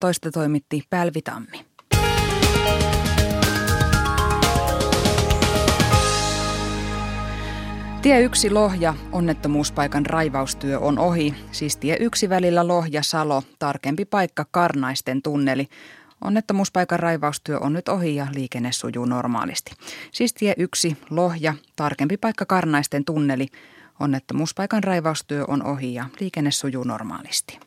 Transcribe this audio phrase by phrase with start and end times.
[0.00, 1.64] toista toimitti Pälvi Tammi.
[8.02, 15.22] Tie 1 Lohja, onnettomuuspaikan raivaustyö on ohi, siis tie 1 välillä Lohja-Salo, tarkempi paikka Karnaisten
[15.22, 15.68] tunneli.
[16.24, 19.72] Onnettomuuspaikan raivaustyö on nyt ohi ja liikenne sujuu normaalisti.
[20.12, 23.46] Siis tie 1 Lohja, tarkempi paikka Karnaisten tunneli.
[24.00, 27.58] Onnettomuuspaikan raivaustyö on ohi ja liikenne sujuu normaalisti.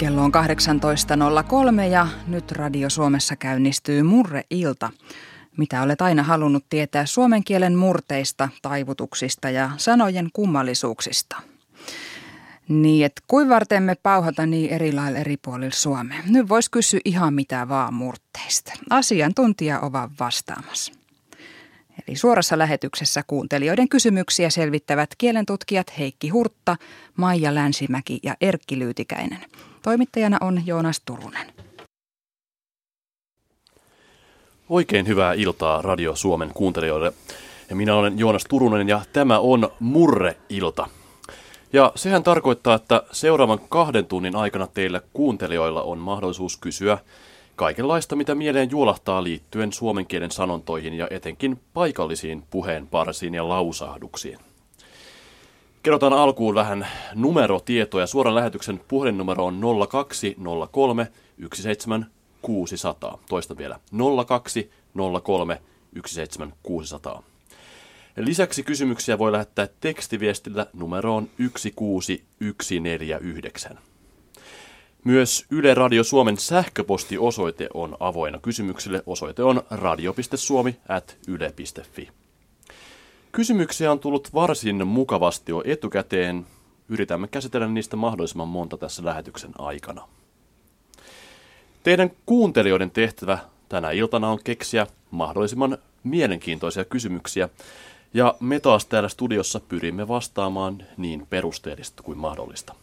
[0.00, 0.32] Kello on
[1.78, 4.90] 18.03 ja nyt Radio Suomessa käynnistyy Murre-ilta.
[5.56, 11.36] Mitä olet aina halunnut tietää suomen kielen murteista, taivutuksista ja sanojen kummallisuuksista?
[12.68, 16.22] Niin, että kuin varten me pauhata niin eri lailla eri puolilla Suomea?
[16.28, 18.72] Nyt vois kysyä ihan mitä vaan murteista.
[18.90, 20.92] Asiantuntija ovat vastaamassa.
[22.08, 26.76] Eli suorassa lähetyksessä kuuntelijoiden kysymyksiä selvittävät kielentutkijat Heikki Hurtta,
[27.16, 29.40] Maija Länsimäki ja Erkki Lyytikäinen.
[29.82, 31.46] Toimittajana on Joonas Turunen.
[34.68, 37.12] Oikein hyvää iltaa Radio Suomen kuuntelijoille.
[37.70, 40.88] Ja minä olen Joonas Turunen ja tämä on Murre-ilta.
[41.72, 46.98] Ja sehän tarkoittaa, että seuraavan kahden tunnin aikana teillä kuuntelijoilla on mahdollisuus kysyä
[47.56, 54.49] kaikenlaista, mitä mieleen juolahtaa liittyen suomen kielen sanontoihin ja etenkin paikallisiin puheenparsiin ja lausahduksiin.
[55.82, 58.06] Kerrotaan alkuun vähän numerotietoja.
[58.06, 61.06] Suoran lähetyksen puhelinnumero on 0203
[61.54, 63.18] 17600.
[63.28, 63.80] Toista vielä
[64.26, 65.62] 0203
[66.06, 67.22] 17600.
[68.16, 73.78] Lisäksi kysymyksiä voi lähettää tekstiviestillä numeroon 16149.
[75.04, 79.02] Myös Yle Radio Suomen sähköpostiosoite on avoinna kysymyksille.
[79.06, 82.19] Osoite on radio.suomi.yle.fi.
[83.32, 86.46] Kysymyksiä on tullut varsin mukavasti jo etukäteen.
[86.88, 90.08] Yritämme käsitellä niistä mahdollisimman monta tässä lähetyksen aikana.
[91.82, 93.38] Teidän kuuntelijoiden tehtävä
[93.68, 97.48] tänä iltana on keksiä mahdollisimman mielenkiintoisia kysymyksiä,
[98.14, 102.74] ja me taas täällä studiossa pyrimme vastaamaan niin perusteellisesti kuin mahdollista.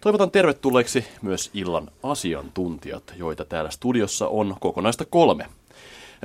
[0.00, 5.46] Toivotan tervetulleeksi myös illan asiantuntijat, joita täällä studiossa on kokonaista kolme–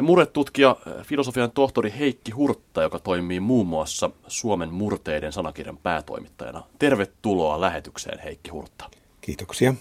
[0.02, 6.64] Murretutkija, filosofian tohtori Heikki Hurtta, joka toimii muun muassa Suomen murteiden sanakirjan päätoimittajana.
[6.80, 8.90] Tervetuloa lähetykseen, Heikki Hurtta.
[9.22, 9.74] Kiitoksia.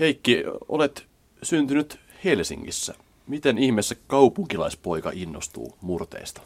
[0.00, 1.06] Heikki, olet
[1.42, 2.94] syntynyt Helsingissä.
[3.26, 6.40] Miten ihmeessä kaupunkilaispoika innostuu murteista?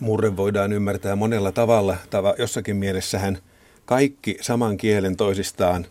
[0.00, 1.96] Murre voidaan ymmärtää monella tavalla.
[2.10, 3.38] Tava, jossakin mielessähän
[3.84, 5.86] kaikki saman kielen toisistaan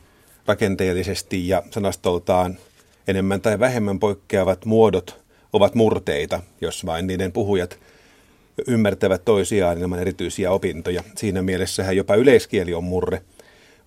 [0.45, 2.57] rakenteellisesti ja sanastoltaan–
[3.07, 7.79] enemmän tai vähemmän poikkeavat muodot ovat murteita, jos vain niiden puhujat
[8.67, 11.03] ymmärtävät toisiaan ilman erityisiä opintoja.
[11.15, 13.21] Siinä mielessähän jopa yleiskieli on murre,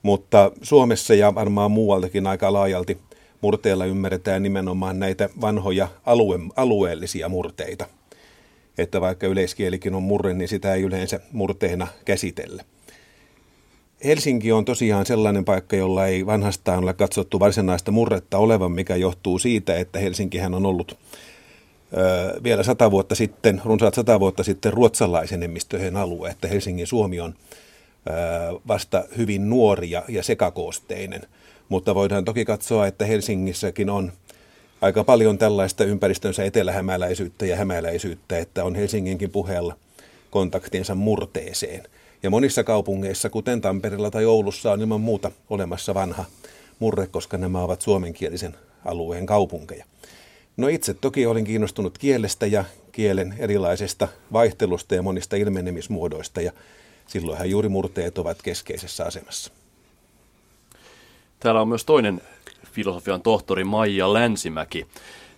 [0.02, 2.98] mutta Suomessa ja varmaan muualtakin aika laajalti
[3.40, 7.86] murteella ymmärretään nimenomaan näitä vanhoja alue, alueellisia murteita.
[8.78, 12.64] Että vaikka yleiskielikin on murre, niin sitä ei yleensä murteena käsitellä.
[14.04, 19.38] Helsinki on tosiaan sellainen paikka, jolla ei vanhastaan ole katsottu varsinaista murretta olevan, mikä johtuu
[19.38, 20.98] siitä, että Helsinkihän on ollut
[21.96, 27.20] ö, vielä sata vuotta sitten, runsaat sata vuotta sitten ruotsalaisen enemmistöjen alue, että Helsingin Suomi
[27.20, 28.12] on ö,
[28.68, 31.22] vasta hyvin nuori ja, ja sekakoosteinen.
[31.68, 34.12] Mutta voidaan toki katsoa, että Helsingissäkin on
[34.80, 39.76] aika paljon tällaista ympäristönsä etelähämäläisyyttä ja hämäläisyyttä, että on Helsinginkin puheella
[40.30, 41.82] kontaktinsa murteeseen–
[42.22, 46.24] ja monissa kaupungeissa, kuten Tampereella tai Oulussa, on ilman muuta olemassa vanha
[46.78, 48.54] murre, koska nämä ovat suomenkielisen
[48.84, 49.84] alueen kaupunkeja.
[50.56, 56.52] No itse toki olin kiinnostunut kielestä ja kielen erilaisesta vaihtelusta ja monista ilmenemismuodoista ja
[57.06, 59.52] silloinhan juuri murteet ovat keskeisessä asemassa.
[61.40, 62.20] Täällä on myös toinen
[62.72, 64.86] filosofian tohtori Maija Länsimäki.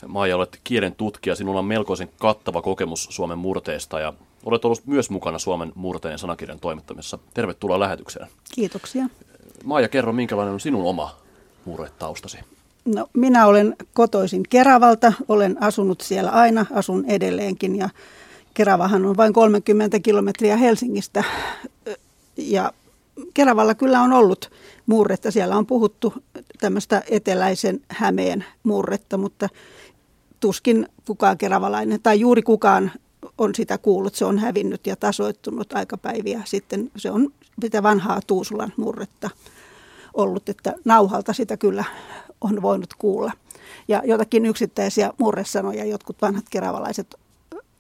[0.07, 4.13] Maija, olet kielen tutkija, sinulla on melkoisen kattava kokemus Suomen murteesta ja
[4.45, 7.19] Olet ollut myös mukana Suomen murteen sanakirjan toimittamisessa.
[7.35, 8.29] Tervetuloa lähetykseen.
[8.55, 9.05] Kiitoksia.
[9.65, 11.17] Maija, kerro, minkälainen on sinun oma
[11.65, 12.39] murretaustasi?
[12.85, 17.89] No, minä olen kotoisin Keravalta, olen asunut siellä aina, asun edelleenkin ja
[18.55, 21.25] Keravahan on vain 30 kilometriä Helsingistä
[22.37, 22.73] ja
[23.35, 24.51] Keravalla kyllä on ollut
[24.87, 25.31] murretta.
[25.31, 26.15] Siellä on puhuttu
[26.61, 29.49] tämmöistä eteläisen Hämeen murretta, mutta
[30.41, 32.93] tuskin kukaan keravalainen tai juuri kukaan
[33.39, 36.91] on sitä kuullut, se on hävinnyt ja tasoittunut aikapäiviä sitten.
[36.97, 37.33] Se on
[37.63, 39.31] sitä vanhaa Tuusulan murretta
[40.15, 41.85] ollut, että nauhalta sitä kyllä
[42.41, 43.33] on voinut kuulla.
[43.89, 47.15] Ja jotakin yksittäisiä murresanoja jotkut vanhat keravalaiset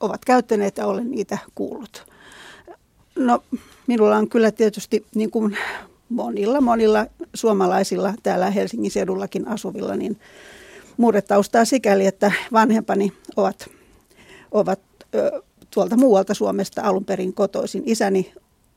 [0.00, 2.06] ovat käyttäneet ja olen niitä kuullut.
[3.16, 3.42] No,
[3.86, 5.56] minulla on kyllä tietysti niin kuin
[6.08, 10.20] monilla, monilla suomalaisilla täällä Helsingin seudullakin asuvilla, niin
[10.96, 13.70] murretaustaa sikäli, että vanhempani ovat,
[14.50, 14.80] ovat
[15.78, 17.82] tuolta muualta Suomesta alun perin kotoisin.
[17.86, 18.32] Isäni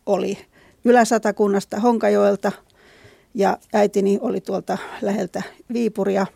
[0.05, 0.37] oli
[0.85, 2.51] Ylä-Satakunnasta Honkajoelta
[3.33, 5.43] ja äitini oli tuolta läheltä
[5.73, 6.27] Viipuria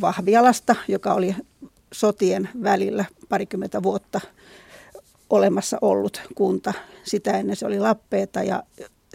[0.00, 1.36] Vahvialasta, joka oli
[1.92, 4.20] sotien välillä parikymmentä vuotta
[5.30, 6.72] olemassa ollut kunta.
[7.04, 8.62] Sitä ennen se oli Lappeeta ja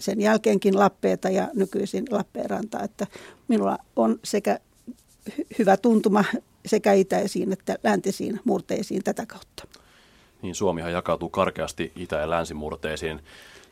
[0.00, 2.82] sen jälkeenkin Lappeeta ja nykyisin Lappeenranta.
[2.82, 3.06] Että
[3.48, 4.58] minulla on sekä
[5.58, 6.24] hyvä tuntuma
[6.66, 9.64] sekä itäisiin että läntisiin murteisiin tätä kautta.
[10.42, 13.20] Niin Suomihan jakautuu karkeasti itä- ja länsimurteisiin.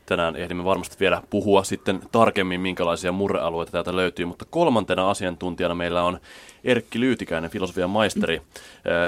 [0.05, 6.03] Tänään ehdimme varmasti vielä puhua sitten tarkemmin, minkälaisia murrealueita täältä löytyy, mutta kolmantena asiantuntijana meillä
[6.03, 6.19] on
[6.63, 8.41] Erkki Lyytikäinen, filosofian maisteri.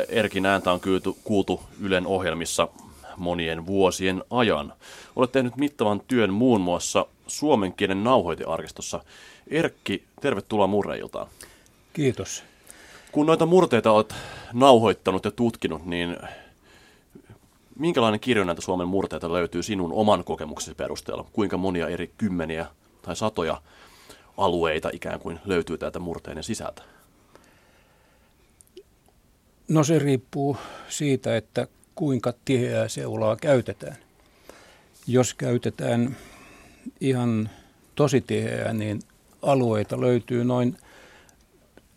[0.09, 2.67] Erkin ääntä on kuultu, kuultu Ylen ohjelmissa
[3.17, 4.73] monien vuosien ajan.
[5.15, 9.03] Olet tehnyt mittavan työn muun muassa suomen kielen nauhoitearkistossa.
[9.47, 11.27] Erkki, tervetuloa murreiltaan.
[11.93, 12.43] Kiitos.
[13.15, 14.15] Kun noita murteita olet
[14.53, 16.17] nauhoittanut ja tutkinut, niin
[17.79, 21.25] minkälainen kirjo näitä Suomen murteita löytyy sinun oman kokemuksesi perusteella?
[21.33, 22.65] Kuinka monia eri kymmeniä
[23.01, 23.61] tai satoja
[24.37, 26.81] alueita ikään kuin löytyy täältä murteiden sisältä?
[29.67, 30.57] No se riippuu
[30.89, 33.97] siitä, että kuinka tiheää seulaa käytetään.
[35.07, 36.17] Jos käytetään
[37.01, 37.49] ihan
[37.95, 38.99] tosi tiheää, niin
[39.41, 40.77] alueita löytyy noin,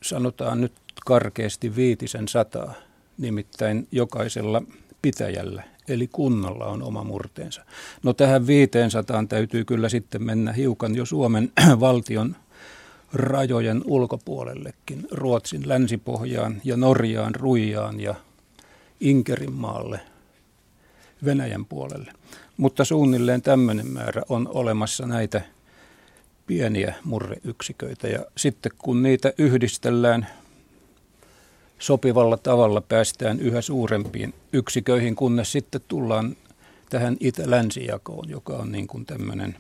[0.03, 0.73] sanotaan nyt
[1.07, 2.75] karkeasti viitisen sataa,
[3.19, 4.63] nimittäin jokaisella
[5.03, 7.65] pitäjällä, eli kunnalla on oma murteensa.
[8.03, 12.37] No tähän 500 täytyy kyllä sitten mennä hiukan jo Suomen valtion
[13.13, 18.15] rajojen ulkopuolellekin, Ruotsin länsipohjaan ja Norjaan, Ruijaan ja
[19.01, 20.01] Inkerinmaalle,
[21.25, 22.13] Venäjän puolelle.
[22.57, 25.43] Mutta suunnilleen tämmöinen määrä on olemassa näitä
[26.47, 30.27] pieniä murreyksiköitä ja sitten kun niitä yhdistellään
[31.79, 36.37] sopivalla tavalla päästään yhä suurempiin yksiköihin, kunnes sitten tullaan
[36.91, 39.57] tähän itä-länsijakoon, joka on niin kuin tämmöinen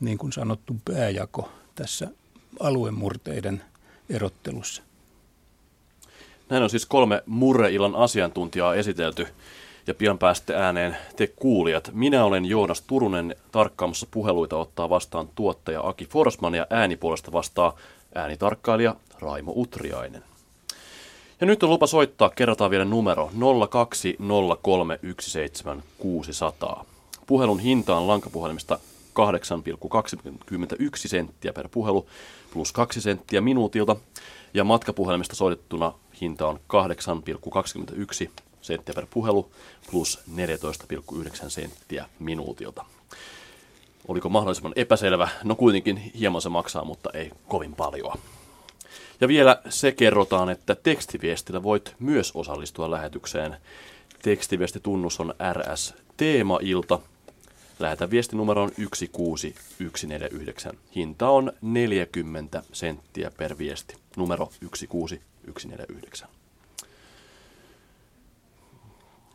[0.00, 2.08] niin kuin sanottu pääjako tässä
[2.60, 3.62] aluemurteiden
[4.10, 4.82] erottelussa.
[6.50, 9.26] Näin on siis kolme Murreillan asiantuntijaa esitelty
[9.86, 11.90] ja pian pääsette ääneen te kuulijat.
[11.92, 17.76] Minä olen Joonas Turunen, tarkkaamassa puheluita ottaa vastaan tuottaja Aki Forsman ja äänipuolesta vastaa
[18.14, 20.22] äänitarkkailija Raimo Utriainen.
[21.40, 23.30] Ja nyt on lupa soittaa, kerrotaan vielä numero
[26.80, 26.84] 020317600.
[27.26, 28.78] Puhelun hinta on lankapuhelimista
[30.78, 32.06] 8,21 senttiä per puhelu
[32.52, 33.96] plus 2 senttiä minuutilta.
[34.54, 36.60] Ja matkapuhelimista soitettuna hinta on
[38.26, 38.30] 8,21
[38.62, 39.50] senttiä per puhelu
[39.90, 42.84] plus 14,9 senttiä minuutilta.
[44.08, 45.28] Oliko mahdollisimman epäselvä?
[45.44, 48.18] No kuitenkin hieman se maksaa, mutta ei kovin paljon.
[49.20, 53.56] Ja vielä se kerrotaan, että tekstiviestillä voit myös osallistua lähetykseen.
[54.22, 56.98] Tekstiviestitunnus on RS Teemailta.
[57.78, 60.72] Lähetä viestinumeroon 16149.
[60.96, 63.96] Hinta on 40 senttiä per viesti.
[64.16, 66.28] Numero 16149.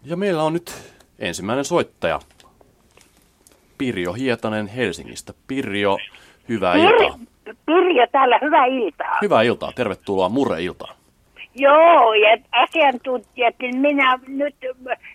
[0.03, 0.73] Ja meillä on nyt
[1.19, 2.19] ensimmäinen soittaja.
[3.77, 5.33] Pirjo Hietanen Helsingistä.
[5.47, 5.97] Pirjo,
[6.49, 7.19] hyvää iltaa.
[7.65, 9.17] Pirjo täällä, hyvää iltaa.
[9.21, 10.95] Hyvää iltaa, tervetuloa Murre-iltaan.
[11.55, 14.55] Joo, ja asiantuntijat, niin minä nyt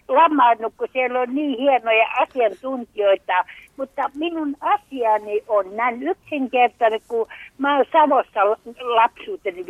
[0.08, 3.44] lamaannut, kun siellä on niin hienoja asiantuntijoita.
[3.76, 7.28] Mutta minun asiani on näin yksinkertainen, kun
[7.58, 8.40] mä oon Savossa
[8.80, 9.66] lapsuuteni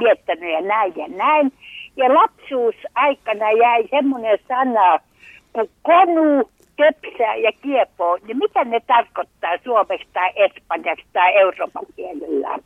[0.00, 1.52] viettänyt ja näin ja näin.
[1.96, 4.98] Ja lapsuusaikana jäi semmoinen sana
[5.52, 12.58] kuin konu, töpsää ja kiepoo, niin mitä ne tarkoittaa suomeksi tai espanjaksi tai Euroopan kielellä?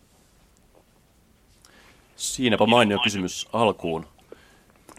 [2.17, 4.07] Siinäpä mainio kysymys alkuun.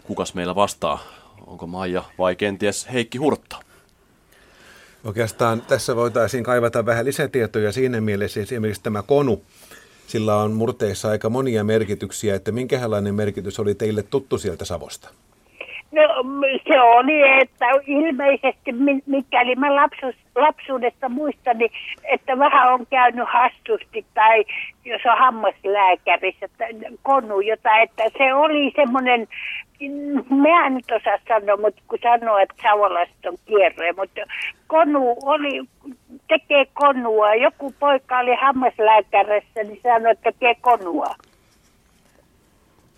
[0.02, 0.98] Kukas meillä vastaa?
[1.46, 3.56] Onko Maija vai kenties Heikki Hurtta?
[5.04, 9.42] Oikeastaan tässä voitaisiin kaivata vähän lisätietoja siinä mielessä, esimerkiksi tämä konu,
[10.06, 15.10] sillä on murteissa aika monia merkityksiä, että minkälainen merkitys oli teille tuttu sieltä Savosta?
[15.92, 16.02] No
[16.68, 18.72] se oli, että ilmeisesti
[19.06, 21.70] mikäli mä lapsuus, lapsuudesta muistan, niin
[22.04, 24.44] että vähän on käynyt hastusti tai
[24.84, 26.46] jos on hammaslääkärissä,
[27.02, 29.28] konu jotain, että se oli semmoinen,
[30.30, 34.20] mä en nyt osaa sanoa, mutta kun sanoo, että savolaiset on kierroja, mutta
[34.66, 35.62] konu oli,
[36.28, 37.34] tekee konua.
[37.34, 41.14] Joku poika oli hammaslääkärissä, niin sanoi, että tekee konua.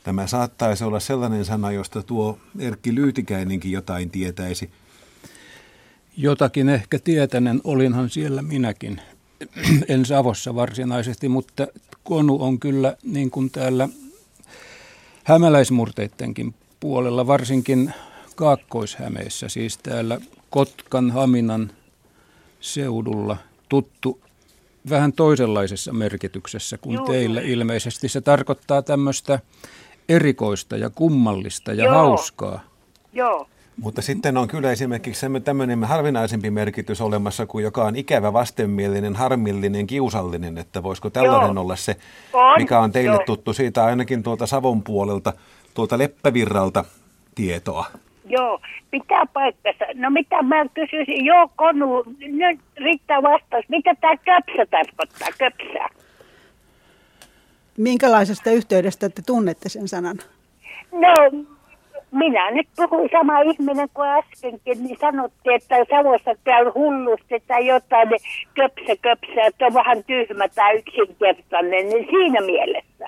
[0.05, 4.71] Tämä saattaisi olla sellainen sana, josta tuo Erkki Lyytikäinenkin jotain tietäisi.
[6.17, 9.01] Jotakin ehkä tietänen, olinhan siellä minäkin.
[9.89, 11.67] en Savossa varsinaisesti, mutta
[12.05, 13.89] konu on kyllä niin kuin täällä
[15.25, 17.95] hämäläismurteidenkin puolella, varsinkin
[18.37, 21.71] Kaakkois-Hämeessä, siis täällä Kotkan, Haminan
[22.61, 23.37] seudulla
[23.69, 24.21] tuttu
[24.91, 27.07] vähän toisenlaisessa merkityksessä kuin Joo.
[27.07, 28.09] teillä ilmeisesti.
[28.09, 29.41] Se tarkoittaa tämmöistä
[30.11, 31.95] erikoista ja kummallista ja Joo.
[31.95, 32.61] hauskaa.
[33.13, 33.47] Joo.
[33.83, 39.87] Mutta sitten on kyllä esimerkiksi tämmöinen harvinaisempi merkitys olemassa kuin joka on ikävä, vastenmielinen, harmillinen,
[39.87, 41.63] kiusallinen, että voisiko tällainen Joo.
[41.63, 41.97] olla se,
[42.57, 43.25] mikä on teille Joo.
[43.27, 45.33] tuttu siitä ainakin tuolta Savon puolelta,
[45.75, 46.85] tuolta Leppävirralta
[47.35, 47.87] tietoa.
[48.25, 49.85] Joo, pitää paikkansa.
[49.95, 53.65] No mitä mä kysyisin, joo Konu, nyt riittää vastaus.
[53.69, 56.01] Mitä tämä köpsä tarkoittaa, köpsä?
[57.81, 60.19] Minkälaisesta yhteydestä te tunnette sen sanan?
[60.93, 61.45] No,
[62.11, 68.09] minä nyt puhuin sama ihminen kuin äskenkin, niin sanottiin, että Savossa käy hullusti tai jotain,
[68.09, 68.21] niin
[68.55, 73.07] köpsä köpsä, että on vähän tyhmä tai yksinkertainen, niin siinä mielessä.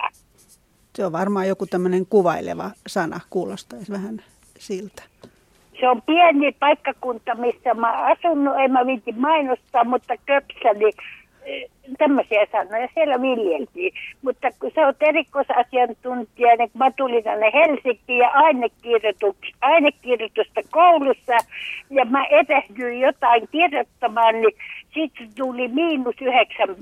[0.95, 4.23] Se on varmaan joku tämmöinen kuvaileva sana, kuulostaisi vähän
[4.59, 5.02] siltä.
[5.81, 10.93] Se on pieni paikkakunta, missä mä asun, no en mä viitti mainostaa, mutta köpsä, niin
[11.99, 13.93] tämmöisiä sanoja siellä viljeltiin.
[14.23, 18.31] Mutta kun sä oot erikoisasiantuntija, niin mä tulin tänne Helsinkiin ja
[19.61, 21.33] ainekirjoitusta koulussa
[21.91, 24.55] ja mä etehdyin jotain kirjoittamaan, niin
[24.95, 26.77] sitten tuli miinus yhdeksän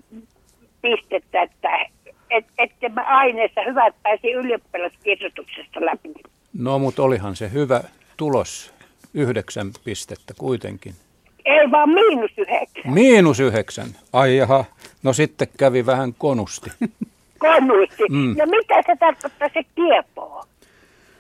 [0.83, 1.69] pistettä, että
[2.31, 6.09] et, että mä aineessa hyvät pääsi ylioppilaskirjoituksesta läpi.
[6.59, 7.81] No, mutta olihan se hyvä
[8.17, 8.75] tulos,
[9.15, 10.95] yhdeksän pistettä kuitenkin.
[11.51, 12.93] Ei vaan miinus yhdeksän.
[12.93, 13.89] Miinus yhdeksän.
[14.13, 14.65] Ai jaha,
[15.03, 16.71] no sitten kävi vähän konusti.
[17.39, 18.03] konusti.
[18.11, 18.35] Mm.
[18.39, 20.45] No mitä se tarkoittaa se kiepoo?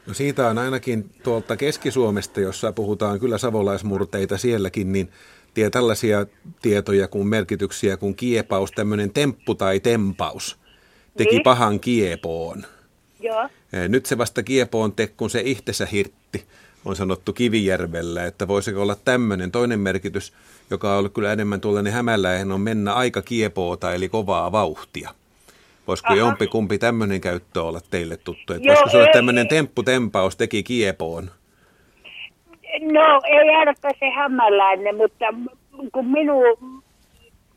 [0.07, 5.11] No siitä on ainakin tuolta Keski-Suomesta, jossa puhutaan kyllä savolaismurteita sielläkin, niin
[5.55, 6.27] tie tällaisia
[6.63, 10.61] tietoja kuin merkityksiä kuin kiepaus, tämmöinen temppu tai tempaus
[11.17, 11.43] teki niin.
[11.43, 12.65] pahan kiepoon.
[13.21, 13.49] Joo.
[13.89, 16.45] Nyt se vasta kiepoon te, kun se ihtensä hirtti,
[16.85, 20.33] on sanottu Kivijärvellä, että voisiko olla tämmöinen toinen merkitys,
[20.71, 25.11] joka on ollut kyllä enemmän tuollainen hämäläinen, on mennä aika kiepoota, eli kovaa vauhtia.
[25.87, 28.53] Voisiko jompi kumpi tämmöinen käyttö olla teille tuttu?
[28.53, 31.31] Että Joo, voisiko se olla tämmöinen temppu-tempaus teki kiepoon?
[32.81, 35.27] No ei ainakaan se hämäläinen, mutta
[35.93, 36.80] kun minun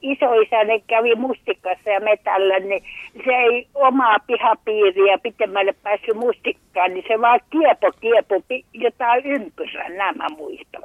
[0.03, 2.83] isoisäni kävi mustikassa ja metällä, niin
[3.25, 8.43] se ei omaa pihapiiriä pitemmälle päässyt mustikkaan, niin se vaan kiepo kiepo
[8.73, 10.83] jotain ympyrää, nämä muistan.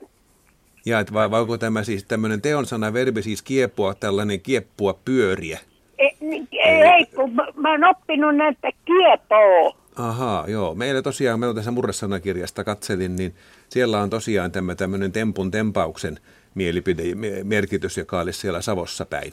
[0.87, 5.59] Ja, että vai, vai onko tämä siis tämmöinen teonsana verbi siis kiepua, tällainen kieppua pyöriä?
[5.99, 9.77] Ei, niin, ei kun mä, mä oon oppinut näitä kiepoa.
[9.97, 10.75] Ahaa, joo.
[10.75, 13.35] Meillä tosiaan, meillä tässä murresanakirjasta katselin, niin
[13.69, 16.19] siellä on tosiaan tämä tämmöinen tempun tempauksen
[16.55, 19.33] mielipidemerkitys, joka olisi siellä Savossa päin.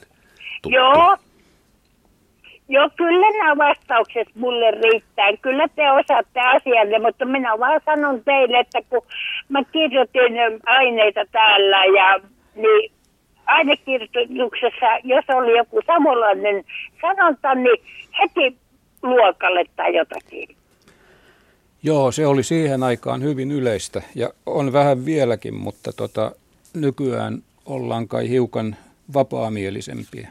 [0.62, 0.70] Tuttu.
[0.70, 1.18] Joo.
[2.70, 5.38] Joo, kyllä nämä vastaukset mulle riittää.
[5.42, 9.02] Kyllä te osaatte asialle, mutta minä vaan sanon teille, että kun
[9.50, 10.34] mä kirjoitin
[10.66, 12.20] aineita täällä ja
[12.56, 12.92] niin
[13.46, 16.64] ainekirjoituksessa, jos oli joku samanlainen
[17.02, 17.84] sanonta, niin
[18.20, 18.58] heti
[19.04, 20.56] luokalle tai jotakin.
[21.84, 26.32] Joo, se oli siihen aikaan hyvin yleistä ja on vähän vieläkin, mutta tota,
[26.76, 28.76] nykyään ollaan kai hiukan
[29.14, 30.30] vapaamielisempiä.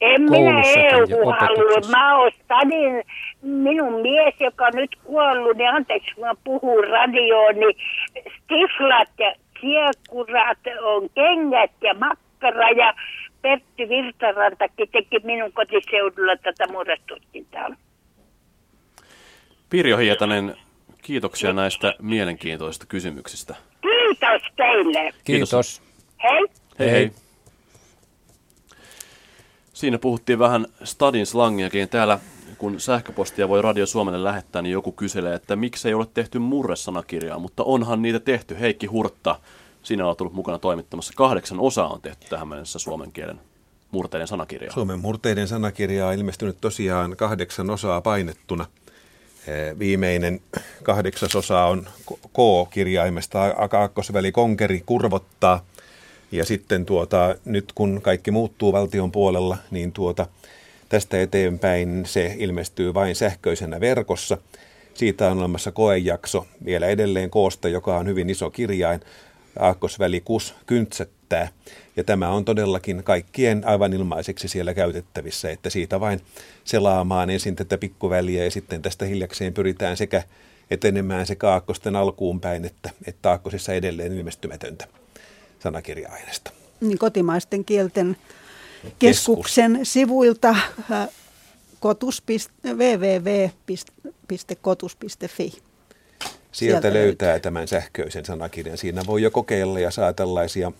[0.00, 0.62] En minä
[0.92, 1.90] EU halua.
[1.90, 3.02] Mä oon stadin,
[3.42, 7.76] minun mies, joka on nyt kuollut, niin anteeksi, mä puhun radioon, niin
[8.16, 12.94] stiflat ja kiekurat on kengät ja makkara ja
[13.42, 17.68] Pertti Virtarantakin teki minun kotiseudulla tätä murrestutkintaa.
[19.70, 20.56] Pirjo Hietanen,
[21.02, 23.54] kiitoksia näistä mielenkiintoisista kysymyksistä.
[23.82, 25.12] Kiitos teille.
[25.24, 25.85] Kiitos.
[26.22, 26.46] Hei.
[26.78, 27.12] Hei hei.
[29.72, 31.88] Siinä puhuttiin vähän stadin slangiakin.
[31.88, 32.18] Täällä
[32.58, 37.38] kun sähköpostia voi Radio Suomelle lähettää, niin joku kyselee, että miksi ei ole tehty murresanakirjaa,
[37.38, 38.60] mutta onhan niitä tehty.
[38.60, 39.40] Heikki Hurtta,
[39.82, 41.12] sinä olet tullut mukana toimittamassa.
[41.16, 43.40] Kahdeksan osaa on tehty tähän mennessä suomen kielen
[43.90, 44.74] murteiden sanakirjaa.
[44.74, 48.66] Suomen murteiden sanakirjaa on ilmestynyt tosiaan kahdeksan osaa painettuna.
[49.78, 50.40] Viimeinen
[50.82, 51.88] kahdeksasosa on
[52.32, 55.60] K-kirjaimesta, akaakkosväli konkeri kurvottaa–
[56.32, 60.26] ja sitten tuota, nyt kun kaikki muuttuu valtion puolella, niin tuota,
[60.88, 64.38] tästä eteenpäin se ilmestyy vain sähköisenä verkossa.
[64.94, 69.00] Siitä on olemassa koejakso vielä edelleen koosta, joka on hyvin iso kirjain.
[69.58, 71.48] Aakkosväli kus, kyntsät käyttää.
[71.96, 76.20] Ja tämä on todellakin kaikkien aivan ilmaiseksi siellä käytettävissä, että siitä vain
[76.64, 80.22] selaamaan ensin tätä pikkuväliä ja sitten tästä hiljakseen pyritään sekä
[80.70, 84.86] etenemään sekä aakkosten alkuun päin, että, että aakkosissa edelleen ilmestymätöntä
[85.58, 86.50] sanakirja-aineesta.
[86.80, 88.16] Niin kotimaisten kielten
[88.98, 89.92] keskuksen Keskus.
[89.92, 91.08] sivuilta äh,
[91.80, 92.22] kotus,
[94.26, 95.26] www.kotus.fi.
[95.48, 95.62] Sieltä,
[96.52, 97.42] Sieltä löytää löytyy.
[97.42, 98.78] tämän sähköisen sanakirjan.
[98.78, 100.72] Siinä voi jo kokeilla ja saa tällaisia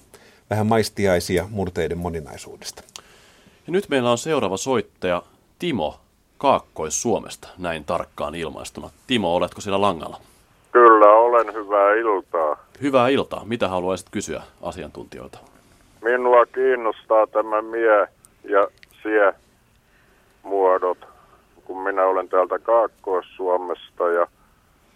[0.50, 2.82] vähän maistiaisia murteiden moninaisuudesta.
[3.66, 5.22] Ja nyt meillä on seuraava soittaja
[5.58, 6.00] Timo
[6.38, 8.90] Kaakkois-Suomesta, näin tarkkaan ilmaistuna.
[9.06, 10.20] Timo, oletko siellä langalla?
[10.76, 11.54] Kyllä, olen.
[11.54, 12.56] Hyvää iltaa.
[12.82, 13.44] Hyvää iltaa.
[13.44, 15.38] Mitä haluaisit kysyä asiantuntijoilta?
[16.02, 18.08] Minua kiinnostaa tämä mie
[18.44, 18.68] ja
[19.02, 19.34] sie
[20.42, 20.98] muodot,
[21.64, 24.26] kun minä olen täältä Kaakkois-Suomesta ja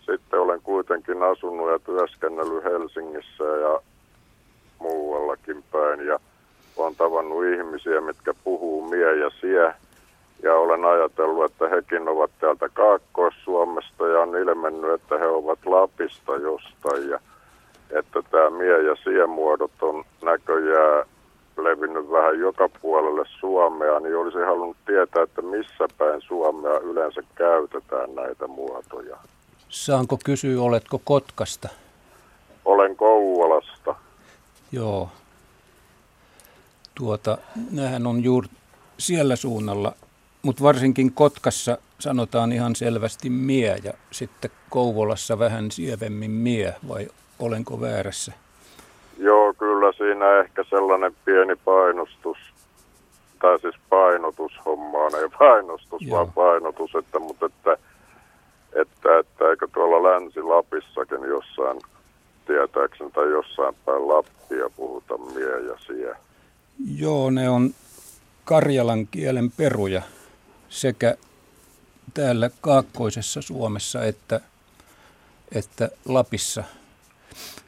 [0.06, 3.80] sitten olen kuitenkin asunut ja työskennellyt Helsingissä ja
[4.78, 6.18] muuallakin päin ja
[6.76, 9.74] olen tavannut ihmisiä, mitkä puhuu mie ja sie.
[10.42, 16.36] Ja olen ajatellut, että hekin ovat täältä Kaakkois-Suomesta ja on ilmennyt, että he ovat Lapista
[16.36, 17.10] jostain.
[17.10, 17.20] Ja
[17.90, 21.06] että tämä mie- ja sie-muodot on näköjään
[21.56, 28.14] levinnyt vähän joka puolelle Suomea, niin olisin halunnut tietää, että missä päin Suomea yleensä käytetään
[28.14, 29.16] näitä muotoja.
[29.68, 31.68] Saanko kysyä, oletko Kotkasta?
[32.64, 33.94] Olen Kouvolasta.
[34.72, 35.08] Joo.
[36.94, 37.38] Tuota,
[37.70, 38.48] nämähän on juuri
[38.98, 39.92] siellä suunnalla,
[40.42, 47.80] mutta varsinkin Kotkassa sanotaan ihan selvästi mie ja sitten Kouvolassa vähän sievemmin mie, vai olenko
[47.80, 48.32] väärässä?
[49.18, 52.38] Joo, kyllä siinä ehkä sellainen pieni painostus,
[53.40, 56.16] tai siis painotushommaan, ei painostus, Joo.
[56.16, 57.72] vaan painotus, että, mutta että,
[58.72, 61.80] että, että eikö tuolla Länsi-Lapissakin jossain
[62.46, 66.16] tietääkseni tai jossain päin Lappia puhuta mie ja sie.
[66.96, 67.70] Joo, ne on
[68.44, 70.02] karjalan kielen peruja
[70.70, 71.14] sekä
[72.14, 74.40] täällä kaakkoisessa Suomessa että,
[75.54, 76.64] että Lapissa.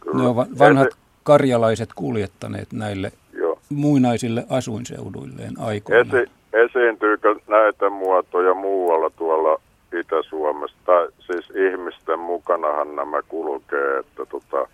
[0.01, 0.23] Kyllä.
[0.23, 3.59] Ne ovat vanhat Esi- karjalaiset kuljettaneet näille Joo.
[3.69, 6.01] muinaisille asuinseuduilleen aikoina.
[6.01, 9.61] Esi- esiintyykö näitä muotoja muualla tuolla
[10.01, 14.69] Itä-Suomessa, tai siis ihmisten mukanahan nämä kulkee, että tota,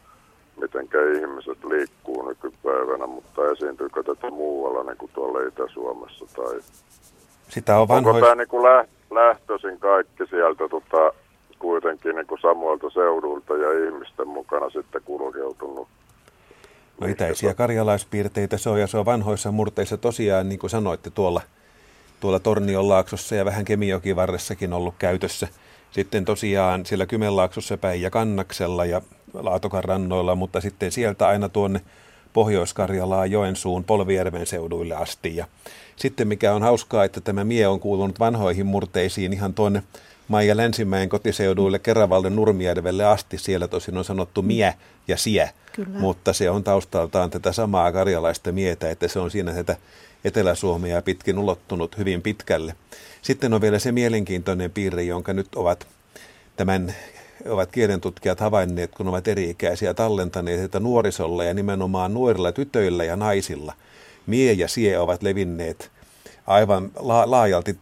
[0.60, 6.24] miten ihmiset liikkuu nykypäivänä, mutta esiintyykö tätä muualla niin kuin tuolla Itä-Suomessa?
[6.36, 6.60] Tai...
[7.48, 8.14] Sitä on vanhois...
[8.14, 8.64] Onko tämä niin kuin
[9.11, 11.12] lähtöisin kaikki sieltä tota,
[11.58, 15.88] kuitenkin niin kuin samoilta seudulta ja ihmisten mukana sitten kulkeutunut?
[17.00, 21.40] No itäisiä karjalaispiirteitä se on ja se on vanhoissa murteissa tosiaan, niin kuin sanoitte, tuolla,
[22.20, 25.48] tuolla Tornionlaaksossa ja vähän Kemijokivarressakin ollut käytössä.
[25.90, 29.02] Sitten tosiaan siellä Kymenlaaksossa päin ja Kannaksella ja
[29.34, 31.80] Laatokan rannoilla, mutta sitten sieltä aina tuonne
[32.32, 35.37] Pohjois-Karjalaan, Joensuun, Polvijärven seuduille asti.
[35.37, 35.46] Ja
[35.98, 39.82] sitten mikä on hauskaa, että tämä mie on kuulunut vanhoihin murteisiin ihan tuonne
[40.28, 43.38] Maija Länsimäen kotiseuduille Keravalle Nurmijärvelle asti.
[43.38, 44.74] Siellä tosin on sanottu mie
[45.08, 45.98] ja sie, Kyllä.
[45.98, 49.76] mutta se on taustaltaan tätä samaa karjalaista mietä, että se on siinä tätä
[50.24, 52.74] Etelä-Suomea pitkin ulottunut hyvin pitkälle.
[53.22, 55.87] Sitten on vielä se mielenkiintoinen piirre, jonka nyt ovat
[56.56, 56.94] tämän
[57.48, 63.74] ovat kielentutkijat havainneet, kun ovat eri-ikäisiä tallentaneet, että nuorisolla ja nimenomaan nuorilla tytöillä ja naisilla
[64.28, 65.90] mie ja sie ovat levinneet
[66.46, 67.78] aivan la- laajalti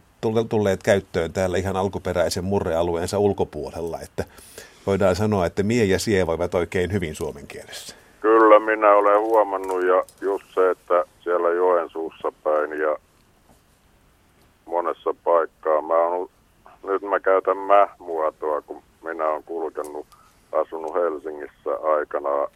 [0.49, 4.23] tulleet käyttöön täällä ihan alkuperäisen murrealueensa ulkopuolella, että
[4.87, 7.95] voidaan sanoa, että mie ja sie voivat oikein hyvin suomen kielessä.
[8.21, 12.97] Kyllä, minä olen huomannut ja just se, että siellä Joensuussa päin ja
[14.65, 15.81] monessa paikkaa.
[15.81, 16.29] Mä on,
[16.83, 20.07] nyt mä käytän mä-muotoa, kun minä olen kulkenut,
[20.51, 22.47] asunut Helsingissä aikana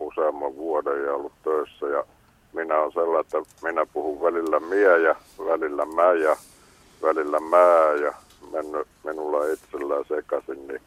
[0.00, 2.04] useamman vuoden ja ollut töissä ja
[2.52, 6.36] minä olen sellainen, että minä puhun välillä mie ja välillä mä ja
[7.02, 8.14] välillä mä ja
[8.52, 10.80] mennyt minulla itsellään sekaisin, niin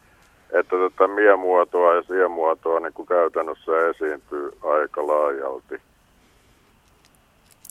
[0.51, 5.81] että tätä mie-muotoa ja sie-muotoa niin kuin käytännössä esiintyy aika laajalti.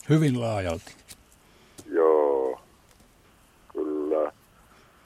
[0.09, 0.95] Hyvin laajalti.
[1.91, 2.59] Joo,
[3.73, 4.31] kyllä.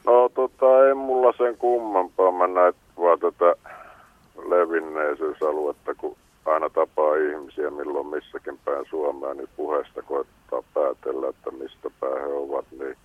[0.05, 2.31] No tota, ei mulla sen kummempaa.
[2.31, 3.55] Mä näin vaan tätä
[4.49, 11.89] levinneisyysaluetta, kun aina tapaa ihmisiä milloin missäkin päin Suomea, niin puheesta koettaa päätellä, että mistä
[11.99, 12.97] päin he ovat, niin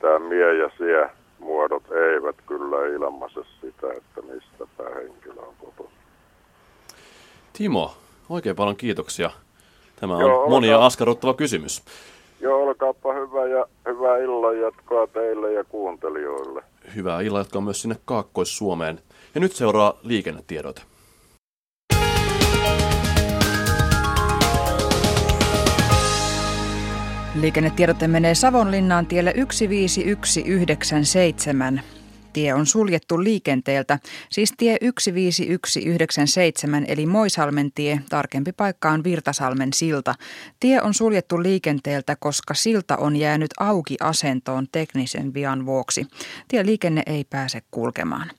[0.00, 5.98] tämä mie ja sie muodot eivät kyllä ilmaise sitä, että mistä päin henkilö on kotoisin.
[7.52, 7.94] Timo,
[8.28, 9.30] oikein paljon kiitoksia.
[10.00, 11.82] Tämä on Joo, monia askarruttava kysymys.
[12.40, 16.62] Joo, olkaapa hyvä ja hyvää illan jatkoa teille ja kuuntelijoille.
[16.94, 19.00] Hyvää illan jatkoa myös sinne Kaakkois-Suomeen.
[19.34, 20.86] Ja nyt seuraa liikennetiedot.
[27.36, 31.80] Tieliikennetiedote menee Savonlinnaan tielle 15197.
[32.32, 33.98] Tie on suljettu liikenteeltä,
[34.30, 40.14] siis tie 15197 eli Moisalmen tie, tarkempi paikka on Virtasalmen silta.
[40.60, 46.06] Tie on suljettu liikenteeltä, koska silta on jäänyt auki asentoon teknisen vian vuoksi.
[46.48, 48.30] Tieliikenne ei pääse kulkemaan.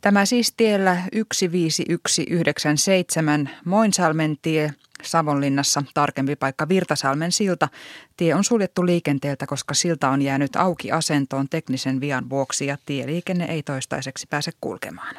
[0.00, 4.72] Tämä siis tiellä 15197 Moinsalmen tie
[5.06, 7.68] Savonlinnassa tarkempi paikka Virtasalmen silta.
[8.16, 13.44] Tie on suljettu liikenteeltä, koska silta on jäänyt auki asentoon teknisen vian vuoksi ja tieliikenne
[13.44, 15.16] ei toistaiseksi pääse kulkemaan.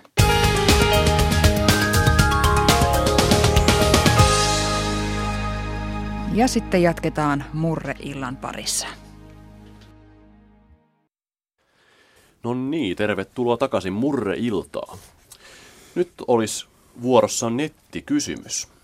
[6.33, 8.87] Ja sitten jatketaan murreillan parissa.
[12.43, 14.97] No niin, tervetuloa takaisin murreiltaan.
[15.95, 16.67] Nyt olisi
[17.01, 18.76] vuorossa nettikysymys.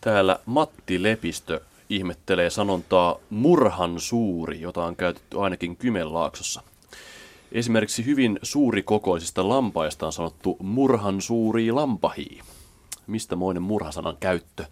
[0.00, 6.62] Täällä Matti Lepistö ihmettelee sanontaa murhan suuri, jota on käytetty ainakin Kymenlaaksossa.
[7.52, 12.40] Esimerkiksi hyvin suurikokoisista lampaista on sanottu murhan suuri lampahii.
[13.06, 14.64] Mistä moinen murhasanan käyttö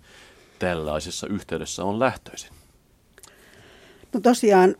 [0.58, 2.50] tällaisessa yhteydessä on lähtöisin?
[4.12, 4.76] No tosiaan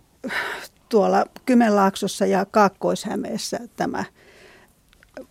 [0.88, 4.04] tuolla Kymenlaaksossa ja Kaakkois-Hämeessä tämä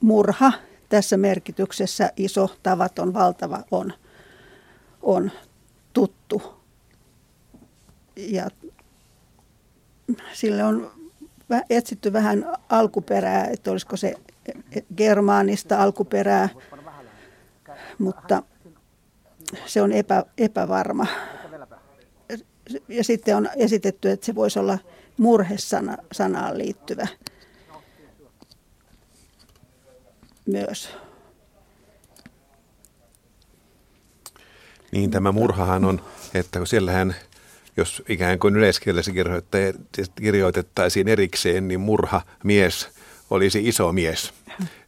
[0.01, 0.51] murha
[0.89, 3.93] tässä merkityksessä iso, tavaton, valtava on–
[5.07, 5.31] on
[5.93, 6.63] tuttu.
[8.15, 8.47] Ja
[10.33, 10.91] sille on
[11.69, 14.13] etsitty vähän alkuperää, että olisiko se
[14.97, 16.49] germaanista alkuperää,
[17.97, 18.43] mutta
[19.65, 21.07] se on epä, epävarma.
[22.87, 24.77] Ja sitten on esitetty, että se voisi olla
[25.17, 27.07] murhesanaan liittyvä
[30.45, 30.89] myös.
[34.91, 36.01] Niin tämä murhahan on,
[36.33, 37.15] että siellähän
[37.77, 39.11] jos ikään kuin yleiskielessä
[40.15, 42.89] kirjoitettaisiin erikseen, niin murha mies
[43.29, 44.33] olisi iso mies,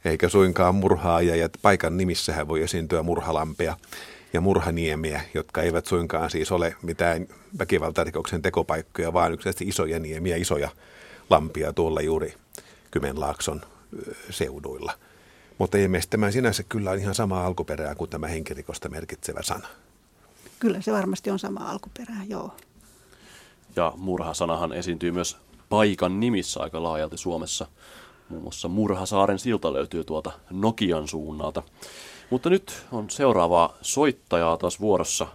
[0.06, 1.36] eikä suinkaan murhaaja.
[1.36, 3.78] Ja paikan nimissähän voi esiintyä murhalampea
[4.34, 7.28] ja murhaniemiä, jotka eivät suinkaan siis ole mitään
[7.60, 10.70] väkivaltarikoksen tekopaikkoja, vaan yksinkertaisesti isoja niemiä, isoja
[11.30, 12.34] lampia tuolla juuri
[12.92, 13.62] Kymenlaakson
[14.30, 14.94] seuduilla.
[15.58, 19.68] Mutta ilmeisesti tämä sinänsä kyllä on ihan sama alkuperää kuin tämä henkirikosta merkitsevä sana.
[20.60, 22.52] Kyllä se varmasti on sama alkuperää, joo.
[23.76, 25.38] Ja murhasanahan esiintyy myös
[25.70, 27.68] paikan nimissä aika laajalti Suomessa.
[28.30, 31.64] Muun muassa Murhasaaren silta löytyy tuolta Nokian suunnalta.
[32.30, 35.28] Mutta nyt on seuraavaa soittajaa taas vuorossa.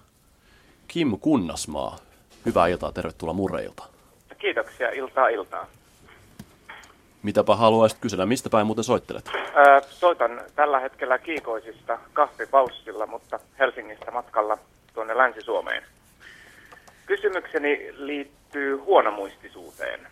[0.88, 1.98] Kim Kunnasmaa.
[2.46, 3.84] Hyvää iltaa, tervetuloa Murreilta.
[4.38, 5.66] Kiitoksia, iltaa iltaa.
[7.22, 9.30] Mitäpä haluaisit kysellä, mistä päin muuten soittelet?
[9.54, 14.58] Ää, soitan tällä hetkellä Kiikoisista kahvipaussilla, mutta Helsingistä matkalla
[14.94, 15.82] tuonne Länsi-Suomeen.
[17.06, 20.06] Kysymykseni liittyy huonomuistisuuteen.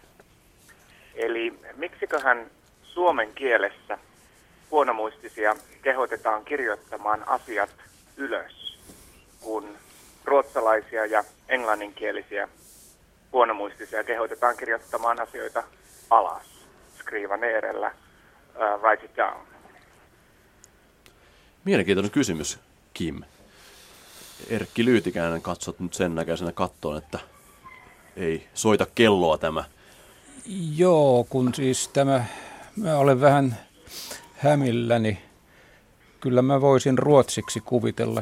[1.14, 2.50] Eli miksiköhän
[2.82, 3.98] suomen kielessä
[4.70, 7.70] huonomuistisia kehotetaan kirjoittamaan asiat
[8.16, 8.78] ylös,
[9.40, 9.78] kun
[10.24, 12.48] ruotsalaisia ja englanninkielisiä
[13.32, 15.62] huonomuistisia kehotetaan kirjoittamaan asioita
[16.10, 16.66] alas.
[17.00, 17.86] Skriva neerellä,
[18.54, 19.46] uh, write it down.
[21.64, 22.58] Mielenkiintoinen kysymys,
[22.94, 23.22] Kim.
[24.48, 27.18] Erkki Lyytikäinen katsot nyt sen näköisenä kattoon, että
[28.16, 29.64] ei soita kelloa tämä.
[30.76, 32.24] Joo, kun siis tämä,
[32.76, 33.58] mä olen vähän
[34.36, 35.18] hämilläni.
[36.20, 38.20] Kyllä mä voisin ruotsiksi kuvitella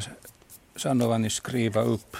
[0.77, 2.13] sanovani skriva up.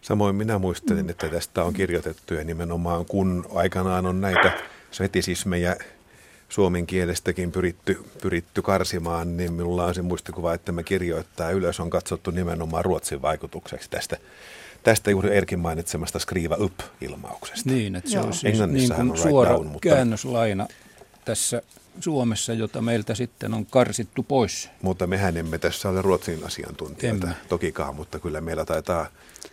[0.00, 4.52] Samoin minä muistelin, että tästä on kirjoitettu ja nimenomaan kun aikanaan on näitä
[4.90, 5.76] svetisismejä
[6.54, 11.90] suomen kielestäkin pyritty, pyritty karsimaan, niin minulla on se muistikuva, että me kirjoittaa ylös on
[11.90, 14.16] katsottu nimenomaan Ruotsin vaikutukseksi tästä,
[14.82, 17.70] tästä juuri Erkin mainitsemasta skriva up-ilmauksesta.
[17.70, 19.88] Niin, että se olisi siis niin kuin suora down, mutta...
[19.88, 20.66] käännöslaina
[21.24, 21.62] tässä
[22.00, 24.70] Suomessa, jota meiltä sitten on karsittu pois.
[24.82, 27.36] Mutta mehän emme tässä ole Ruotsin asiantuntijoita emme.
[27.48, 29.06] tokikaan, mutta kyllä meillä taitaa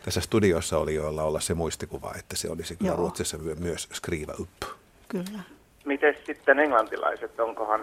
[0.06, 2.98] tässä studiossa oli joilla olla se muistikuva, että se olisi kyllä Joo.
[2.98, 4.50] Ruotsissa myös skriva up.
[5.08, 5.40] Kyllä.
[5.86, 7.82] Miten sitten englantilaiset, onkohan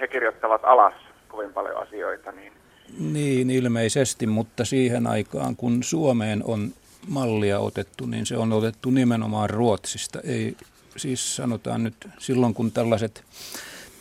[0.00, 0.94] he kirjoittavat alas
[1.28, 2.32] kovin paljon asioita?
[2.32, 2.52] Niin,
[2.98, 6.72] niin ilmeisesti, mutta siihen aikaan kun Suomeen on
[7.08, 10.20] mallia otettu, niin se on otettu nimenomaan Ruotsista.
[10.24, 10.56] Ei
[10.96, 13.24] siis sanotaan nyt silloin, kun tällaiset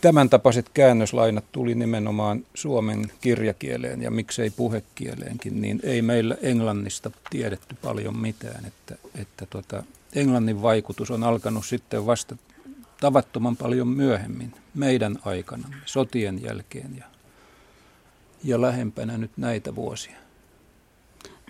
[0.01, 7.75] tämän tapaiset käännöslainat tuli nimenomaan suomen kirjakieleen ja miksei puhekieleenkin, niin ei meillä englannista tiedetty
[7.81, 8.65] paljon mitään.
[8.65, 9.83] Että, että tota,
[10.15, 12.35] englannin vaikutus on alkanut sitten vasta
[12.99, 17.05] tavattoman paljon myöhemmin, meidän aikana, sotien jälkeen ja,
[18.43, 20.15] ja lähempänä nyt näitä vuosia.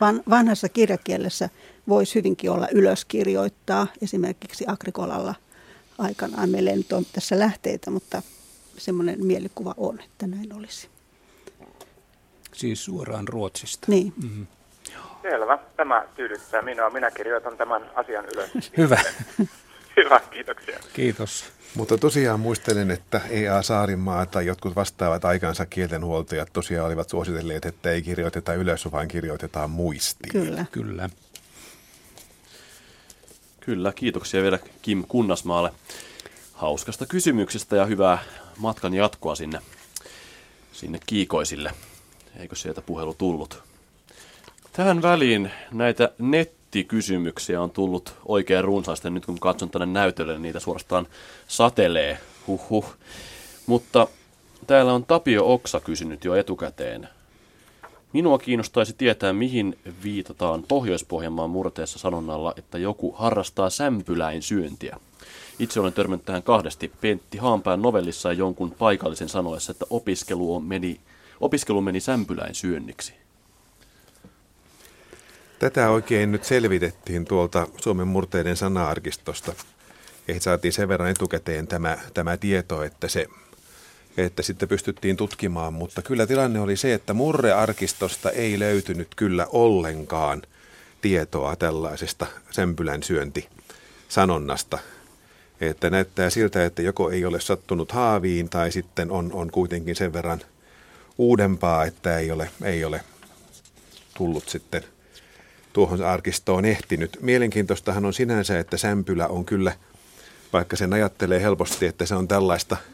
[0.02, 1.50] van, vanhassa kirjakielessä
[1.88, 5.36] voisi hyvinkin olla ylöskirjoittaa, esimerkiksi Agrikolalla
[5.98, 6.50] aikanaan.
[6.50, 8.22] Meillä ei nyt ole tässä lähteitä, mutta
[8.78, 10.90] semmoinen mielikuva on, että näin olisi.
[12.54, 13.86] Siis suoraan Ruotsista.
[13.90, 14.14] Niin.
[14.24, 14.48] Mm-hmm.
[15.22, 15.60] Selvä.
[15.78, 16.90] Tämä tyydyttää minua.
[16.90, 18.72] Minä kirjoitan tämän asian ylös.
[18.78, 19.00] Hyvä.
[20.04, 20.80] Hyvä, kiitoksia.
[20.94, 21.46] Kiitos.
[21.76, 27.92] Mutta tosiaan muistelen, että EA Saarimaa tai jotkut vastaavat aikansa kielenhuoltajat tosiaan olivat suositelleet, että
[27.92, 30.32] ei kirjoiteta ylös, vaan kirjoitetaan muistiin.
[30.32, 30.66] Kyllä.
[30.72, 31.10] Kyllä.
[33.60, 35.72] Kyllä, kiitoksia vielä Kim Kunnasmaalle
[36.54, 38.20] hauskasta kysymyksestä ja hyvää
[38.58, 39.60] matkan jatkoa sinne,
[40.72, 41.72] sinne kiikoisille.
[42.40, 43.64] Eikö sieltä puhelu tullut?
[44.74, 46.12] Tähän väliin näitä
[46.70, 49.10] nettikysymyksiä on tullut oikein runsaasti.
[49.10, 51.08] Nyt kun katson tänne näytölle, niin niitä suorastaan
[51.48, 52.18] satelee.
[52.48, 52.96] Huhhuh.
[53.66, 54.08] Mutta
[54.68, 57.10] täällä on Tapio Oksa kysynyt jo etukäteen.
[58.14, 64.98] Minua kiinnostaisi tietää, mihin viitataan Pohjois-Pohjanmaan murteessa sanonnalla, että joku harrastaa sämpyläin syöntiä.
[65.60, 71.00] Itse olen törmännyt tähän kahdesti Pentti Haanpään novellissa jonkun paikallisen sanoessa, että opiskelu meni,
[71.42, 73.19] opiskelu meni sämpyläin syönniksi.
[75.60, 79.54] Tätä oikein nyt selvitettiin tuolta Suomen murteiden sana-arkistosta.
[80.28, 83.28] Ja saatiin sen verran etukäteen tämä, tämä tieto, että se
[84.18, 90.42] että sitten pystyttiin tutkimaan, mutta kyllä tilanne oli se, että murrearkistosta ei löytynyt kyllä ollenkaan
[91.02, 93.50] tietoa tällaisesta sempylän syönti
[94.10, 94.80] sanonnasta.
[95.62, 100.14] Että näyttää siltä, että joko ei ole sattunut haaviin tai sitten on, on kuitenkin sen
[100.14, 100.42] verran
[101.18, 103.02] uudempaa, että ei ole, ei ole
[104.18, 104.84] tullut sitten
[105.74, 107.18] tuohon arkistoon ehtinyt.
[107.22, 109.74] Mielenkiintoistahan on sinänsä, että sämpylä on kyllä,
[110.54, 112.78] vaikka sen ajattelee helposti, että se on tällaista–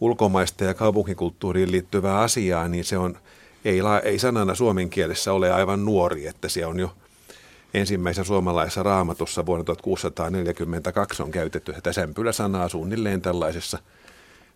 [0.00, 3.18] ulkomaista ja kaupunkikulttuuriin liittyvää asiaa, niin se on,
[3.64, 6.94] ei, ei sanana suomen kielessä ole aivan nuori, että se on jo
[7.74, 13.78] ensimmäisessä suomalaisessa raamatussa vuonna 1642 on käytetty tätä sämpylä-sanaa suunnilleen tällaisessa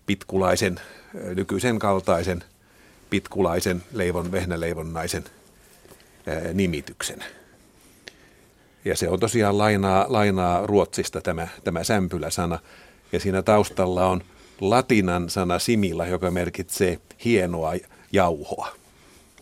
[0.07, 0.81] pitkulaisen,
[1.35, 2.45] nykyisen kaltaisen
[3.11, 5.25] pitkulaisen leivon, vehnäleivonnaisen
[6.53, 7.25] nimityksen.
[8.85, 12.59] Ja se on tosiaan lainaa, lainaa Ruotsista tämä, tämä sämpylä-sana.
[13.13, 14.23] Ja siinä taustalla on
[14.61, 17.73] latinan sana similla, joka merkitsee hienoa
[18.13, 18.69] jauhoa,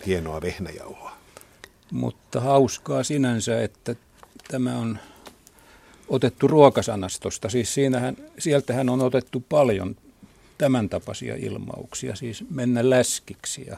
[0.06, 1.12] hienoa vehnäjauhoa.
[1.92, 3.96] Mutta hauskaa sinänsä, että
[4.48, 4.98] tämä on
[6.08, 7.48] otettu ruokasanastosta.
[7.48, 9.96] Siis siinähän, sieltähän on otettu paljon
[10.58, 13.66] tämän tapaisia ilmauksia, siis mennä läskiksi.
[13.66, 13.76] Ja,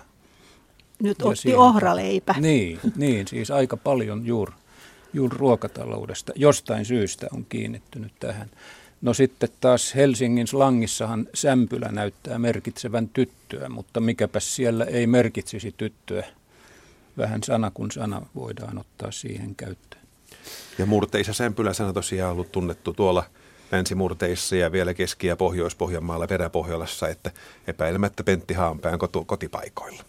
[1.03, 2.35] Nyt ja otti siihen, ohraleipä.
[2.41, 4.53] Niin, niin, siis aika paljon juuri
[5.13, 6.33] juur ruokataloudesta.
[6.37, 8.51] Jostain syystä on kiinnittynyt tähän.
[9.03, 16.25] No sitten taas Helsingin slangissahan sämpylä näyttää merkitsevän tyttöä, mutta mikäpäs siellä ei merkitsisi tyttöä.
[17.19, 20.03] Vähän sana kuin sana voidaan ottaa siihen käyttöön.
[20.79, 23.25] Ja murteissa sämpylä-sana tosiaan ollut tunnettu tuolla
[23.73, 27.31] länsimurteissa ja vielä Keski- ja Pohjois-Pohjanmaalla Peräpohjolassa, että
[27.67, 30.03] epäilemättä Pentti Haanpään kotipaikoilla.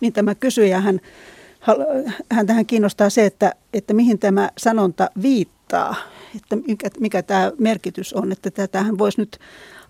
[0.00, 0.82] Niin tämä kysyjä,
[1.60, 1.76] hän,
[2.30, 5.94] hän tähän kiinnostaa se, että, että mihin tämä sanonta viittaa
[6.36, 8.32] että mikä, mikä tämä merkitys on.
[8.32, 9.38] Että tätähän voisi nyt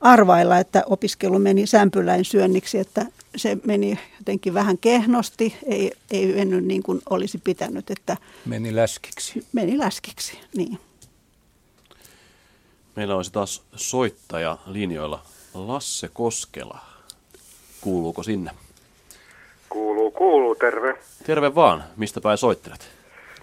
[0.01, 3.07] arvailla, että opiskelu meni sämpyläin syönniksi, että
[3.37, 7.91] se meni jotenkin vähän kehnosti, ei, ei mennyt niin kuin olisi pitänyt.
[7.91, 9.47] Että meni läskiksi.
[9.53, 10.79] Meni läskiksi, niin.
[12.97, 15.23] Meillä olisi taas soittaja linjoilla
[15.55, 16.79] Lasse Koskela.
[17.81, 18.51] Kuuluuko sinne?
[19.71, 20.95] Kuuluu, kuuluu, terve.
[21.27, 21.85] Terve vaan.
[21.97, 22.91] Mistä päin soittelet?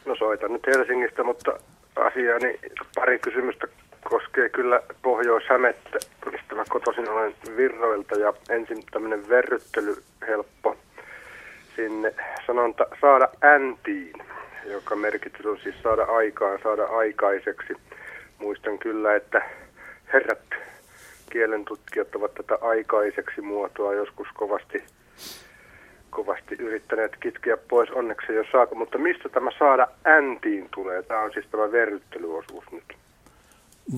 [0.05, 1.51] No soitan nyt Helsingistä, mutta
[1.95, 2.59] asiaa, niin
[2.95, 3.67] pari kysymystä
[4.03, 5.99] koskee kyllä Pohjois-Hämettä,
[6.31, 9.95] mistä mä kotoisin olen Virroilta ja ensin tämmöinen verryttely
[10.27, 10.77] helppo
[11.75, 12.13] sinne
[12.47, 14.13] sanonta saada äntiin,
[14.65, 17.73] joka merkitys on siis saada aikaan, saada aikaiseksi.
[18.39, 19.41] Muistan kyllä, että
[20.13, 20.39] herrat
[21.31, 24.83] kielentutkijat ovat tätä aikaiseksi muotoa joskus kovasti
[26.09, 31.03] kovasti yrittäneet kitkeä pois, onneksi jos saako, mutta mistä tämä saada äntiin tulee?
[31.03, 32.83] Tämä on siis tämä verryttelyosuus nyt.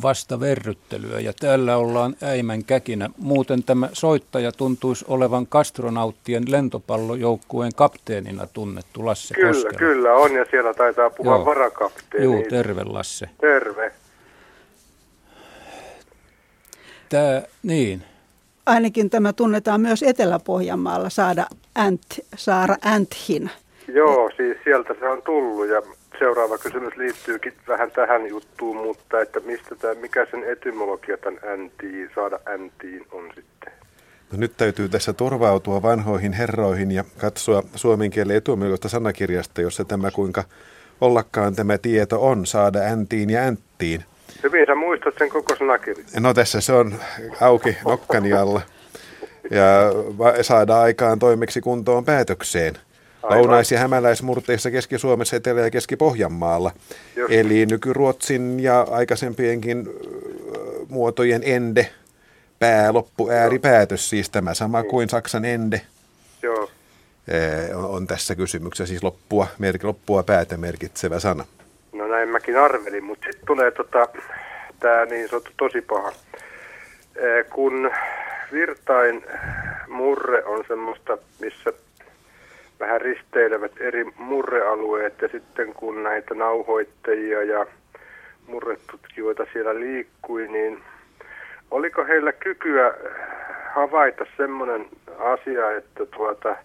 [0.03, 3.09] Vasta verryttelyä ja täällä ollaan äimän käkinä.
[3.17, 9.79] Muuten tämä soittaja tuntuisi olevan kastronauttien lentopallojoukkueen kapteenina tunnettu Lasse Kyllä, Koskela.
[9.79, 11.45] kyllä on ja siellä taitaa puhua Joo.
[11.45, 12.25] varakapteeni.
[12.25, 13.29] Joo, terve Lasse.
[13.41, 13.91] Terve.
[17.09, 18.03] Tämä, niin,
[18.69, 22.01] ainakin tämä tunnetaan myös Etelä-Pohjanmaalla saada ant,
[22.35, 23.49] saada anthin.
[23.87, 25.81] Joo, siis sieltä se on tullut ja
[26.19, 32.09] seuraava kysymys liittyykin vähän tähän juttuun, mutta että mistä tämä, mikä sen etymologia tämän äntiin,
[32.15, 33.73] saada äntiin on sitten?
[34.31, 40.11] No nyt täytyy tässä turvautua vanhoihin herroihin ja katsoa suomen kielen etuomiluista sanakirjasta, jossa tämä
[40.11, 40.43] kuinka
[41.01, 44.03] ollakaan tämä tieto on saada äntiin ja änttiin.
[44.43, 46.07] Hyvin sä muistat sen koko sanakirjan.
[46.19, 46.95] No tässä se on
[47.41, 48.61] auki nokkani alla
[49.51, 52.77] ja saada aikaan toimeksi kuntoon päätökseen.
[53.23, 53.37] Aivan.
[53.37, 56.71] Lounais- ja hämäläismurteissa Keski-Suomessa, Etelä- ja Keski-Pohjanmaalla.
[57.15, 57.31] Just.
[57.33, 59.89] Eli nykyruotsin ja aikaisempienkin
[60.89, 61.89] muotojen ende,
[62.59, 65.81] pää, loppu, ääripäätös, siis tämä sama kuin Saksan ende.
[66.43, 66.69] Joo.
[67.75, 71.45] On, on tässä kysymyksessä siis loppua, merk, loppua päätä merkitsevä sana.
[71.99, 74.07] No näin mäkin arvelin, mutta sitten tulee tota,
[74.79, 76.11] tämä niin sanottu tosi paha.
[77.49, 77.91] Kun
[78.51, 79.25] virtain
[79.87, 81.73] murre on semmoista, missä
[82.79, 87.65] vähän risteilevät eri murrealueet ja sitten kun näitä nauhoittajia ja
[88.47, 90.83] murretutkijoita siellä liikkui, niin
[91.71, 92.93] oliko heillä kykyä
[93.73, 94.85] havaita semmoinen
[95.17, 96.55] asia, että tuota,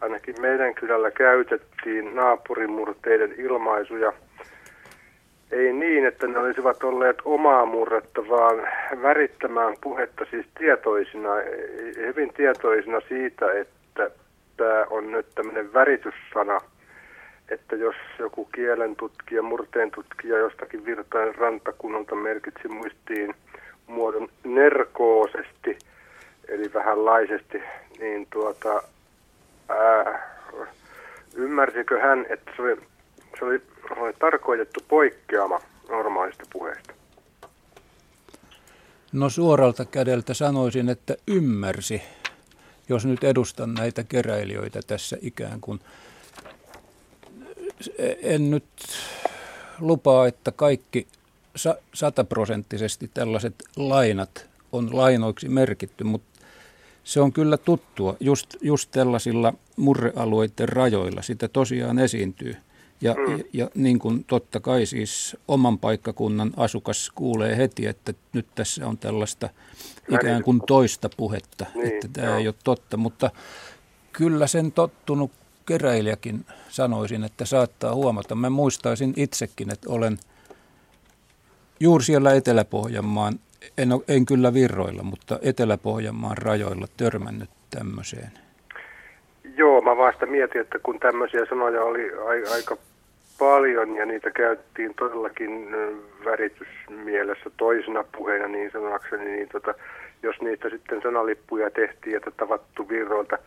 [0.00, 4.12] ainakin meidän kylällä käytettiin naapurimurteiden ilmaisuja
[5.50, 8.68] ei niin, että ne olisivat olleet omaa murretta, vaan
[9.02, 11.30] värittämään puhetta siis tietoisina,
[11.96, 14.10] hyvin tietoisina siitä, että
[14.56, 16.60] tämä on nyt tämmöinen värityssana,
[17.50, 23.34] että jos joku kielen tutkija, murteen tutkija jostakin virtain rantakunnalta merkitsi muistiin
[23.86, 25.78] muodon nerkoosesti,
[26.48, 27.62] eli vähän laisesti,
[27.98, 28.82] niin tuota,
[29.68, 30.36] ää,
[31.36, 32.62] ymmärsikö hän, että se
[33.38, 33.62] se oli,
[33.96, 36.92] oli tarkoitettu poikkeama normaalista puheesta?
[39.12, 42.02] No suoralta kädeltä sanoisin, että ymmärsi
[42.88, 45.80] jos nyt edustan näitä keräilijöitä tässä ikään kuin.
[48.22, 48.64] En nyt
[49.80, 51.06] lupaa, että kaikki
[51.94, 56.40] sataprosenttisesti tällaiset lainat on lainoiksi merkitty, mutta
[57.04, 58.16] se on kyllä tuttua.
[58.20, 62.56] Just, just tällaisilla murrealueiden rajoilla sitä tosiaan esiintyy.
[63.00, 63.38] Ja, mm.
[63.38, 68.86] ja, ja niin kuin totta kai siis oman paikkakunnan asukas kuulee heti, että nyt tässä
[68.86, 69.48] on tällaista
[70.08, 72.38] ikään kuin toista puhetta, niin, että tämä joo.
[72.38, 72.96] ei ole totta.
[72.96, 73.30] Mutta
[74.12, 75.32] kyllä sen tottunut
[75.66, 78.34] keräilijäkin sanoisin, että saattaa huomata.
[78.34, 80.18] Mä muistaisin itsekin, että olen
[81.80, 83.40] juuri siellä Etelä-Pohjanmaan,
[83.78, 88.45] en, en kyllä virroilla, mutta Etelä-Pohjanmaan rajoilla törmännyt tämmöiseen.
[89.56, 92.12] Joo, mä vasta mietin, että kun tämmöisiä sanoja oli
[92.54, 92.76] aika
[93.38, 95.76] paljon ja niitä käytettiin todellakin
[96.24, 99.74] väritysmielessä toisena puheena niin sanakseni, niin tota,
[100.22, 103.38] jos niitä sitten sanalippuja tehtiin, että tavattu virroilta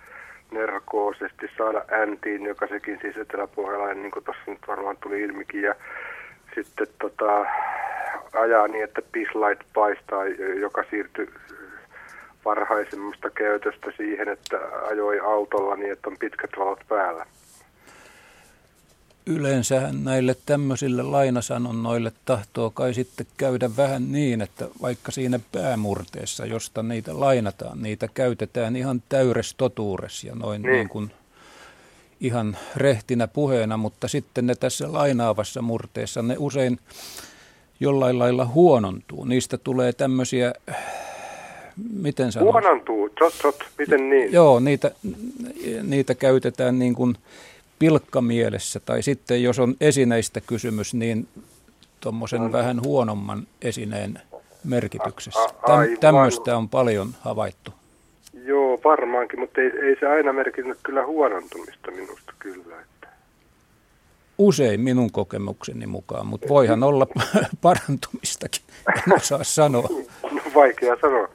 [0.52, 5.76] nerkoosesti saada äntiin, joka sekin siis eteläpohjalainen, niin kuin tuossa nyt varmaan tuli ilmikin, ja
[6.56, 7.46] sitten tota,
[8.34, 10.26] ajaa niin, että Pislight paistaa,
[10.60, 11.30] joka siirtyi
[12.46, 14.58] varhaisemmasta käytöstä siihen, että
[14.90, 17.26] ajoi autolla niin, että on pitkät valot päällä.
[19.26, 26.84] Yleensähän näille tämmöisille lainasanonnoille tahtoo kai sitten käydä vähän niin, että vaikka siinä päämurteessa, josta
[26.84, 30.72] niitä lainataan, niitä käytetään ihan täyres totuures ja noin niin.
[30.72, 31.12] niin kuin
[32.20, 36.80] ihan rehtinä puheena, mutta sitten ne tässä lainaavassa murteessa, ne usein
[37.80, 39.26] jollain lailla huonontuu.
[39.26, 40.54] Niistä tulee tämmöisiä
[41.94, 42.52] miten sanoisi?
[42.52, 44.34] Huonontuu, tot, tot, miten niin?
[44.34, 44.92] Joo, niitä,
[45.84, 47.16] niitä käytetään niin kuin
[47.80, 51.28] pilkkamielessä, tai sitten jos on esineistä kysymys, niin
[52.00, 52.52] tuommoisen no.
[52.52, 54.20] vähän huonomman esineen
[54.64, 55.50] merkityksessä.
[55.68, 57.74] Täm, tämmöistä on paljon havaittu.
[58.46, 62.82] Joo, varmaankin, mutta ei, ei se aina merkinnyt kyllä huonontumista minusta kyllä.
[62.82, 63.08] Että.
[64.38, 67.08] Usein minun kokemukseni mukaan, mutta voihan olla
[67.62, 68.62] parantumistakin,
[69.08, 69.90] en osaa sanoa.
[70.32, 71.28] No, vaikea sanoa.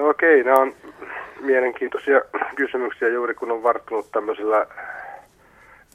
[0.00, 0.74] Okei, nämä on
[1.40, 2.20] mielenkiintoisia
[2.56, 4.66] kysymyksiä juuri kun on varttunut tämmöisellä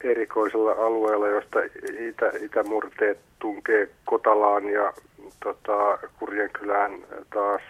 [0.04, 1.58] erikoisella alueella, josta
[1.98, 4.92] itä, itämurteet tunkee Kotalaan ja
[5.42, 6.92] tota, Kurjenkylään
[7.34, 7.62] taas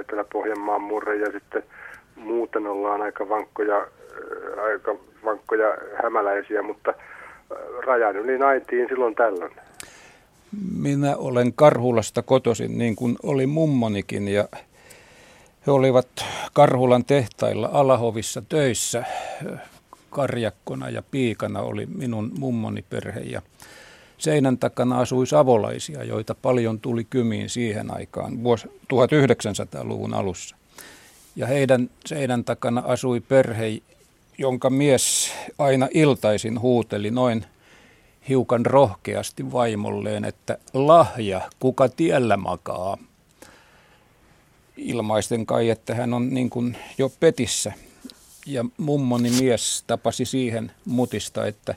[0.00, 1.62] Etelä-Pohjanmaan murre ja sitten
[2.16, 3.86] muuten ollaan aika vankkoja,
[4.62, 6.94] aika vankkoja hämäläisiä, mutta
[7.86, 9.52] rajan yli naitiin silloin tällöin.
[10.82, 14.44] Minä olen Karhulasta kotoisin, niin kuin oli mummonikin, ja
[15.66, 16.08] he olivat
[16.52, 19.04] Karhulan tehtailla Alahovissa töissä.
[20.10, 23.42] Karjakkona ja piikana oli minun mummoni perhe ja
[24.18, 30.56] seinän takana asui savolaisia, joita paljon tuli kymiin siihen aikaan, vuosi 1900-luvun alussa.
[31.36, 33.78] Ja heidän seinän takana asui perhe,
[34.38, 37.44] jonka mies aina iltaisin huuteli noin
[38.28, 42.98] hiukan rohkeasti vaimolleen, että lahja, kuka tiellä makaa.
[44.80, 47.72] Ilmaisten kai, että hän on niin kuin jo petissä.
[48.46, 51.74] Ja mummoni mies tapasi siihen mutista, että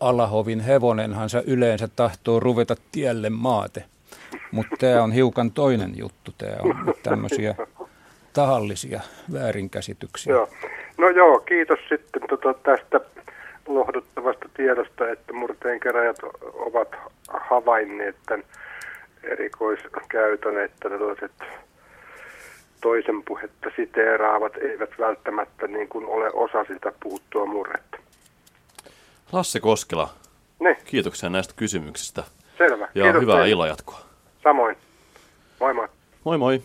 [0.00, 3.84] Alahovin hevonenhan se yleensä tahtoo ruveta tielle maate.
[4.52, 6.34] Mutta tämä on hiukan toinen juttu.
[6.38, 7.54] Tämä on tämmöisiä
[8.32, 9.00] tahallisia
[9.32, 10.32] väärinkäsityksiä.
[10.32, 10.48] Joo.
[10.98, 13.00] No joo, kiitos sitten tota tästä
[13.66, 16.16] lohduttavasta tiedosta, että murteen keräjät
[16.52, 16.88] ovat
[17.28, 18.44] havainneet tämän
[19.22, 21.32] erikoiskäytön, että tällaiset
[22.84, 27.96] toisen puhetta siteeraavat eivät välttämättä niin kuin ole osa sitä puuttua murretta.
[29.32, 30.10] Lasse Koskela,
[30.60, 32.24] Ne, kiitoksia näistä kysymyksistä
[32.58, 32.88] selvä.
[32.94, 33.50] ja Kiitos hyvää teille.
[33.50, 34.00] illanjatkoa.
[34.42, 34.76] Samoin.
[35.60, 35.88] Moi moi.
[36.24, 36.62] Moi moi.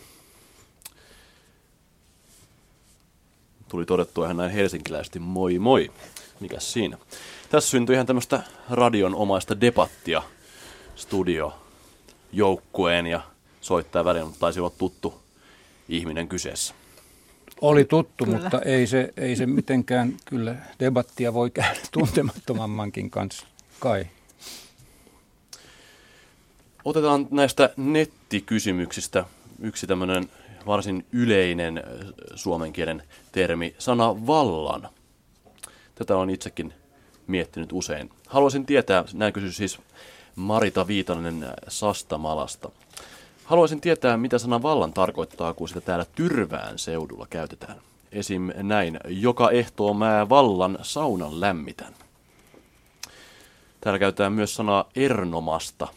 [3.68, 5.90] Tuli todettua ihan näin helsinkiläisesti moi moi.
[6.40, 6.98] Mikäs siinä?
[7.50, 8.40] Tässä syntyi ihan tämmöistä
[8.70, 10.22] radion omaista debattia
[10.96, 11.52] studio
[12.32, 13.20] joukkueen ja
[13.60, 15.14] soittaja välillä, mutta taisi olla tuttu
[15.90, 16.74] ihminen kyseessä.
[17.60, 18.38] Oli tuttu, Kyllä.
[18.38, 23.46] mutta ei se, ei se mitenkään, kyllä debattia voi käydä tuntemattomammankin kanssa,
[23.80, 24.06] kai.
[26.84, 29.24] Otetaan näistä nettikysymyksistä
[29.60, 30.30] yksi tämmöinen
[30.66, 31.84] varsin yleinen äh,
[32.34, 34.88] suomen kielen termi, sana vallan.
[35.94, 36.74] Tätä on itsekin
[37.26, 38.10] miettinyt usein.
[38.26, 39.78] Haluaisin tietää, näin kysyy siis
[40.36, 42.70] Marita Viitanen äh, Sastamalasta.
[43.50, 47.76] Haluaisin tietää, mitä sana vallan tarkoittaa, kun sitä täällä Tyrvään seudulla käytetään.
[48.12, 48.50] Esim.
[48.62, 51.94] näin, joka ehtoo mä vallan saunan lämmitän.
[53.80, 55.88] Täällä käytetään myös sanaa ernomasta,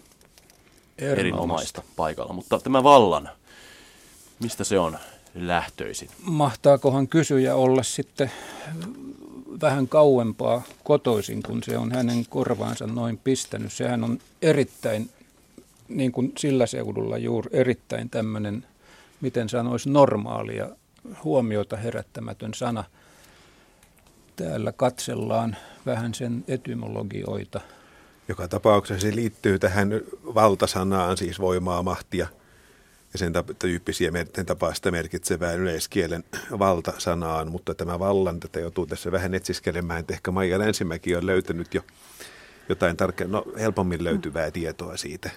[0.98, 2.34] erinomaista paikalla.
[2.34, 3.30] Mutta tämä vallan,
[4.40, 4.98] mistä se on
[5.36, 6.10] lähtöisin?
[6.24, 8.32] Mahtaakohan kysyjä olla sitten
[9.62, 13.74] vähän kauempaa kotoisin, kun se on hänen korvaansa noin pistänyt.
[13.74, 15.10] Sehän on erittäin,
[15.88, 18.66] niin kuin sillä seudulla juuri erittäin tämmöinen,
[19.22, 20.70] miten sanoisi, normaali ja
[21.24, 22.84] huomiota herättämätön sana.
[24.36, 27.62] Täällä katsellaan vähän sen etymologioita.
[28.28, 29.90] Joka tapauksessa se liittyy tähän
[30.24, 32.28] valtasanaan, siis voimaa, mahtia
[33.14, 36.24] ja sen tyyppisiä sen tapaista merkitsevään yleiskielen
[36.60, 41.74] valtasanaan, mutta tämä vallan, tätä joutuu tässä vähän etsiskelemään, että ehkä Maija Länsimäki on löytänyt
[41.74, 41.82] jo
[42.70, 45.30] jotain tarke- no, helpommin löytyvää tietoa siitä.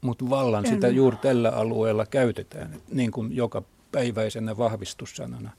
[0.00, 5.50] Mutta vallan sitä juuri tällä alueella käytetään, niin kuin joka päiväisenä vahvistussanana.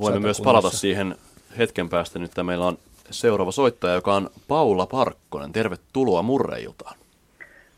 [0.00, 1.16] Voimme myös palata siihen
[1.58, 2.18] hetken päästä.
[2.18, 2.78] Nyt meillä on
[3.10, 5.52] seuraava soittaja, joka on Paula Parkkonen.
[5.52, 6.96] Tervetuloa Murreiltaan.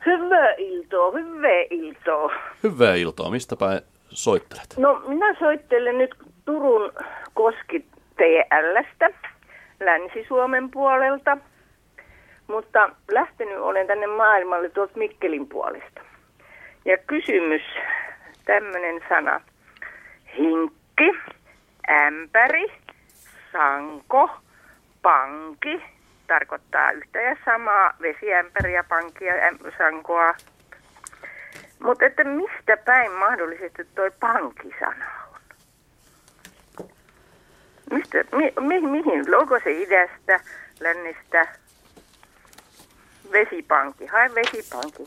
[0.07, 2.31] Hyvää iltaa, hyvää iltaa.
[2.63, 3.31] Hyvää iltaa.
[3.31, 4.75] Mistä päin soittelet?
[4.77, 6.15] No minä soittelen nyt
[6.45, 6.93] Turun
[7.35, 9.11] Koski TLstä,
[9.81, 11.39] Länsi-Suomen puolelta,
[12.49, 16.01] mutta lähtenyt olen tänne maailmalle tuolta Mikkelin puolesta.
[16.85, 17.63] Ja kysymys,
[18.45, 19.41] tämmöinen sana,
[20.39, 21.19] hinkki,
[21.91, 22.73] ämpäri,
[23.53, 24.31] sanko,
[25.03, 25.83] pankki,
[26.27, 30.35] tarkoittaa yhtä ja samaa, vesiämpäriä, pankkia, äm- sankoa,
[31.79, 35.41] mutta että mistä päin mahdollisesti toi pankkisana on?
[37.91, 39.35] Mistä, mi, mi, mihin?
[39.35, 40.41] Onko se idästä,
[40.81, 41.47] lännestä?
[43.33, 44.07] Vesipankki.
[44.07, 45.03] Hae vesipankki.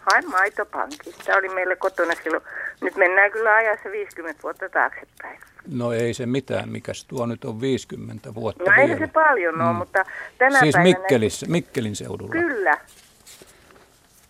[0.00, 1.14] Hae maitopankki.
[1.24, 2.42] Tämä oli meillä kotona silloin.
[2.80, 5.40] Nyt mennään kyllä ajassa 50 vuotta taaksepäin.
[5.68, 8.92] No ei se mitään, mikäs tuo nyt on 50 vuotta No vielä.
[8.92, 10.04] ei se paljon ole, mutta
[10.38, 10.98] tänä Siis päivänä...
[10.98, 12.32] Mikkelissä, Mikkelin seudulla.
[12.32, 12.78] Kyllä.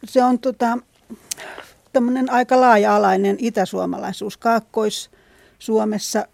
[0.05, 0.79] Se on tota,
[1.93, 4.37] tämmöinen aika laaja-alainen itäsuomalaisuus.
[4.37, 6.27] Kaakkois-Suomessa,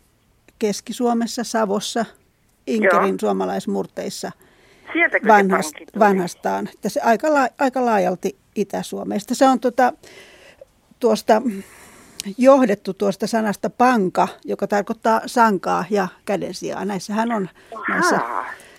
[0.58, 2.04] Keski-Suomessa, Savossa,
[2.66, 3.18] Inkerin Joo.
[3.20, 4.32] suomalaismurteissa
[4.92, 6.68] Sieltäkö vanhast, se vanhastaan.
[6.74, 9.34] Että se aika, la, aika laajalti Itä-Suomesta.
[9.34, 9.92] Se on tota,
[11.00, 11.42] tuosta
[12.38, 16.84] johdettu tuosta sanasta panka, joka tarkoittaa sankaa ja kädensijaa.
[16.84, 17.48] Näissähän on,
[17.88, 18.20] näissä,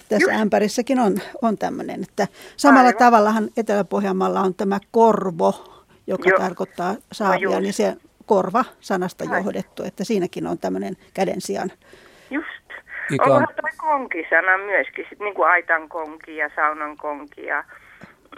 [0.09, 0.41] tässä Just.
[0.41, 2.03] ämpärissäkin on, on tämmöinen.
[2.03, 2.99] Että samalla Aivan.
[2.99, 6.39] tavallahan Etelä-Pohjanmaalla on tämä korvo, joka Joo.
[6.39, 7.59] tarkoittaa saavia, just.
[7.59, 9.37] niin se korva sanasta Aivan.
[9.37, 11.71] johdettu, että siinäkin on tämmöinen kädensijan.
[13.11, 17.63] Ikan- Onkohan tuo konkisana myöskin, sit niin kuin aitan konki ja saunan konki ja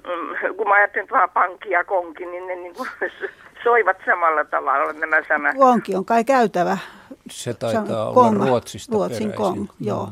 [0.08, 2.90] mm, kun mä ajattelin, että vaan pankki ja konki, niin ne niin kuin
[3.64, 5.56] soivat samalla tavalla nämä sanat.
[5.58, 6.78] Konki on kai käytävä.
[7.30, 9.38] Se taitaa Se olla kong, Ruotsista Ruotsin peräisin.
[9.58, 10.10] kong, joo.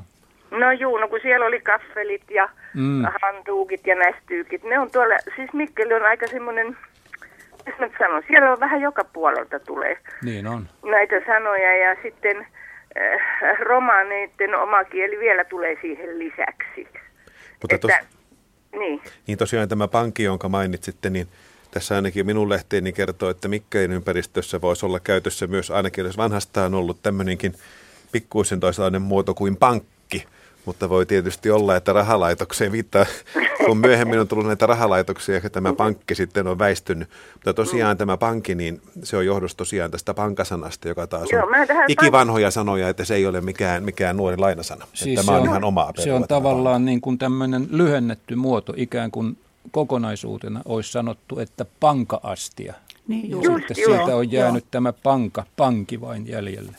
[0.52, 2.82] No juu, no kun siellä oli kaffelit ja Mm.
[2.82, 3.06] mm.
[3.22, 6.78] hantuukit ja nästyykit, ne on tuolla, siis Mikkeli on aika semmoinen,
[7.66, 10.68] mitä mä sanon, siellä on vähän joka puolelta tulee Niin on.
[10.86, 12.48] näitä sanoja ja sitten
[12.98, 16.88] äh, romaneiden oma kieli vielä tulee siihen lisäksi.
[17.62, 18.06] Mutta tos, että,
[18.80, 21.28] niin, niin tosiaan tämä pankki, jonka mainitsitte, niin
[21.74, 26.74] Tässä ainakin minun lehteeni kertoo, että Mikkelin ympäristössä voisi olla käytössä myös ainakin jos vanhastaan
[26.74, 27.54] ollut tämmöinenkin
[28.12, 30.26] pikkuisen toisenlainen muoto kuin pankki.
[30.66, 33.06] Mutta voi tietysti olla, että rahalaitokseen viittaa,
[33.66, 37.10] kun myöhemmin on tullut näitä rahalaitoksia, ja tämä pankki sitten on väistynyt.
[37.34, 41.48] Mutta tosiaan tämä pankki, niin se on johdossa tosiaan tästä pankasanasta, joka taas on Joo,
[41.88, 44.88] ikivanhoja sanoja, että se ei ole mikään, mikään nuori lainasana.
[44.94, 48.74] Siis tämä se on, ihan omaa Se on tämä tavallaan niin kuin tämmöinen lyhennetty muoto,
[48.78, 49.38] ikään kuin
[49.72, 52.74] kokonaisuutena olisi sanottu, että pankaastia.
[53.08, 53.64] Niin, Ja juuri.
[53.68, 56.72] sitten joo, siitä on jäänyt tämä panka, panki vain jäljelle.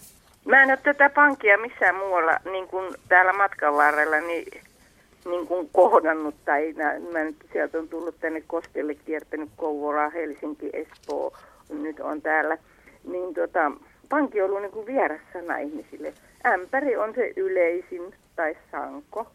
[0.45, 4.63] Mä en ole tätä pankkia missään muualla niin kuin täällä matkan varrella niin,
[5.25, 6.35] niin kuin kohdannut.
[6.45, 6.75] Tai
[7.13, 11.33] mä nyt sieltä on tullut tänne Koskelle kiertänyt Kouvola, Helsinki, Espoo,
[11.69, 12.59] nyt on täällä.
[13.05, 13.73] Niin tota,
[14.09, 16.15] pankki on ollut niin kuin vieras sana ihmisille.
[16.47, 19.27] Ämpäri on se yleisin tai sanko.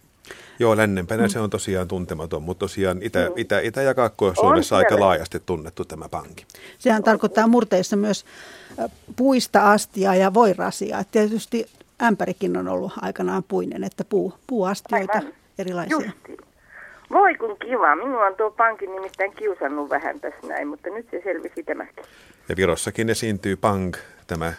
[0.59, 5.05] Joo, lännempänä se on tosiaan tuntematon, mutta tosiaan Itä, Itä, Itä- ja Kaakkois-Suomessa aika siellä.
[5.05, 6.45] laajasti tunnettu tämä pankki.
[6.79, 8.25] Sehän tarkoittaa murteissa myös
[9.15, 10.99] puista astiaa ja voirasia.
[10.99, 11.65] Et tietysti
[12.01, 15.33] ämpärikin on ollut aikanaan puinen, että puu, puuastioita Aivan.
[15.59, 15.97] erilaisia.
[15.97, 16.37] Justiin.
[17.09, 17.95] Voi kun kiva.
[17.95, 22.03] Minua on tuo pankki nimittäin kiusannut vähän tässä näin, mutta nyt se selvisi tämäkin.
[22.49, 23.93] Ja Virossakin esiintyy pang,
[24.27, 24.53] tämä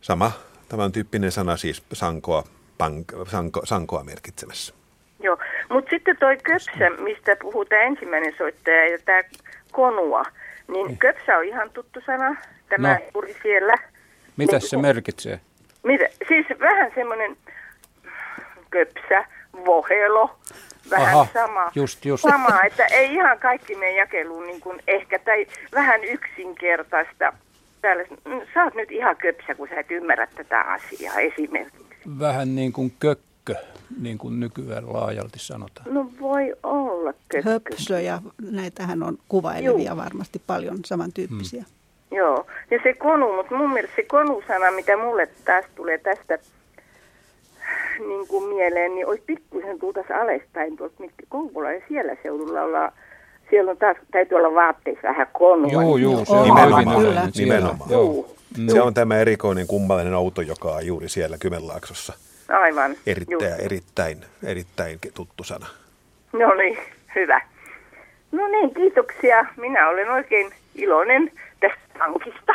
[0.00, 0.32] sama
[0.68, 2.44] tämän tyyppinen sana siis sankoa,
[2.78, 4.74] pang, sanko, sankoa merkitsemässä.
[5.22, 5.38] Joo,
[5.70, 9.20] mutta sitten toi köpsä, mistä puhuu tämä ensimmäinen soittaja ja tämä
[9.72, 10.22] konua,
[10.68, 12.36] niin köpsä on ihan tuttu sana,
[12.68, 13.00] tämä No.
[13.14, 13.74] juuri siellä.
[14.36, 15.40] Mitä Niin, se merkitsee?
[15.82, 16.04] Mitä?
[16.28, 17.36] Siis vähän semmoinen
[18.70, 19.24] köpsä,
[19.66, 20.38] vohelo,
[20.90, 21.70] vähän Aha, sama.
[21.74, 22.22] just, just.
[22.22, 27.32] Sama, että ei ihan kaikki mene jakeluun niin kuin ehkä, tai vähän yksinkertaista.
[27.82, 31.84] Täällä, mm, sä oot nyt ihan köpsä, kun sä et ymmärrä tätä asiaa esimerkiksi.
[32.18, 33.54] Vähän niin kuin kökkö,
[34.00, 35.94] niin kuin nykyään laajalti sanotaan.
[35.94, 37.50] No voi olla kökkö.
[37.50, 39.96] Höpsö ja näitähän on kuvailevia Juu.
[39.96, 41.64] varmasti paljon samantyyppisiä.
[42.10, 46.38] Joo, ja se konu, mutta mun mielestä se konusana, mitä mulle taas tulee tästä
[47.98, 52.92] niin kuin mieleen, niin olisi pikkuisen tultaisiin alaspäin tuolta mitkä Kouvola ja siellä seudulla ollaan.
[53.50, 55.72] Siellä on taas, täytyy olla vaatteissa vähän konua.
[55.72, 57.28] Joo, joo, se Joo, on nimenomaan, kyllä.
[57.36, 57.90] Nimenomaan.
[57.90, 58.26] Joo.
[58.72, 62.12] Se on tämä erikoinen kummallinen auto, joka on juuri siellä Kymenlaaksossa.
[62.50, 62.96] Aivan.
[63.06, 63.60] Erittäin, Just.
[63.64, 65.66] erittäin, erittäin tuttu sana.
[66.32, 66.78] No niin,
[67.14, 67.40] hyvä.
[68.32, 69.46] No niin, kiitoksia.
[69.56, 72.52] Minä olen oikein iloinen tästä pankista.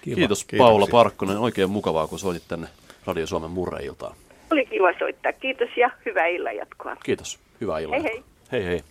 [0.00, 0.16] Kiva.
[0.16, 0.58] Kiitos Kiitoksia.
[0.58, 1.38] Paula Parkkonen.
[1.38, 2.68] Oikein mukavaa, kun soitit tänne
[3.06, 4.16] Radio Suomen murreiltaan.
[4.50, 5.32] Oli kiva soittaa.
[5.32, 6.96] Kiitos ja hyvää illan jatkoa.
[7.02, 7.38] Kiitos.
[7.60, 8.00] Hyvää iltaa.
[8.00, 8.22] Hei hei.
[8.52, 8.82] Hei hei.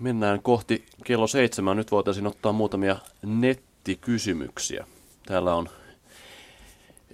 [0.00, 1.76] Mennään kohti kello seitsemän.
[1.76, 4.86] Nyt voitaisiin ottaa muutamia nettikysymyksiä.
[5.26, 5.68] Täällä on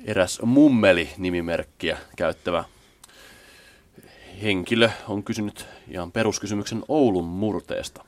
[0.04, 2.64] eräs mummeli-nimimerkkiä käyttävä
[4.42, 8.04] henkilö on kysynyt ihan peruskysymyksen Oulun murteesta.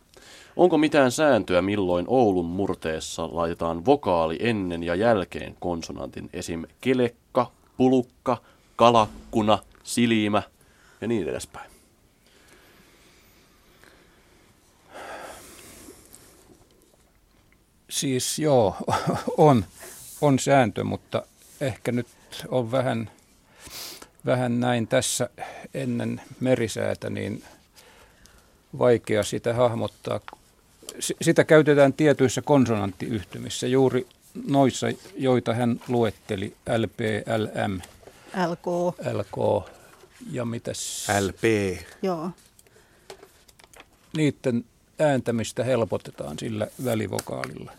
[0.57, 6.65] Onko mitään sääntöä, milloin Oulun murteessa laitetaan vokaali ennen ja jälkeen konsonantin, esim.
[6.81, 8.37] kelekka, pulukka,
[8.77, 10.43] kalakkuna, silimä
[11.01, 11.71] ja niin edespäin?
[17.91, 18.77] Siis joo,
[19.37, 19.65] on,
[20.21, 21.23] on sääntö, mutta
[21.63, 22.07] ehkä nyt
[22.49, 23.11] on vähän,
[24.27, 25.29] vähän näin tässä
[25.75, 27.45] ennen merisäätä, niin
[28.79, 30.21] vaikea sitä hahmottaa.
[31.01, 34.07] S- Sitä käytetään tietyissä konsonanttiyhtymissä, juuri
[34.47, 34.87] noissa,
[35.17, 37.01] joita hän luetteli, LP,
[37.39, 37.81] LM,
[38.51, 38.67] LK,
[39.13, 39.65] LK
[40.31, 41.07] ja mitäs.
[41.21, 41.43] LP.
[42.03, 42.31] joo.
[44.17, 44.65] niiden
[44.99, 47.73] ääntämistä helpotetaan sillä välivokaalilla.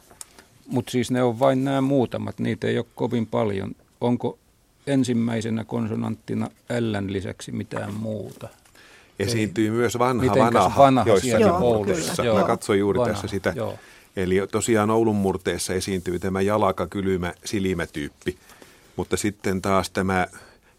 [0.68, 3.72] Mutta siis ne on vain nämä muutamat, niitä ei ole kovin paljon.
[4.02, 4.40] Onko
[4.88, 6.48] ensimmäisenä konsonanttina
[6.80, 8.50] L lisäksi mitään muuta?
[9.20, 12.22] Esiintyy myös vanha Mitenkäs vanaha joissakin Joo, murteissa.
[12.24, 12.34] kyllä.
[12.34, 12.48] Mä Joo.
[12.48, 13.54] katsoin juuri Vanha, tässä sitä.
[13.56, 13.80] joo.
[14.16, 18.38] Eli tosiaan Oulun murteessa esiintyy tämä jalaka, kylmä, silimätyyppi.
[18.96, 20.28] Mutta sitten taas tämä,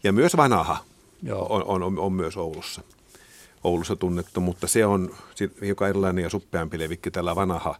[0.03, 0.77] ja myös vanaha
[1.23, 1.47] Joo.
[1.49, 2.81] on, on, on, on myös Oulussa.
[3.63, 7.75] Oulussa tunnettu, mutta se on sit hiukan erilainen ja suppeampi levikki tällä vanaha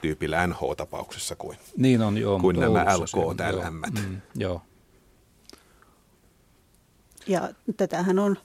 [0.00, 2.38] tyypillä NH-tapauksessa kuin Niin on, joo.
[2.38, 3.62] Kuin nämä Oulussa se LK on, tai joo.
[3.70, 3.82] LM.
[4.00, 4.62] Mm, joo.
[7.26, 8.36] Ja tätähän on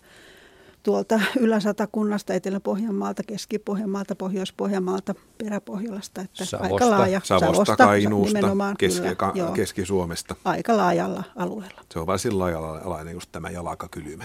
[0.84, 6.22] tuolta Ylä-Satakunnasta, Etelä-Pohjanmaalta, Keski-Pohjanmaalta, Pohjois-Pohjanmaalta, Perä-Pohjolasta.
[6.22, 6.74] Että Savosta.
[6.74, 7.22] aika laaja.
[7.24, 9.52] Savosta, Kainuusta, nimenomaan, keski, kyllä, ka, joo.
[9.52, 10.36] Keski-Suomesta.
[10.46, 11.82] Aika laajalla alueella.
[11.94, 14.24] Se on varsin laaja-alainen just tämä jalakakylmä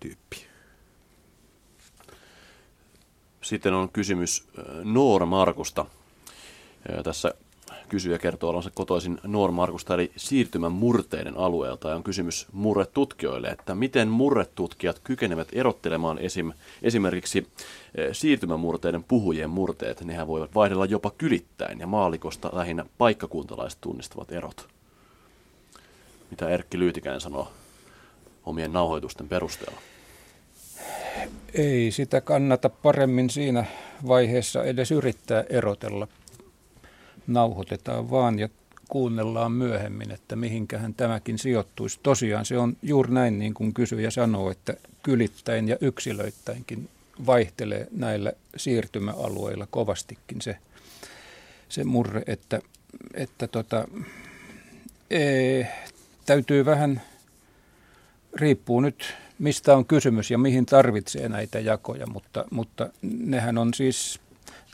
[0.00, 0.36] tyyppi.
[3.42, 5.86] Sitten on kysymys äh, Noora Markusta.
[7.04, 7.34] Tässä
[7.88, 14.08] kysyjä kertoo olonsa kotoisin Nuormarkusta eli siirtymän murteiden alueelta ja on kysymys murretutkijoille, että miten
[14.08, 16.52] murretutkijat kykenevät erottelemaan esim,
[16.82, 17.46] esimerkiksi
[18.12, 20.04] siirtymämurteiden puhujien murteet.
[20.04, 24.68] Nehän voivat vaihdella jopa kylittäin ja maalikosta lähinnä paikkakuntalaiset tunnistavat erot.
[26.30, 27.52] Mitä Erkki Lyytikäinen sanoo
[28.44, 29.80] omien nauhoitusten perusteella?
[31.54, 33.64] Ei sitä kannata paremmin siinä
[34.08, 36.08] vaiheessa edes yrittää erotella
[37.26, 38.48] nauhoitetaan vaan ja
[38.88, 42.00] kuunnellaan myöhemmin, että mihinkähän tämäkin sijoittuisi.
[42.02, 46.88] Tosiaan se on juuri näin niin kuin kysyjä sanoo, että kylittäin ja yksilöittäinkin
[47.26, 50.56] vaihtelee näillä siirtymäalueilla kovastikin se,
[51.68, 52.60] se murre, että,
[53.14, 53.88] että tota,
[55.10, 55.68] ee,
[56.26, 57.02] täytyy vähän,
[58.34, 64.20] riippuu nyt mistä on kysymys ja mihin tarvitsee näitä jakoja, mutta, mutta nehän on siis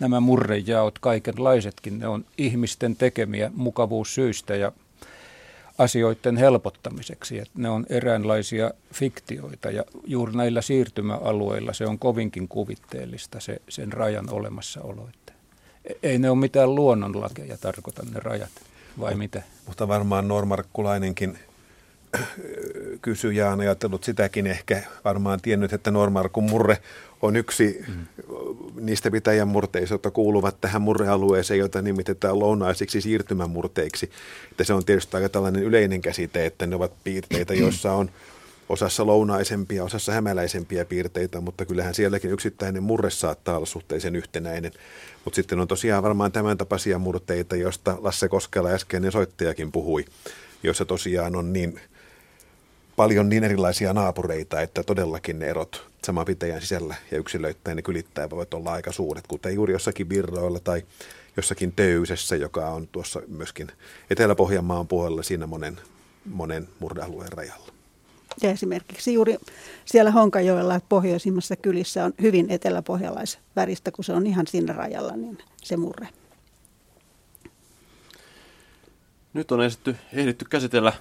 [0.01, 4.72] nämä murrejaot, kaikenlaisetkin, ne on ihmisten tekemiä mukavuussyistä ja
[5.78, 7.38] asioiden helpottamiseksi.
[7.38, 13.92] Että ne on eräänlaisia fiktioita ja juuri näillä siirtymäalueilla se on kovinkin kuvitteellista se, sen
[13.92, 15.09] rajan olemassaolo.
[15.14, 15.32] Että
[16.03, 18.51] ei ne ole mitään luonnonlakeja, tarkoitan ne rajat,
[19.01, 19.42] vai mitä?
[19.66, 21.38] Mutta varmaan Normarkkulainenkin
[23.03, 26.79] kysyjä on ajatellut sitäkin ehkä, varmaan tiennyt, että Normarkun murre
[27.23, 28.07] on yksi mm.
[28.81, 34.11] niistä pitäjän murteista, jotka kuuluvat tähän murrealueeseen, jota nimitetään lounaisiksi siirtymämurteiksi.
[34.51, 38.11] Että se on tietysti aika tällainen yleinen käsite, että ne ovat piirteitä, joissa on
[38.69, 44.73] osassa lounaisempia, osassa hämäläisempiä piirteitä, mutta kyllähän sielläkin yksittäinen murre saattaa olla suhteellisen yhtenäinen.
[45.25, 50.05] Mutta sitten on tosiaan varmaan tämän tapaisia murteita, joista Lasse Koskela äskeinen soittajakin puhui,
[50.63, 51.81] joissa tosiaan on niin
[52.99, 58.30] paljon niin erilaisia naapureita, että todellakin ne erot saman pitäjän sisällä ja yksilöittäin ne kylittäin
[58.30, 60.82] voivat olla aika suuret, kuten juuri jossakin virroilla tai
[61.36, 63.68] jossakin Töysessä, joka on tuossa myöskin
[64.11, 65.80] Etelä-Pohjanmaan puolella siinä monen,
[66.24, 67.72] monen murdealueen rajalla.
[68.42, 69.36] Ja esimerkiksi juuri
[69.84, 75.76] siellä Honkajoella pohjoisimmassa kylissä on hyvin eteläpohjalaisväristä, kun se on ihan siinä rajalla, niin se
[75.76, 76.09] murre.
[79.32, 80.92] Nyt on esitty, ehditty käsitellä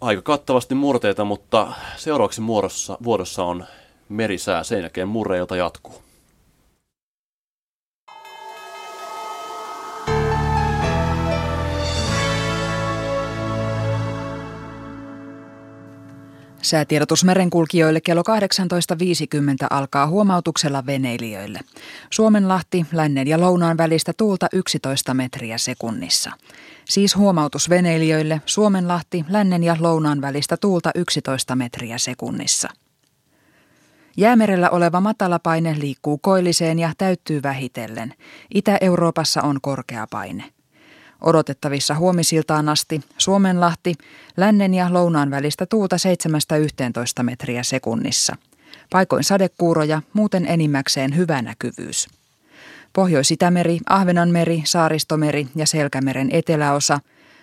[0.00, 3.64] aika kattavasti murteita, mutta seuraavaksi muodossa, vuodossa on
[4.08, 6.02] merisää, sen jälkeen murre, jota jatkuu.
[16.62, 21.60] Säätiedotus merenkulkijoille kello 18.50 alkaa huomautuksella veneilijöille.
[22.10, 26.32] Suomenlahti, lännen ja lounaan välistä tuulta 11 metriä sekunnissa.
[26.88, 32.68] Siis huomautus veneilijöille Suomenlahti, lännen ja lounaan välistä tuulta 11 metriä sekunnissa.
[34.16, 38.14] Jäämerellä oleva matalapaine liikkuu koilliseen ja täyttyy vähitellen.
[38.54, 40.44] Itä-Euroopassa on korkea paine.
[41.20, 43.94] Odotettavissa huomisiltaan asti Suomenlahti,
[44.36, 45.96] lännen ja lounaan välistä tuulta
[47.20, 48.36] 7-11 metriä sekunnissa.
[48.90, 52.17] Paikoin sadekuuroja, muuten enimmäkseen hyvä näkyvyys.
[52.92, 56.98] Pohjois-Itämeri, Ahvenanmeri, Saaristomeri ja Selkämeren eteläosa,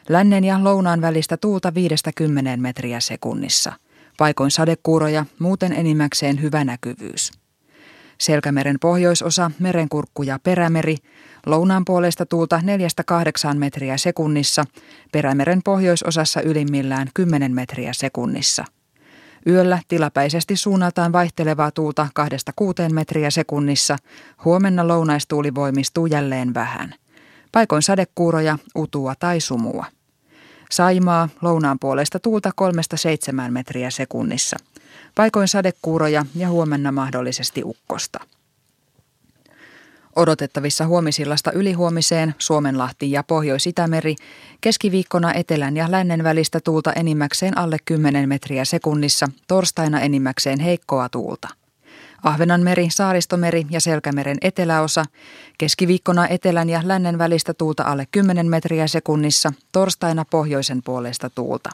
[0.09, 3.73] lännen ja lounaan välistä tuulta 50 metriä sekunnissa.
[4.17, 7.31] Paikoin sadekuuroja, muuten enimmäkseen hyvä näkyvyys.
[8.17, 10.97] Selkämeren pohjoisosa, merenkurkku ja perämeri,
[11.45, 12.61] lounaan puolesta tuulta
[13.53, 14.65] 4-8 metriä sekunnissa,
[15.11, 18.65] perämeren pohjoisosassa ylimmillään 10 metriä sekunnissa.
[19.47, 22.07] Yöllä tilapäisesti suunnaltaan vaihtelevaa tuulta
[22.89, 23.97] 2-6 metriä sekunnissa,
[24.45, 26.95] huomenna lounaistuuli voimistuu jälleen vähän.
[27.51, 29.85] Paikoin sadekuuroja, utua tai sumua.
[30.71, 32.51] Saimaa lounaan puolesta tuulta
[33.47, 34.57] 3-7 metriä sekunnissa.
[35.15, 38.19] Paikoin sadekuuroja ja huomenna mahdollisesti ukkosta.
[40.15, 44.15] Odotettavissa huomisillasta ylihuomiseen Suomenlahti ja Pohjois-Itämeri,
[44.61, 51.47] keskiviikkona etelän ja lännen välistä tuulta enimmäkseen alle 10 metriä sekunnissa, torstaina enimmäkseen heikkoa tuulta.
[52.23, 55.05] Ahvenanmeri, Saaristomeri ja Selkämeren eteläosa,
[55.57, 61.69] keskiviikkona etelän ja lännen välistä tuulta alle 10 metriä sekunnissa, torstaina pohjoisen puolesta tuulta.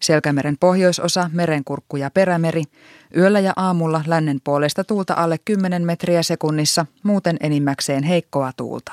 [0.00, 2.62] Selkämeren pohjoisosa, merenkurkku ja perämeri,
[3.16, 8.92] yöllä ja aamulla lännen puolesta tuulta alle 10 metriä sekunnissa, muuten enimmäkseen heikkoa tuulta.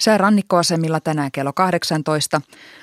[0.00, 2.40] Sää rannikkoasemilla tänään kello 18.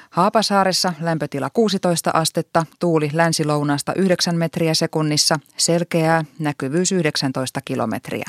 [0.10, 8.26] Haapasaaressa lämpötila 16 astetta, tuuli länsilounaasta 9 metriä sekunnissa, selkeää, näkyvyys 19 kilometriä.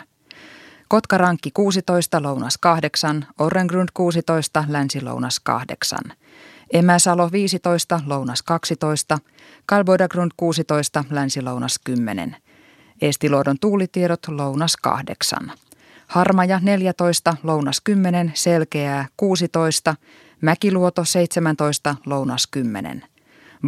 [0.88, 6.00] Kotkarankki 16, lounas 8, Orrengrund 16, länsilounas 8.
[6.72, 9.18] Emäsalo 15, lounas 12,
[9.66, 12.36] Kalboidagrund 16, länsi-lounas 10.
[13.00, 15.52] Estiluodon tuulitiedot lounas 8.
[16.06, 19.94] Harmaja 14, lounas 10, selkeää 16,
[20.40, 23.02] Mäkiluoto 17, lounas 10.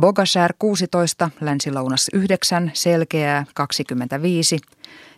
[0.00, 4.58] Bogasär 16, länsi-lounas 9, selkeää 25.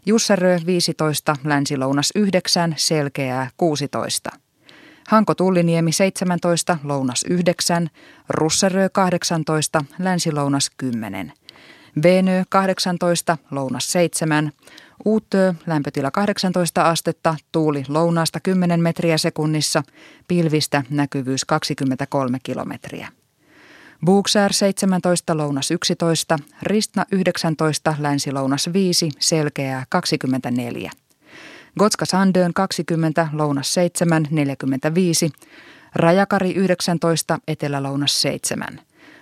[0.07, 4.46] Jussarö 15, länsi-lounas 9, selkeää 16.
[5.09, 7.91] Hanko Tulliniemi 17, lounas 9,
[8.29, 11.33] Russarö 18, länsi-lounas 10.
[12.03, 14.53] Venö 18, lounas 7,
[15.05, 19.83] Uuttöö, lämpötila 18 astetta, tuuli lounaasta 10 metriä sekunnissa,
[20.29, 23.09] pilvistä näkyvyys 23 kilometriä.
[24.05, 30.91] Buuksär 17, lounas 11, Ristna 19, länsi-lounas 5, selkeää 24.
[31.79, 35.31] Gotska Sandön 20, lounas 7, 45,
[35.95, 38.81] Rajakari 19, etelä-lounas 7.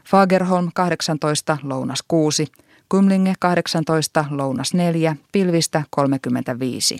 [0.09, 2.47] Fagerholm 18, lounas 6,
[2.89, 6.99] Kumlinge 18, lounas 4, pilvistä 35.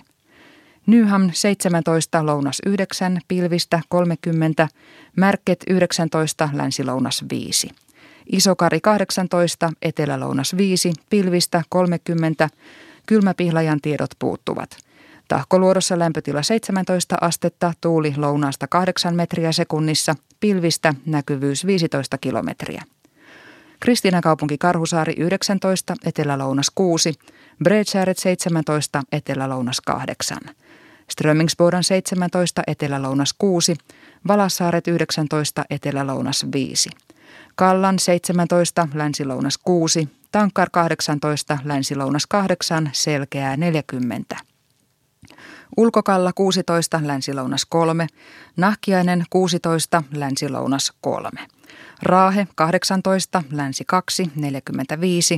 [0.85, 4.67] Nyham 17, lounas 9, pilvistä 30,
[5.15, 7.69] Märket 19, länsi-lounas 5.
[8.31, 12.49] Isokari 18, etelä-lounas 5, pilvistä 30,
[13.05, 14.85] kylmäpihlajan tiedot puuttuvat.
[15.27, 22.83] Tahkoluodossa lämpötila 17 astetta, tuuli lounaasta 8 metriä sekunnissa, pilvistä näkyvyys 15 kilometriä.
[23.79, 27.13] Kristiinakaupunki Karhusaari 19, Etelä-Lounas 6,
[27.63, 30.37] Bredsääret 17, Etelä-Lounas 8.
[31.09, 33.75] Strömingsbodan 17, Etelä-Lounas 6,
[34.27, 36.89] Valassaaret 19, Etelä-Lounas 5.
[37.55, 44.35] Kallan 17, Länsi-Lounas 6, Tankkar 18, Länsi-Lounas 8, Selkeää 40.
[45.77, 48.07] Ulkokalla 16, Länsi-Lounas 3,
[48.57, 51.29] Nahkiainen 16, Länsi-Lounas 3.
[52.01, 55.37] Raahe 18, Länsi 2, 45,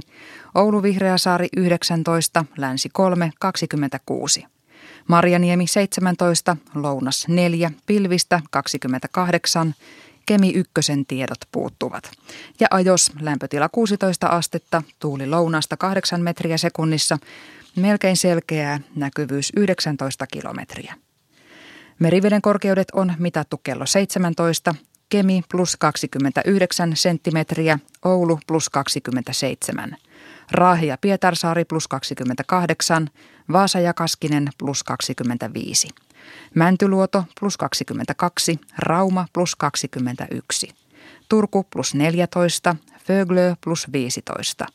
[0.55, 4.45] Oulu Vihreäsaari 19, Länsi 3, 26.
[5.07, 9.75] Marjaniemi 17, Lounas 4, Pilvistä 28,
[10.25, 12.11] Kemi ykkösen tiedot puuttuvat.
[12.59, 17.17] Ja ajos lämpötila 16 astetta, tuuli lounasta 8 metriä sekunnissa,
[17.77, 20.93] melkein selkeää, näkyvyys 19 kilometriä.
[21.99, 24.75] Meriveden korkeudet on mitattu kello 17,
[25.09, 29.97] Kemi plus 29 senttimetriä, Oulu plus 27,
[30.51, 33.09] Raahi ja Pietarsaari plus 28,
[33.51, 35.87] Vaasa ja Kaskinen plus 25,
[36.55, 40.69] Mäntyluoto plus 22, Rauma plus 21,
[41.29, 42.75] Turku plus 14,
[43.05, 44.65] Föglö plus 15,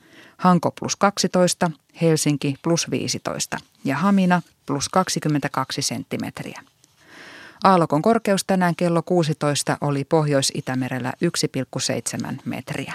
[0.43, 1.70] Hanko plus 12,
[2.03, 6.62] Helsinki plus 15 ja Hamina plus 22 senttimetriä.
[7.64, 11.12] Aallokon korkeus tänään kello 16 oli Pohjois-Itämerellä
[12.24, 12.95] 1,7 metriä.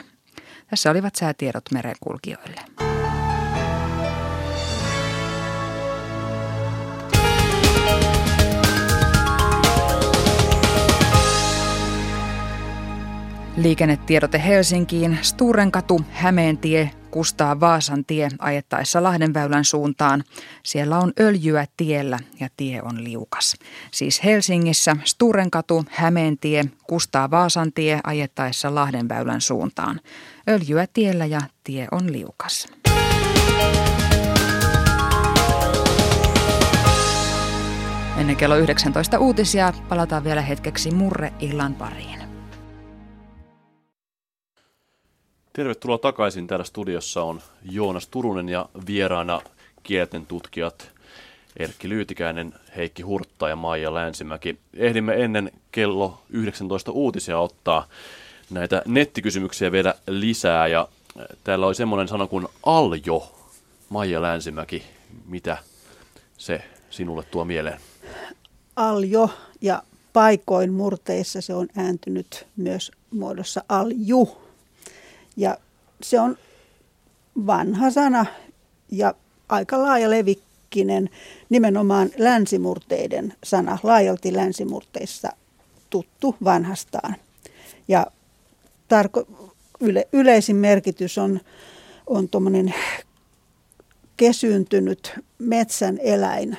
[0.69, 2.61] Tässä olivat säätiedot merenkulkijoille.
[13.57, 20.23] Liikennetiedote Helsinkiin, Sturenkatu, Hämeentie, Kustaa Vaasan tie ajettaessa Lahdenväylän suuntaan.
[20.63, 23.55] Siellä on öljyä tiellä ja tie on liukas.
[23.91, 29.99] Siis Helsingissä Sturenkatu, Hämeentie, Kustaa Vaasan tie ajettaessa Lahdenväylän suuntaan.
[30.49, 32.67] Öljyä tiellä ja tie on liukas.
[38.17, 42.16] Ennen kello 19 uutisia palataan vielä hetkeksi Murre illan pariin.
[45.57, 46.47] Tervetuloa takaisin.
[46.47, 47.41] Täällä studiossa on
[47.71, 49.41] Joonas Turunen ja vieraana
[49.83, 50.91] kielten tutkijat
[51.57, 54.59] Erkki Lyytikäinen, Heikki Hurtta ja Maija Länsimäki.
[54.73, 57.87] Ehdimme ennen kello 19 uutisia ottaa
[58.49, 60.87] näitä nettikysymyksiä vielä lisää ja
[61.43, 63.35] täällä oli semmoinen sana kuin aljo.
[63.89, 64.83] Maija Länsimäki,
[65.25, 65.57] mitä
[66.37, 67.79] se sinulle tuo mieleen?
[68.75, 69.29] Aljo
[69.61, 69.83] ja
[70.13, 74.46] paikoin murteissa se on ääntynyt myös muodossa alju
[75.37, 75.57] ja
[76.01, 76.37] se on
[77.45, 78.25] vanha sana
[78.91, 79.13] ja
[79.49, 81.09] aika laaja levikkinen,
[81.49, 85.29] nimenomaan länsimurteiden sana, laajalti länsimurteissa
[85.89, 87.15] tuttu vanhastaan.
[87.87, 88.07] Ja
[88.87, 89.27] tarko,
[89.79, 91.39] yle, yleisin merkitys on,
[92.07, 92.73] on tuommoinen
[94.17, 96.57] kesyntynyt metsän eläin,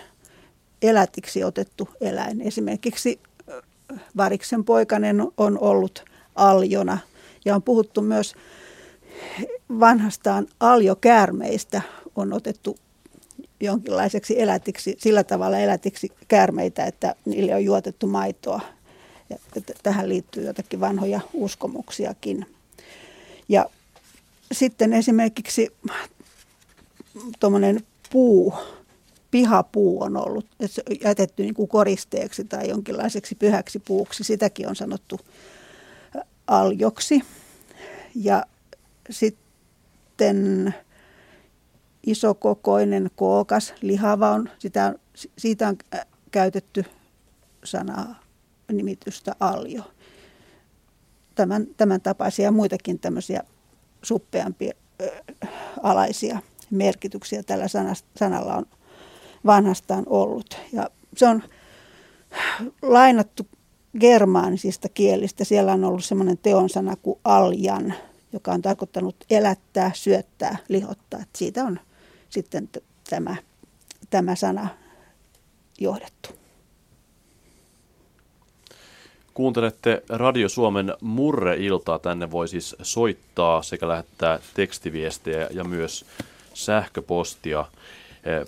[0.83, 2.41] elätiksi otettu eläin.
[2.41, 3.21] Esimerkiksi
[4.17, 6.05] variksen poikanen on ollut
[6.35, 6.99] aljona
[7.45, 8.35] ja on puhuttu myös
[9.81, 11.83] vanhastaan aljokäärmeistä
[12.17, 12.77] on otettu
[13.61, 18.61] jonkinlaiseksi elätiksi, sillä tavalla elätiksi käärmeitä, että niille on juotettu maitoa.
[19.31, 19.37] Ja
[19.83, 22.47] tähän liittyy jotakin vanhoja uskomuksiakin.
[23.49, 23.67] Ja
[24.53, 25.73] sitten esimerkiksi
[27.41, 28.55] tuommoinen puu,
[29.31, 30.47] pihapuu on ollut
[31.05, 34.25] jätetty niin kuin koristeeksi tai jonkinlaiseksi pyhäksi puuksi.
[34.25, 35.21] Sitäkin on sanottu
[36.47, 37.23] aljoksi.
[38.15, 38.45] Ja
[39.11, 40.75] sitten
[42.07, 44.95] isokokoinen, kookas, lihava on, sitä,
[45.39, 45.77] siitä on
[46.31, 46.85] käytetty
[47.65, 48.21] sanaa
[48.73, 49.83] nimitystä aljo.
[51.35, 53.43] Tämän, tämän tapaisia muitakin tämmöisiä
[54.03, 54.73] suppeampia
[55.83, 56.39] alaisia
[56.71, 57.67] merkityksiä tällä
[58.19, 58.67] sanalla on
[59.47, 60.57] vanhastaan ollut.
[60.73, 61.43] Ja se on
[62.83, 63.47] lainattu
[64.01, 65.45] germaanisista kielistä.
[65.45, 67.95] Siellä on ollut semmoinen teonsana kuin aljan,
[68.33, 71.21] joka on tarkoittanut elättää, syöttää, lihottaa.
[71.21, 71.81] Että siitä on
[72.31, 73.37] sitten t- tämä,
[74.11, 74.69] tämä sana
[75.79, 76.29] johdettu.
[79.35, 81.99] Kuuntelette Radio Suomen Murre-iltaa.
[81.99, 86.05] Tänne voi siis soittaa sekä lähettää tekstiviestejä ja myös
[86.55, 87.65] sähköpostia.
[88.25, 88.47] Eh,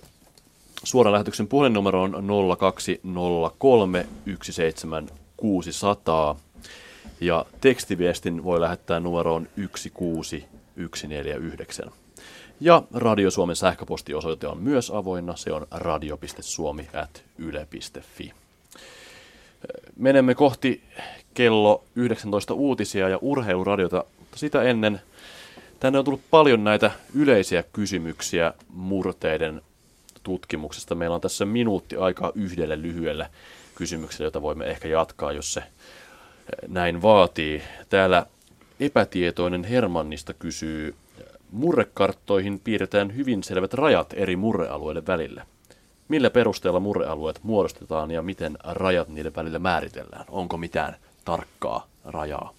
[0.84, 2.26] suoran lähetyksen puhelinnumero on
[2.58, 4.06] 0203
[4.42, 6.36] 17600
[7.20, 11.90] ja tekstiviestin voi lähettää numeroon 16149.
[12.60, 15.36] Ja Radio Suomen sähköpostiosoite on myös avoinna.
[15.36, 18.32] Se on radio.suomi.yle.fi.
[19.96, 20.82] Menemme kohti
[21.34, 24.04] kello 19 uutisia ja urheiluradiota.
[24.34, 25.00] Sitä ennen
[25.80, 29.62] tänne on tullut paljon näitä yleisiä kysymyksiä murteiden
[30.22, 30.94] tutkimuksesta.
[30.94, 33.30] Meillä on tässä minuutti aikaa yhdelle lyhyelle
[33.74, 35.62] kysymykselle, jota voimme ehkä jatkaa, jos se
[36.68, 37.62] näin vaatii.
[37.88, 38.26] Täällä
[38.80, 40.94] epätietoinen Hermannista kysyy,
[41.52, 45.46] murrekarttoihin piirretään hyvin selvät rajat eri murrealueiden välillä.
[46.08, 50.24] Millä perusteella murrealueet muodostetaan ja miten rajat niiden välillä määritellään?
[50.28, 52.54] Onko mitään tarkkaa rajaa?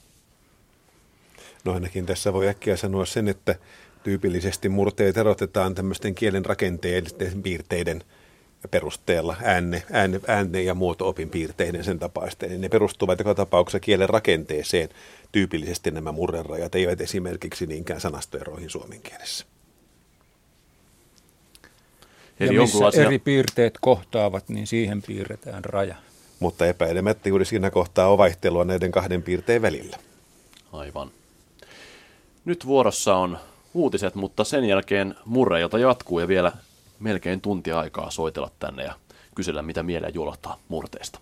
[1.66, 3.56] No ainakin tässä voi äkkiä sanoa sen, että
[4.04, 8.04] tyypillisesti murteet erotetaan tämmöisten kielen rakenteellisten piirteiden
[8.68, 12.62] perusteella, äänne, äänne, äänne ja muoto-opin piirteiden sen tapaisten.
[12.62, 14.90] Ne perustuvat joka tapauksessa kielen rakenteeseen.
[15.32, 19.46] Tyypillisesti nämä murrerajat eivät esimerkiksi niinkään sanastoeroihin suomen kielessä.
[22.40, 23.06] Eli ja missä jonkunlaisia...
[23.06, 25.96] eri piirteet kohtaavat, niin siihen piirretään raja.
[26.40, 29.98] Mutta epäilemättä juuri siinä kohtaa on vaihtelua näiden kahden piirteen välillä.
[30.74, 31.12] Aivan.
[32.46, 33.38] Nyt vuorossa on
[33.74, 36.52] uutiset, mutta sen jälkeen murreilta jatkuu ja vielä
[37.02, 38.94] melkein tunti aikaa soitella tänne ja
[39.36, 41.20] kysellä, mitä mieleen juolottaa murteista.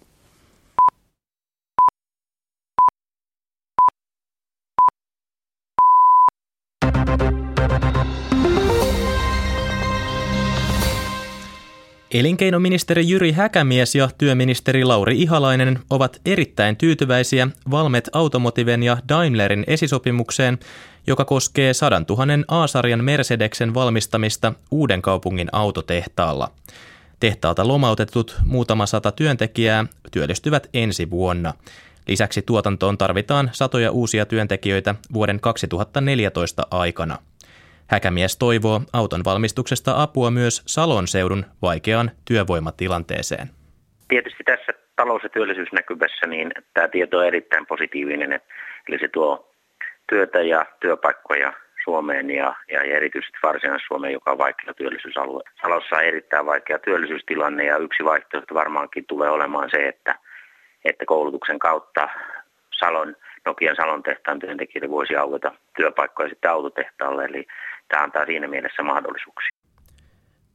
[12.14, 20.60] Elinkeinoministeri Jyri Häkämies ja työministeri Lauri Ihalainen ovat erittäin tyytyväisiä Valmet Automotiven ja Daimlerin esisopimukseen,
[21.08, 26.52] joka koskee 100 000 A-sarjan Mercedeksen valmistamista uuden kaupungin autotehtaalla.
[27.20, 31.54] Tehtaalta lomautetut muutama sata työntekijää työllistyvät ensi vuonna.
[32.08, 37.18] Lisäksi tuotantoon tarvitaan satoja uusia työntekijöitä vuoden 2014 aikana.
[37.90, 43.48] Häkämies toivoo auton valmistuksesta apua myös Salon seudun vaikeaan työvoimatilanteeseen.
[44.08, 48.42] Tietysti tässä talous- ja työllisyysnäkyvässä niin tämä tieto on erittäin positiivinen,
[48.88, 49.52] eli se tuo
[50.10, 55.44] työtä ja työpaikkoja Suomeen ja, ja erityisesti Varsinais-Suomeen, joka on vaikea työllisyysalue.
[55.62, 60.16] Salossa on erittäin vaikea työllisyystilanne ja yksi vaihtoehto varmaankin tulee olemaan se, että,
[60.86, 62.10] että koulutuksen kautta
[62.80, 63.16] Salon,
[63.46, 67.26] Nokian Salon tehtaan työntekijöille voisi aueta työpaikkoja sitten autotehtaalle.
[67.26, 67.48] Eli
[67.90, 69.60] tämä antaa siinä mielessä mahdollisuuksia.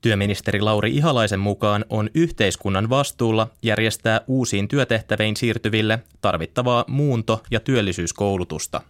[0.00, 8.80] Työministeri Lauri Ihalaisen mukaan on yhteiskunnan vastuulla järjestää uusiin työtehtäviin siirtyville tarvittavaa muunto- ja työllisyyskoulutusta.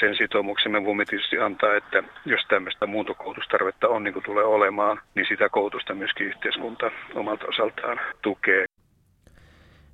[0.00, 5.00] Sen sitoumuksen me voimme tietysti antaa, että jos tämmöistä muuntokoulutustarvetta on niin kuin tulee olemaan,
[5.14, 8.64] niin sitä koulutusta myöskin yhteiskunta omalta osaltaan tukee.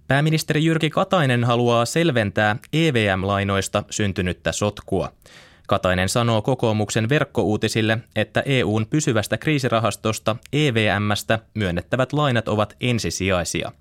[0.08, 5.08] Pääministeri Jyrki Katainen haluaa selventää EVM-lainoista syntynyttä sotkua.
[5.66, 13.72] Katainen sanoo kokoomuksen verkkouutisille, että EUn pysyvästä kriisirahastosta EVMstä myönnettävät lainat ovat ensisijaisia.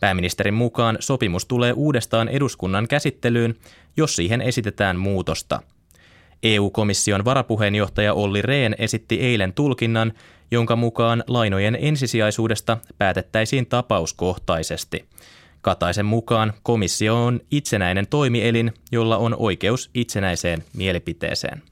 [0.00, 3.54] Pääministerin mukaan sopimus tulee uudestaan eduskunnan käsittelyyn,
[3.96, 5.60] jos siihen esitetään muutosta.
[6.42, 10.12] EU-komission varapuheenjohtaja Olli Rehn esitti eilen tulkinnan,
[10.50, 15.04] jonka mukaan lainojen ensisijaisuudesta päätettäisiin tapauskohtaisesti–
[15.64, 21.62] Kataisen mukaan komissio on itsenäinen toimielin, jolla on oikeus itsenäiseen mielipiteeseen.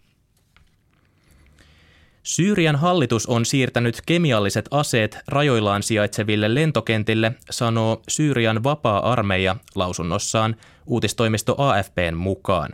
[2.23, 12.15] Syyrian hallitus on siirtänyt kemialliset aseet rajoillaan sijaitseville lentokentille, sanoo Syyrian vapaa-armeija lausunnossaan uutistoimisto AFPn
[12.15, 12.71] mukaan.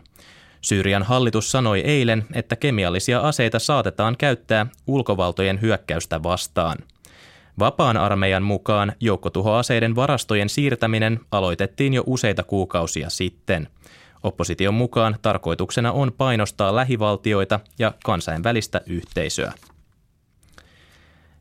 [0.60, 6.78] Syyrian hallitus sanoi eilen, että kemiallisia aseita saatetaan käyttää ulkovaltojen hyökkäystä vastaan–
[7.59, 13.68] Vapaan armeijan mukaan joukkotuhoaseiden varastojen siirtäminen aloitettiin jo useita kuukausia sitten.
[14.22, 19.52] Opposition mukaan tarkoituksena on painostaa lähivaltioita ja kansainvälistä yhteisöä.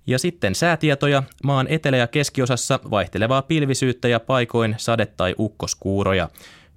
[0.07, 1.23] Ja sitten säätietoja.
[1.43, 6.29] Maan etelä- ja keskiosassa vaihtelevaa pilvisyyttä ja paikoin sade- tai ukkoskuuroja.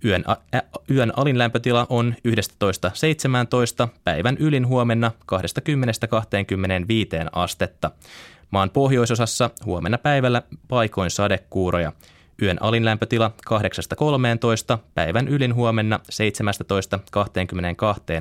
[0.05, 0.25] Yön,
[0.55, 7.91] ä, yön alinlämpötila on 11.17, päivän ylin huomenna 20-25 astetta.
[8.51, 11.93] Maan pohjoisosassa huomenna päivällä paikoin sadekuuroja.
[12.43, 13.33] Yön alinlämpötila
[14.75, 16.03] 8-13, päivän ylin huomenna 17-22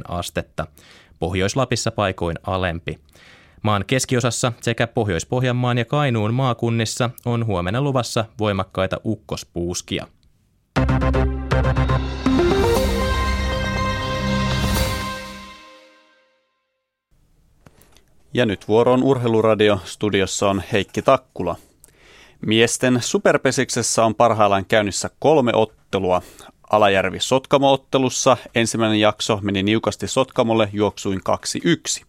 [0.07, 0.67] astetta.
[1.19, 2.99] Pohjois-Lapissa paikoin alempi.
[3.61, 10.07] Maan keskiosassa sekä Pohjois-Pohjanmaan ja Kainuun maakunnissa on huomenna luvassa voimakkaita ukkospuuskia.
[18.33, 19.79] Ja nyt vuoro on Urheiluradio.
[19.85, 21.55] Studiossa on Heikki Takkula.
[22.45, 26.21] Miesten superpesiksessä on parhaillaan käynnissä kolme ottelua.
[26.69, 31.21] Alajärvi Sotkamo-ottelussa ensimmäinen jakso meni niukasti Sotkamolle juoksuin
[31.99, 32.05] 2-1.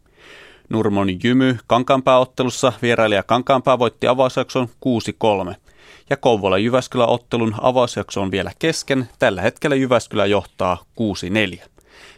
[0.68, 4.68] Nurmon Jymy Kankaanpää-ottelussa vierailija Kankaanpää voitti avausjakson
[5.50, 5.54] 6-3.
[6.10, 9.08] Ja Kouvola Jyväskylä ottelun avausjakso on vielä kesken.
[9.18, 10.84] Tällä hetkellä Jyväskylä johtaa
[11.60, 11.68] 6-4.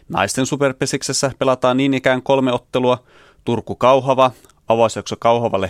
[0.09, 3.03] Naisten superpesiksessä pelataan niin ikään kolme ottelua.
[3.43, 4.31] Turku Kauhava,
[4.67, 5.69] avausjakso Kauhavalle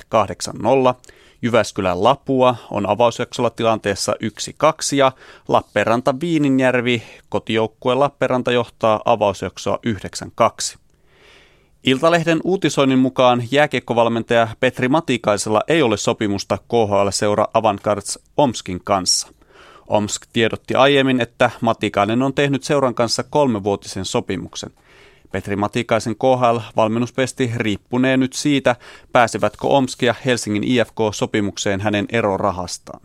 [0.96, 1.14] 8-0.
[1.42, 5.12] Jyväskylän Lapua on avausjaksolla tilanteessa 1-2 ja
[5.48, 9.80] Lappeenranta Viininjärvi kotijoukkue Lappeenranta johtaa avausjaksoa
[10.74, 10.78] 9-2.
[11.84, 19.28] Iltalehden uutisoinnin mukaan jääkiekkovalmentaja Petri Matikaisella ei ole sopimusta KHL-seura Avantgards Omskin kanssa.
[19.88, 24.72] Omsk tiedotti aiemmin, että Matikainen on tehnyt seuran kanssa kolmevuotisen sopimuksen.
[25.34, 28.76] Petri Matikaisen KHL-valmennuspesti riippunee nyt siitä,
[29.12, 33.02] pääsevätkö Omsk ja Helsingin IFK sopimukseen hänen erorahastaan.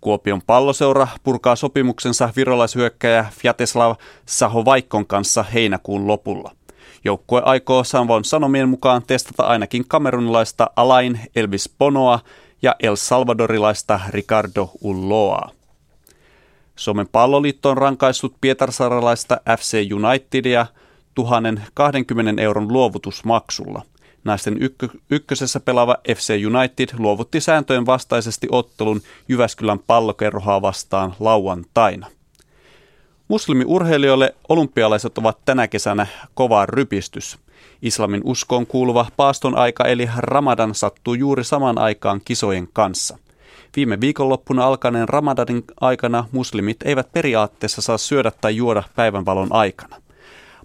[0.00, 3.94] Kuopion palloseura purkaa sopimuksensa virolaishyökkäjä Fjateslav
[4.26, 6.50] Sahovaikkon kanssa heinäkuun lopulla–
[7.04, 12.20] Joukkue aikoo Sanvon Sanomien mukaan testata ainakin kamerunilaista Alain Elvis Bonoa
[12.62, 15.50] ja El Salvadorilaista Ricardo Ulloa.
[16.76, 20.66] Suomen palloliitto on rankaissut pietarsaralaista FC Unitedia
[21.14, 23.82] 1020 euron luovutusmaksulla.
[24.24, 32.06] Naisten ykkö, ykkösessä pelaava FC United luovutti sääntöjen vastaisesti ottelun Jyväskylän pallokerrohaa vastaan lauantaina.
[33.28, 37.38] Muslimiurheilijoille olympialaiset ovat tänä kesänä kova rypistys.
[37.82, 43.18] Islamin uskoon kuuluva paaston aika eli Ramadan sattuu juuri samaan aikaan kisojen kanssa.
[43.76, 50.03] Viime viikonloppuna alkaneen Ramadanin aikana muslimit eivät periaatteessa saa syödä tai juoda päivänvalon aikana.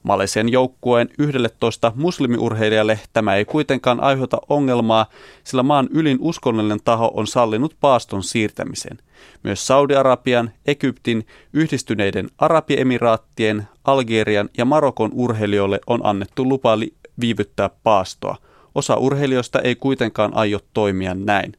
[0.03, 5.05] Malesian joukkueen 11 muslimiurheilijalle tämä ei kuitenkaan aiheuta ongelmaa,
[5.43, 8.97] sillä maan ylin uskonnollinen taho on sallinut paaston siirtämisen.
[9.43, 16.77] Myös Saudi-Arabian, Egyptin, yhdistyneiden Arabiemiraattien, Algerian ja Marokon urheilijoille on annettu lupa
[17.19, 18.35] viivyttää paastoa.
[18.75, 21.53] Osa urheilijoista ei kuitenkaan aio toimia näin.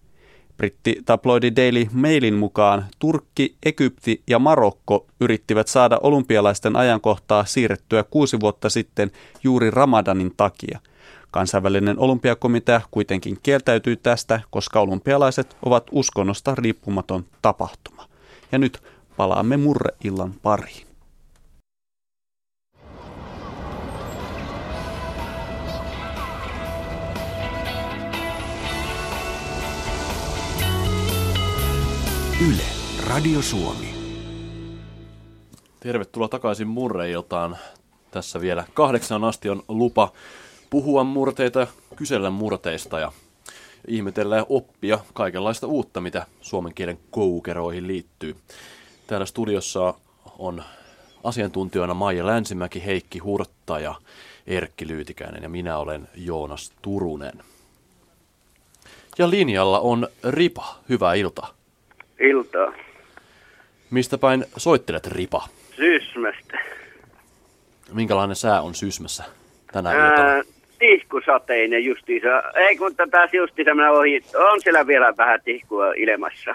[0.60, 8.70] Britti-tabloidi Daily Mailin mukaan Turkki, Egypti ja Marokko yrittivät saada olympialaisten ajankohtaa siirrettyä kuusi vuotta
[8.70, 9.10] sitten
[9.44, 10.78] juuri Ramadanin takia.
[11.30, 18.08] Kansainvälinen olympiakomitea kuitenkin kieltäytyi tästä, koska olympialaiset ovat uskonnosta riippumaton tapahtuma.
[18.52, 18.82] Ja nyt
[19.16, 20.89] palaamme murreillan pariin.
[32.48, 32.62] Yle,
[33.06, 33.94] Radio Suomi.
[35.80, 37.58] Tervetuloa takaisin Murreiltaan.
[38.10, 40.12] Tässä vielä kahdeksan asti on lupa
[40.70, 41.66] puhua murteita
[41.96, 43.12] kysellä murteista ja
[43.88, 48.36] ihmetellä ja oppia kaikenlaista uutta, mitä suomen kielen koukeroihin liittyy.
[49.06, 49.94] Täällä studiossa
[50.38, 50.62] on
[51.24, 53.94] asiantuntijoina Maija Länsimäki, Heikki Hurtta ja
[54.46, 57.42] Erkki Lyytikäinen ja minä olen Joonas Turunen.
[59.18, 60.76] Ja linjalla on Ripa.
[60.88, 61.59] Hyvää iltaa.
[62.20, 62.72] Iltaa.
[63.90, 65.48] Mistä päin soittelet, Ripa?
[65.76, 66.58] Sysmästä.
[67.92, 69.24] Minkälainen sää on Sysmässä
[69.72, 70.42] tänä iltana?
[70.78, 72.42] Tihkusateinen justiinsa.
[72.54, 74.22] Ei kun tätä justiinsa minä ohi.
[74.34, 76.54] On siellä vielä vähän tihkua ilmassa.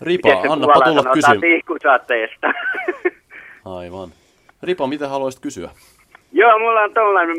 [0.00, 1.40] Ripa, annapa tulla kysymään.
[1.40, 2.46] Tihkusateesta.
[3.78, 4.12] Aivan.
[4.62, 5.70] Ripa, mitä haluaisit kysyä?
[6.32, 7.36] Joo, mulla on tuollainen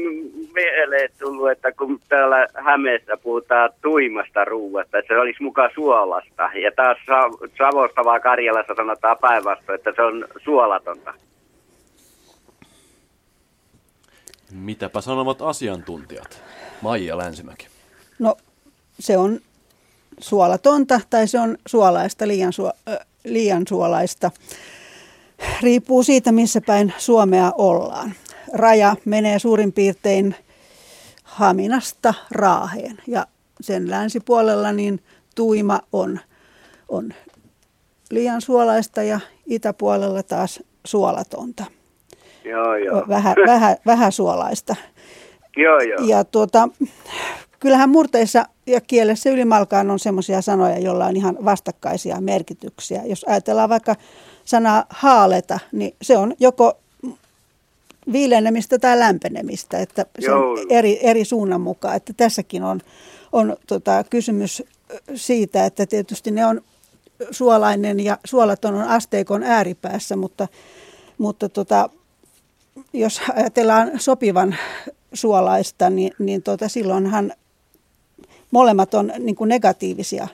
[0.53, 6.49] mieleen tullut, että kun täällä Hämeessä puhutaan tuimasta ruuasta, että se olisi muka suolasta.
[6.63, 6.97] Ja taas
[7.57, 11.13] Savosta vaan Karjalassa sanotaan päinvastoin, että se on suolatonta.
[14.51, 16.43] Mitäpä sanovat asiantuntijat?
[16.81, 17.67] Maija Länsimäki.
[18.19, 18.35] No
[18.99, 19.39] se on
[20.19, 24.31] suolatonta tai se on suolaista, liian, su, äh, liian suolaista.
[25.61, 28.13] Riippuu siitä, missä päin Suomea ollaan.
[28.53, 30.35] Raja menee suurin piirtein
[31.23, 33.27] Haminasta Raaheen ja
[33.61, 35.03] sen länsipuolella niin
[35.35, 36.19] tuima on,
[36.89, 37.13] on
[38.11, 41.63] liian suolaista ja itäpuolella taas suolatonta.
[42.45, 43.05] Joo, joo.
[43.07, 44.75] Vähän, vähän, vähän suolaista.
[45.57, 46.07] Joo, joo.
[46.07, 46.69] Ja tuota,
[47.59, 53.01] kyllähän murteissa ja kielessä ylimalkaan on semmoisia sanoja, joilla on ihan vastakkaisia merkityksiä.
[53.05, 53.95] Jos ajatellaan vaikka
[54.45, 56.79] sanaa haaleta, niin se on joko
[58.11, 61.95] viilenemistä tai lämpenemistä, että se on eri, eri suunnan mukaan.
[61.95, 62.81] Että tässäkin on,
[63.31, 64.63] on tota, kysymys
[65.15, 66.61] siitä, että tietysti ne on
[67.31, 70.47] suolainen ja suolaton on asteikon ääripäässä, mutta,
[71.17, 71.89] mutta tota,
[72.93, 74.55] jos ajatellaan sopivan
[75.13, 77.33] suolaista, niin, niin tota, silloinhan
[78.51, 80.27] molemmat on niin negatiivisia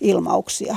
[0.00, 0.76] ilmauksia.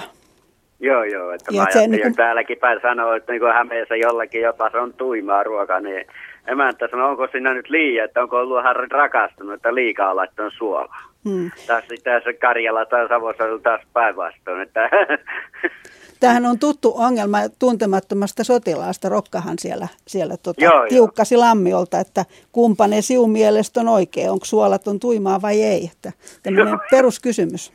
[0.81, 1.31] Joo, joo.
[1.31, 2.15] Että ja mä se, niin kuin...
[2.15, 6.05] täälläkin päin sanoo, että niin kuin Hämeessä jollakin jopa se on tuimaa ruokaa, niin
[6.47, 11.03] emäntä sanoo, onko siinä nyt liian, että onko ollut hän rakastunut, että liikaa laittanut suolaa.
[11.29, 11.51] Hmm.
[11.67, 14.61] Tässä, tässä Karjala tai Savossa on taas päinvastoin.
[14.61, 14.89] Että
[16.19, 19.09] Tämähän on tuttu ongelma tuntemattomasta sotilaasta.
[19.09, 21.41] Rokkahan siellä, siellä tota, joo, tiukkasi joo.
[21.41, 24.31] lammiolta, että kumpa ne siun mielestä on oikein.
[24.31, 25.89] Onko suolaton tuimaa vai ei?
[25.93, 26.11] Että
[26.43, 27.73] tämmöinen peruskysymys.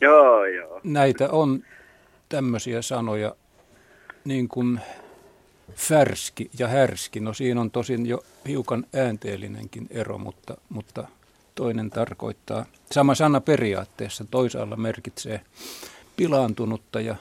[0.00, 0.80] Joo, joo.
[0.84, 1.62] Näitä on
[2.28, 3.34] tämmöisiä sanoja
[4.24, 4.80] niin kuin
[5.74, 7.20] färski ja härski.
[7.20, 11.08] No siinä on tosin jo hiukan äänteellinenkin ero, mutta, mutta
[11.54, 15.40] toinen tarkoittaa, sama sana periaatteessa, toisaalla merkitsee
[16.16, 17.16] pilaantunutta ja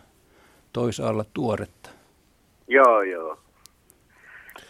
[0.73, 1.89] toisaalla tuoretta.
[2.67, 3.39] Joo, joo.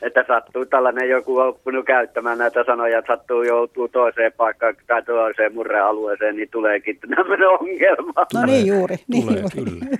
[0.01, 5.53] Että sattuu tällainen joku oppinut käyttämään näitä sanoja, että sattuu joutuu toiseen paikkaan tai toiseen
[5.53, 8.25] murrealueeseen, niin tuleekin tämmöinen ongelma.
[8.33, 8.95] No niin juuri.
[9.07, 9.55] Niin Tulee, juuri.
[9.55, 9.97] kyllä.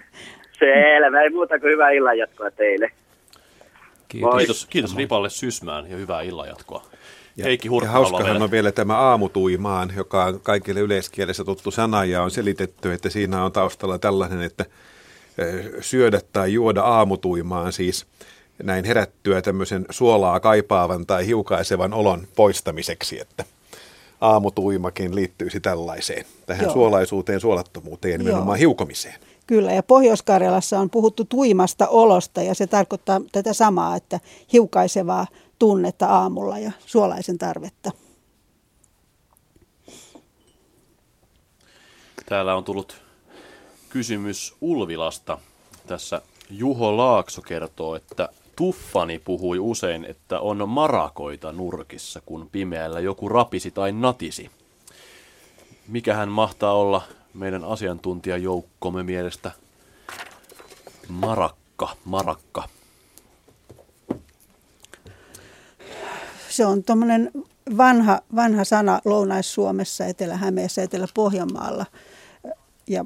[0.60, 2.92] Selvä, ei muuta kuin hyvää illanjatkoa teille.
[4.08, 4.38] Kiitos.
[4.38, 6.84] Kiitos, kiitos Ripalle Sysmään ja hyvää illanjatkoa.
[7.38, 12.24] Ja, Heikki ja hauskahan on vielä tämä aamutuimaan, joka on kaikille yleiskielessä tuttu sana ja
[12.24, 14.66] on selitetty, että siinä on taustalla tällainen, että
[15.82, 18.08] syödä tai juoda aamutuimaan siis
[18.64, 23.46] näin herättyä tämmöisen suolaa kaipaavan tai hiukaisevan olon poistamiseksi, että
[24.22, 26.74] aamutuimakin liittyisi tällaiseen, tähän Joo.
[26.74, 28.60] suolaisuuteen, suolattomuuteen ja nimenomaan Joo.
[28.60, 29.16] hiukomiseen.
[29.48, 34.20] Kyllä, ja Pohjois-Karjalassa on puhuttu tuimasta olosta ja se tarkoittaa tätä samaa, että
[34.54, 35.28] hiukaisevaa
[35.60, 37.92] tunnetta aamulla ja suolaisen tarvetta.
[42.26, 43.02] Täällä on tullut
[43.90, 45.38] kysymys Ulvilasta.
[45.88, 53.30] Tässä Juho Laakso kertoo, että Tuffani puhui usein, että on marakoita nurkissa, kun pimeällä joku
[53.30, 54.52] rapisi tai natisi.
[55.88, 57.02] Mikähän mahtaa olla
[57.34, 59.52] meidän asiantuntijajoukkomme mielestä
[61.10, 62.70] marakka, marakka?
[66.50, 67.32] Se on tuommoinen
[67.78, 71.86] vanha, vanha sana Lounais-Suomessa, Etelä-Hämeessä, Etelä-Pohjanmaalla.
[72.88, 73.06] Ja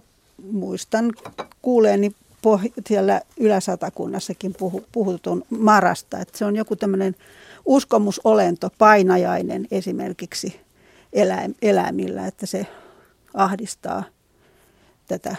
[0.51, 1.13] muistan
[1.61, 2.11] kuuleeni
[2.47, 6.19] poh- siellä Yläsatakunnassakin puhu, puhutun marasta.
[6.19, 7.15] Että se on joku tämmöinen
[7.65, 10.61] uskomusolento, painajainen esimerkiksi
[11.13, 12.67] eläim, eläimillä, että se
[13.33, 14.03] ahdistaa
[15.07, 15.35] tätä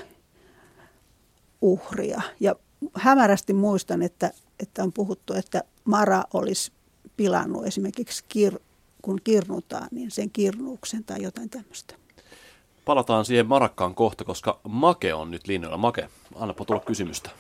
[1.61, 2.22] uhria.
[2.40, 2.57] Ja
[2.94, 6.72] hämärästi muistan, että, että on puhuttu, että Mara olisi
[7.16, 8.59] pilannut esimerkiksi, kir,
[9.03, 11.94] kun kirnutaan, niin sen kirnuuksen tai jotain tämmöistä.
[12.84, 15.76] Palataan siihen Marakkaan kohta, koska Make on nyt linjalla.
[15.76, 16.08] Make,
[16.40, 17.30] annapa tulla kysymystä.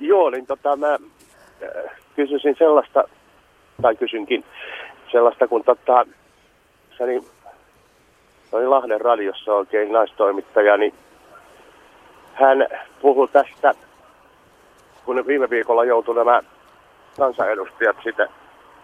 [0.00, 3.04] Joo, niin tota mä äh, kysyisin sellaista,
[3.82, 4.44] tai kysynkin
[5.12, 6.06] sellaista, kun tota,
[6.98, 7.26] se niin,
[8.52, 10.94] oli Lahden radiossa oikein naistoimittaja, niin
[12.34, 12.66] hän
[13.00, 13.74] puhui tästä,
[15.04, 16.42] kun viime viikolla joutui nämä
[17.18, 18.28] kansanedustajat sitä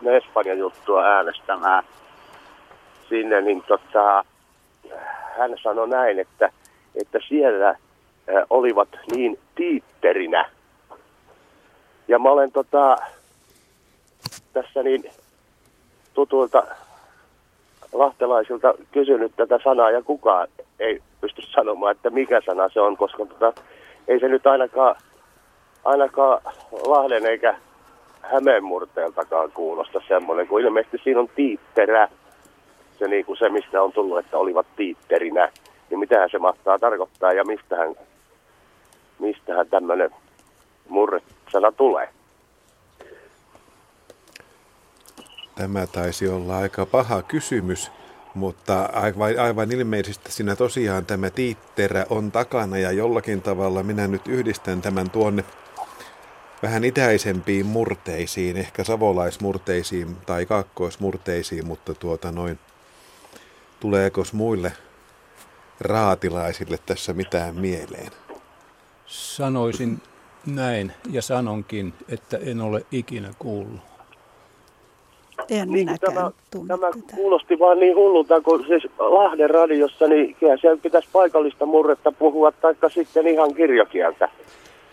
[0.07, 1.85] Espanjan juttua äänestämään
[3.09, 4.25] sinne, niin tota,
[5.39, 6.53] hän sanoi näin, että,
[6.95, 7.75] että siellä
[8.51, 10.51] olivat niin tiitterinä.
[12.09, 12.97] Ja mä olen tota,
[14.53, 15.05] tässä niin
[16.15, 16.67] tutuilta
[17.93, 20.49] lahtelaisilta kysynyt tätä sanaa ja kukaan
[20.81, 23.63] ei pysty sanomaan, että mikä sana se on, koska tota,
[24.09, 24.97] ei se nyt ainakaan,
[25.85, 26.41] ainakaan
[26.87, 27.55] Lahden eikä
[28.23, 32.09] Hämeenmurteeltakaan kuulosta semmoinen, kun ilmeisesti siinä on tiitterä
[32.99, 35.53] se, niin kuin se, mistä on tullut, että olivat tiitterinä,
[35.91, 37.95] niin mitähän se mahtaa tarkoittaa ja mistähän,
[39.19, 40.11] mistähän tämmöinen
[40.89, 42.09] murresana tulee?
[45.55, 47.91] Tämä taisi olla aika paha kysymys,
[48.35, 54.29] Mutta aivan, aivan ilmeisesti siinä tosiaan tämä tiitterä on takana ja jollakin tavalla minä nyt
[54.29, 55.45] yhdistän tämän tuonne
[56.63, 62.59] vähän itäisempiin murteisiin, ehkä savolaismurteisiin tai kaakkoismurteisiin, mutta tuota noin,
[63.81, 64.73] tuleeko muille
[65.81, 68.13] raatilaisille tässä mitään mieleen?
[69.07, 70.03] Sanoisin
[70.47, 73.81] näin ja sanonkin, että en ole ikinä kuullut.
[75.51, 76.31] En Niin, minäkään tämä,
[76.69, 77.17] tämä tätä.
[77.17, 82.53] kuulosti vaan niin hullulta, kun siis Lahden radiossa, niin kyllä siellä pitäisi paikallista murretta puhua,
[82.53, 84.29] taikka sitten ihan kirjakieltä.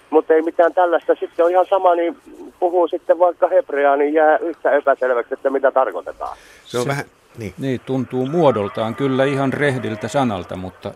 [0.10, 1.16] Mutta ei mitään tällaista.
[1.20, 2.18] Sitten on ihan sama, niin
[2.60, 6.38] puhuu sitten vaikka hebreaa, niin jää yhtä epäselväksi, että mitä tarkoitetaan.
[6.66, 7.06] Se on vähän,
[7.38, 7.53] niin.
[7.57, 10.94] Niin, tuntuu muodoltaan kyllä ihan rehdiltä sanalta, mutta,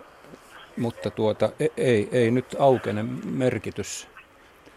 [0.78, 4.08] mutta tuota, e- ei, ei nyt aukene merkitys.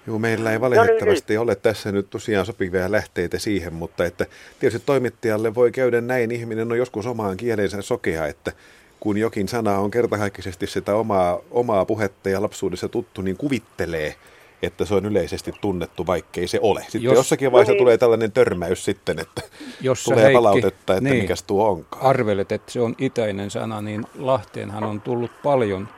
[0.06, 4.26] Joo, meillä ei valitettavasti ole tässä nyt tosiaan sopivia lähteitä siihen, mutta että
[4.60, 6.30] tietysti toimittajalle voi käydä näin.
[6.30, 8.52] Ihminen on joskus omaan kielensä sokea, että
[9.00, 14.14] kun jokin sana on kertakaikkisesti sitä omaa, omaa puhetta ja lapsuudessa tuttu, niin kuvittelee,
[14.62, 16.80] että se on yleisesti tunnettu, vaikkei se ole.
[16.82, 17.78] Sitten Jos- Jos, jossakin vaiheessa No niin.
[17.82, 19.42] tulee tällainen törmäys sitten, että
[19.80, 22.02] Jos tulee Heikki, palautetta, että niin, mikäs tuo onkaan.
[22.06, 25.88] Arvelet, että se on itäinen sana, niin Lahteenhan on tullut paljon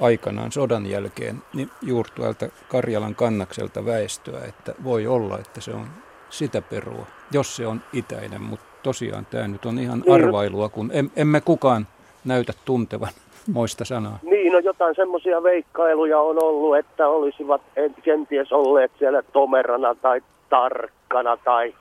[0.00, 5.86] aikanaan sodan jälkeen niin juuri tuolta Karjalan kannakselta väestöä, että voi olla, että se on
[6.30, 10.90] sitä perua, jos se on itäinen, mutta tosiaan tämä nyt on ihan Niin, arvailua, kun
[10.94, 11.86] em, emme kukaan
[12.24, 13.12] näytä tuntevan
[13.52, 14.18] moista sanaa.
[14.22, 20.20] Niin, no jotain semmoisia veikkailuja on ollut, että olisivat en- kenties olleet siellä tomerana tai
[20.50, 21.74] tarkkana tai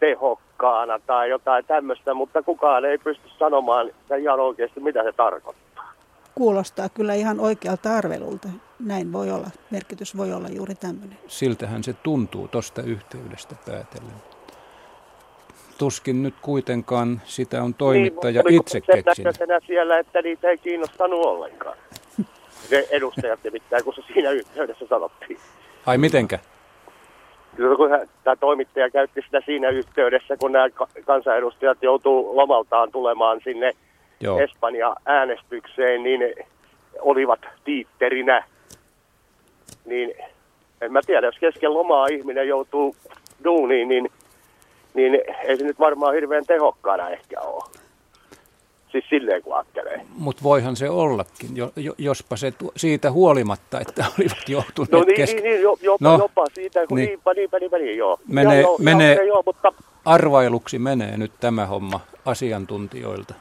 [0.00, 3.90] tehokkaana tai jotain tämmöistä, mutta kukaan ei pysty sanomaan
[4.20, 5.92] ihan oikeasti, mitä se tarkoittaa.
[6.34, 8.48] Kuulostaa kyllä ihan oikealta arvelulta.
[8.86, 9.46] Näin voi olla.
[9.70, 11.18] Merkitys voi olla juuri tämmöinen.
[11.26, 14.35] Siltähän se tuntuu tuosta yhteydestä päätellen.
[15.78, 19.06] Tuskin nyt kuitenkaan sitä on toimittaja niin, itse keksinyt.
[19.18, 21.76] näköisenä siellä, että niitä ei kiinnostanut ollenkaan.
[22.70, 25.38] Se edustajat nimittäin, kun se siinä yhteydessä sanottiin.
[25.86, 26.38] Ai mitenkä?
[27.56, 32.92] Kyllä, kun hän- tämä toimittaja käytti sitä siinä yhteydessä, kun nämä ka- kansanedustajat joutuu lomaltaan
[32.92, 33.72] tulemaan sinne
[34.20, 34.38] Joo.
[34.40, 36.34] Espanja-äänestykseen, niin ne
[37.00, 38.44] olivat tiitterinä.
[39.84, 40.14] Niin
[40.80, 42.96] en mä tiedä, jos kesken lomaa ihminen joutuu
[43.44, 44.08] duuniin, niin,
[44.96, 45.14] niin
[45.44, 47.64] ei se nyt varmaan hirveän tehokkaana ehkä ole.
[48.92, 50.00] Siis silleen kun ajattelee.
[50.18, 55.00] Mutta voihan se ollakin, jo, jo, jospa se tu, siitä huolimatta, että olivat joutuneet No
[55.02, 55.42] niin, kesken.
[55.42, 57.04] niin, niin jo, jopa, No, jopa siitä, kun niin.
[57.06, 57.08] niin.
[57.10, 58.18] niinpä, niinpä, niinpä, niin, joo.
[58.28, 59.72] Menee, joo, menee joo, joo, mutta
[60.04, 63.34] arvailuksi menee nyt tämä homma asiantuntijoilta.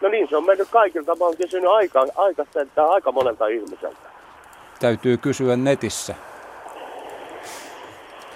[0.00, 1.16] no niin, se on mennyt kaikilta.
[1.16, 2.44] Mä oon kysynyt aika, aika,
[2.88, 4.08] aika monelta ihmiseltä.
[4.80, 6.14] Täytyy kysyä netissä.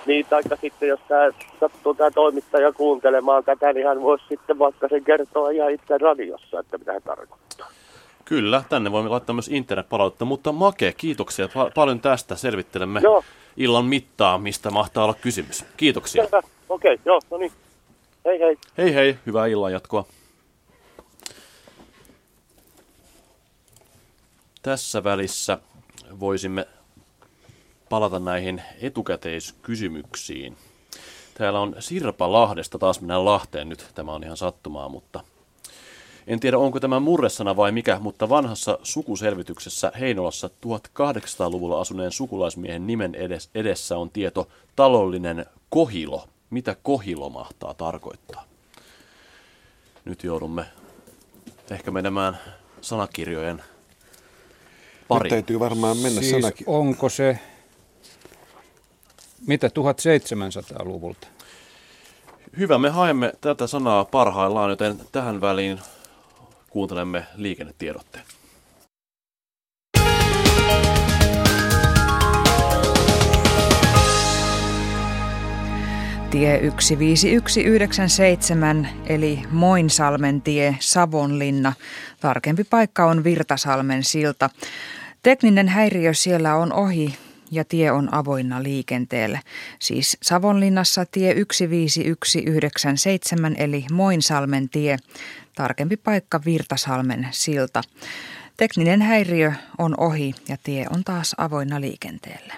[0.06, 1.30] Niin, taikka sitten jos tämä
[1.60, 6.60] sattuu tämä toimittaja kuuntelemaan tätä, niin hän voisi sitten vaikka sen kertoa ihan itse radiossa,
[6.60, 7.68] että mitä hän tarkoittaa.
[8.24, 12.36] Kyllä, tänne voimme laittaa myös internetpalautetta, mutta Make, kiitoksia pa- paljon tästä.
[12.36, 13.24] Selvittelemme Joo.
[13.56, 15.64] illan mittaa, mistä mahtaa olla kysymys.
[15.76, 16.24] Kiitoksia.
[16.68, 17.52] Okei, joo, no niin.
[18.24, 18.56] Hei hei.
[18.78, 20.04] Hei hei, hyvää illan jatkoa.
[24.62, 25.58] Tässä välissä
[26.20, 26.66] voisimme
[27.92, 30.56] palata näihin etukäteiskysymyksiin.
[31.34, 35.20] Täällä on Sirpa Lahdesta, taas mennään Lahteen nyt, tämä on ihan sattumaa, mutta
[36.26, 43.14] en tiedä onko tämä murresana vai mikä, mutta vanhassa sukuselvityksessä Heinolassa 1800-luvulla asuneen sukulaismiehen nimen
[43.14, 46.28] edes- edessä on tieto talollinen kohilo.
[46.50, 48.44] Mitä kohilo mahtaa tarkoittaa?
[50.04, 50.64] Nyt joudumme
[51.70, 52.38] ehkä menemään
[52.80, 53.64] sanakirjojen Nyt
[55.08, 55.30] pariin.
[55.30, 56.68] täytyy varmaan mennä siis sanakin.
[56.68, 57.38] onko se,
[59.46, 61.26] mitä 1700-luvulta?
[62.58, 65.78] Hyvä, me haemme tätä sanaa parhaillaan, joten tähän väliin
[66.70, 68.24] kuuntelemme liikennetiedotteen.
[76.30, 81.72] Tie 15197 eli Moinsalmen tie Savonlinna.
[82.20, 84.50] Tarkempi paikka on Virtasalmen silta.
[85.22, 87.14] Tekninen häiriö siellä on ohi
[87.52, 89.40] ja tie on avoinna liikenteelle.
[89.78, 94.96] Siis Savonlinnassa tie 15197 eli Moinsalmen tie.
[95.54, 97.82] Tarkempi paikka Virtasalmen silta.
[98.56, 102.52] Tekninen häiriö on ohi ja tie on taas avoinna liikenteelle.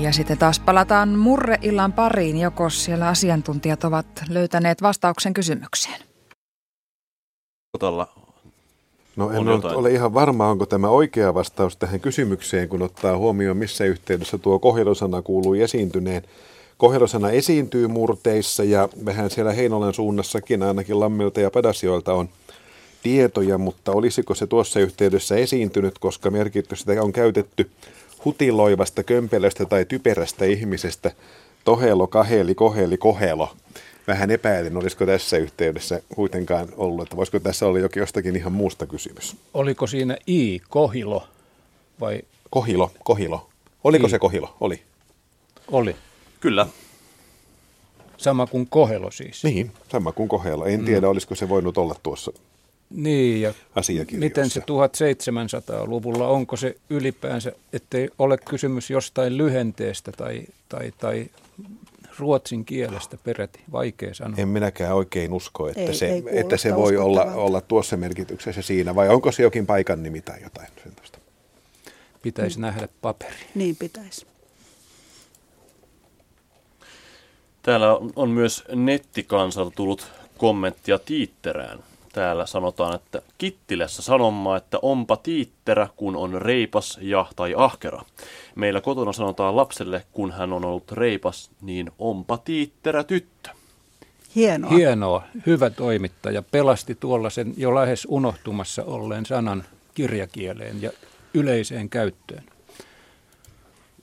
[0.00, 6.00] Ja sitten taas palataan murreillan pariin, joko siellä asiantuntijat ovat löytäneet vastauksen kysymykseen.
[9.20, 9.76] No en on ole, jotain.
[9.76, 14.58] ole ihan varma, onko tämä oikea vastaus tähän kysymykseen, kun ottaa huomioon, missä yhteydessä tuo
[14.58, 16.22] kohjelosana kuului esiintyneen.
[16.76, 22.28] Kohelosana esiintyy murteissa ja vähän siellä Heinolan suunnassakin ainakin Lammilta ja Padasioilta on
[23.02, 27.70] tietoja, mutta olisiko se tuossa yhteydessä esiintynyt, koska merkitystä on käytetty
[28.24, 31.10] hutiloivasta, kömpelöstä tai typerästä ihmisestä.
[31.64, 33.48] Tohelo, kaheli, koheli, kohelo.
[34.06, 38.86] Vähän epäilin, olisiko tässä yhteydessä kuitenkaan ollut, että voisiko tässä olla jokin jostakin ihan muusta
[38.86, 39.36] kysymys.
[39.54, 41.28] Oliko siinä I, kohilo
[42.00, 42.22] vai?
[42.50, 43.48] Kohilo, kohilo.
[43.84, 44.10] Oliko I.
[44.10, 44.56] se kohilo?
[44.60, 44.82] Oli.
[45.68, 45.96] Oli.
[46.40, 46.66] Kyllä.
[48.16, 49.44] Sama kuin kohelo siis.
[49.44, 50.64] Niin, sama kuin kohelo.
[50.64, 50.86] En mm.
[50.86, 52.32] tiedä, olisiko se voinut olla tuossa
[52.90, 53.54] niin, ja
[54.12, 61.26] miten se 1700-luvulla, onko se ylipäänsä, ettei ole kysymys jostain lyhenteestä tai, tai, tai
[62.18, 64.34] ruotsin kielestä peräti, vaikea sanoa.
[64.38, 68.62] En minäkään oikein usko, että ei, se, ei että se voi olla, olla tuossa merkityksessä
[68.62, 71.18] siinä, vai onko se jokin paikan nimi tai jotain sellaista?
[72.22, 72.62] Pitäisi mm.
[72.62, 73.46] nähdä paperi.
[73.54, 74.26] Niin pitäisi.
[77.62, 80.06] Täällä on myös nettikansalta tullut
[80.38, 81.78] kommenttia Tiitterään.
[82.12, 88.02] Täällä sanotaan, että Kittilässä sanomaa, että onpa tiitterä, kun on reipas ja tai ahkera.
[88.54, 93.50] Meillä kotona sanotaan lapselle, kun hän on ollut reipas, niin onpa tiitterä tyttö.
[94.34, 94.70] Hienoa.
[94.70, 95.22] Hienoa.
[95.46, 96.42] Hyvä toimittaja.
[96.42, 99.64] Pelasti tuolla sen jo lähes unohtumassa olleen sanan
[99.94, 100.90] kirjakieleen ja
[101.34, 102.44] yleiseen käyttöön.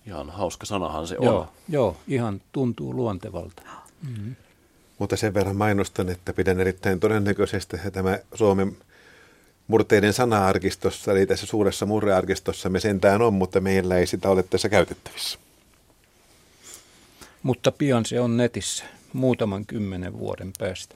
[0.07, 1.47] Ihan hauska sanahan se joo, on.
[1.69, 3.61] Joo, ihan tuntuu luontevalta.
[4.07, 4.35] Mm-hmm.
[4.99, 8.78] Mutta sen verran mainostan, että pidän erittäin todennäköisesti, että tämä Suomen
[9.68, 14.69] murteiden sana-arkistossa, eli tässä suuressa murrearkistossa me sentään on, mutta meillä ei sitä ole tässä
[14.69, 15.40] käytettävissä.
[17.44, 18.84] Mutta pian se on netissä,
[19.14, 20.95] muutaman kymmenen vuoden päästä.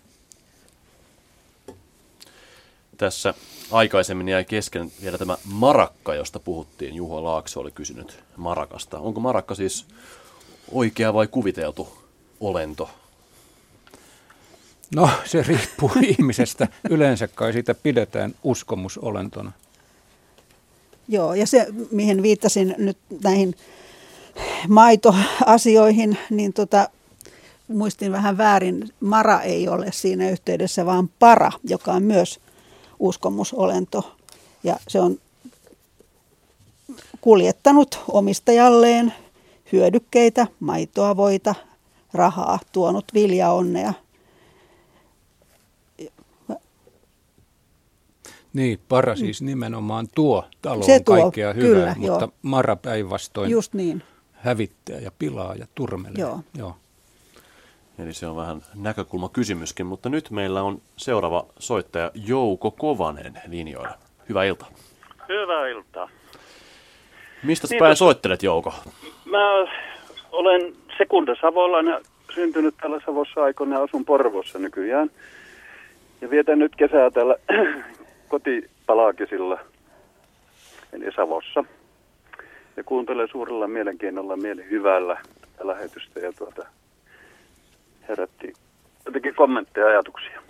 [2.97, 3.33] Tässä
[3.71, 6.95] aikaisemmin jäi kesken vielä tämä marakka, josta puhuttiin.
[6.95, 8.99] Juho Laakso oli kysynyt marakasta.
[8.99, 9.85] Onko marakka siis
[10.71, 11.97] oikea vai kuviteltu
[12.39, 12.89] olento?
[14.95, 16.67] No se riippuu ihmisestä.
[16.89, 19.51] Yleensä kai sitä pidetään uskomusolentona.
[21.07, 23.55] Joo, ja se, mihin viittasin nyt näihin
[24.67, 26.89] maitoasioihin, niin tota,
[27.67, 28.89] muistin vähän väärin.
[28.99, 32.39] Mara ei ole siinä yhteydessä, vaan para, joka on myös
[32.99, 34.15] uskomusolento.
[34.63, 35.17] Ja se on
[37.21, 39.13] kuljettanut omistajalleen
[39.71, 41.55] hyödykkeitä, maitoa, voita,
[42.13, 43.93] rahaa, tuonut viljaonnea–
[48.53, 52.33] Niin, para siis nimenomaan tuo taloon Se tuo, kaikkea hyvää, kyllä, mutta joo.
[52.41, 54.03] mara päinvastoin Just niin.
[54.33, 56.15] hävittää ja pilaa ja turmelee.
[56.17, 56.39] Joo.
[56.57, 56.75] joo.
[57.99, 63.97] Eli se on vähän näkökulmakysymyskin, mutta nyt meillä on seuraava soittaja Jouko Kovanen linjoilla.
[64.29, 64.69] Hyvää iltaa.
[65.29, 66.09] Hyvää iltaa.
[67.43, 68.73] Mistä niin, päin soittelet, Jouko?
[69.25, 69.67] Mä
[70.31, 72.01] olen Sekunda Savolainen,
[72.35, 75.09] syntynyt täällä Savossa aikoina ja asun Porvossa nykyään.
[76.21, 77.35] Ja vietän nyt kesää täällä
[78.31, 79.59] kotipalaakisilla,
[80.93, 81.63] eli Savossa.
[82.77, 85.21] Ja kuuntelen suurella mielenkiinnolla, mieli hyvällä
[85.63, 86.65] lähetystä ja tuota,
[88.09, 88.53] herätti
[89.05, 90.41] jotenkin kommentteja ja ajatuksia.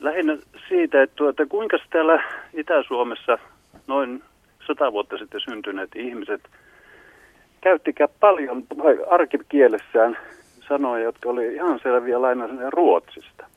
[0.00, 0.38] Lähinnä
[0.68, 2.24] siitä, että tuota, kuinka täällä
[2.54, 3.38] Itä-Suomessa
[3.86, 4.22] noin
[4.66, 6.40] sata vuotta sitten syntyneet ihmiset
[7.60, 8.66] käyttikään paljon
[9.10, 10.18] arkikielessään
[10.68, 13.49] sanoja, jotka oli ihan selviä lainaisia Ruotsista.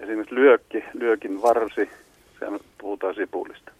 [0.00, 1.90] Esimerkiksi lyökki, lyökin varsi,
[2.38, 3.72] sehän puhutaan sipulista.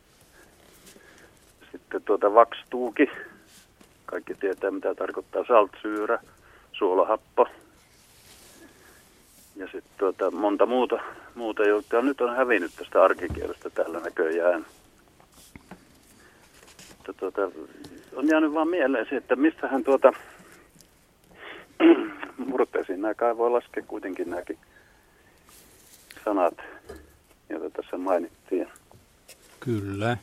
[1.73, 3.11] Sitten tuota vakstuuki,
[4.07, 6.19] kaikki tietää mitä tarkoittaa saltsyyrä,
[6.73, 7.47] suolahappo.
[9.57, 10.99] Ja sitten tuota, monta muuta,
[11.35, 14.67] muuta, jotka nyt on hävinnyt tästä arkikielestä tällä näköjään.
[16.97, 17.43] Mutta tuota,
[18.17, 20.13] on jäänyt vaan mieleen se, että mistähän tuota
[22.47, 24.59] murteisiin nämä kai voi laskea kuitenkin nämäkin
[26.29, 26.55] sanat,
[27.49, 28.69] joita tässä mainittiin.
[29.61, 30.17] Kyllä.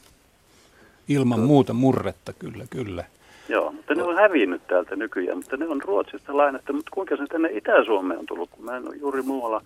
[1.07, 1.45] Ilman no.
[1.45, 3.03] muuta murretta, kyllä, kyllä.
[3.49, 6.73] Joo, mutta ne on hävinnyt täältä nykyään, mutta ne on Ruotsista lainattu.
[6.73, 9.61] Mutta kuinka se tänne Itä-Suomeen on tullut, kun mä en ole juuri muualla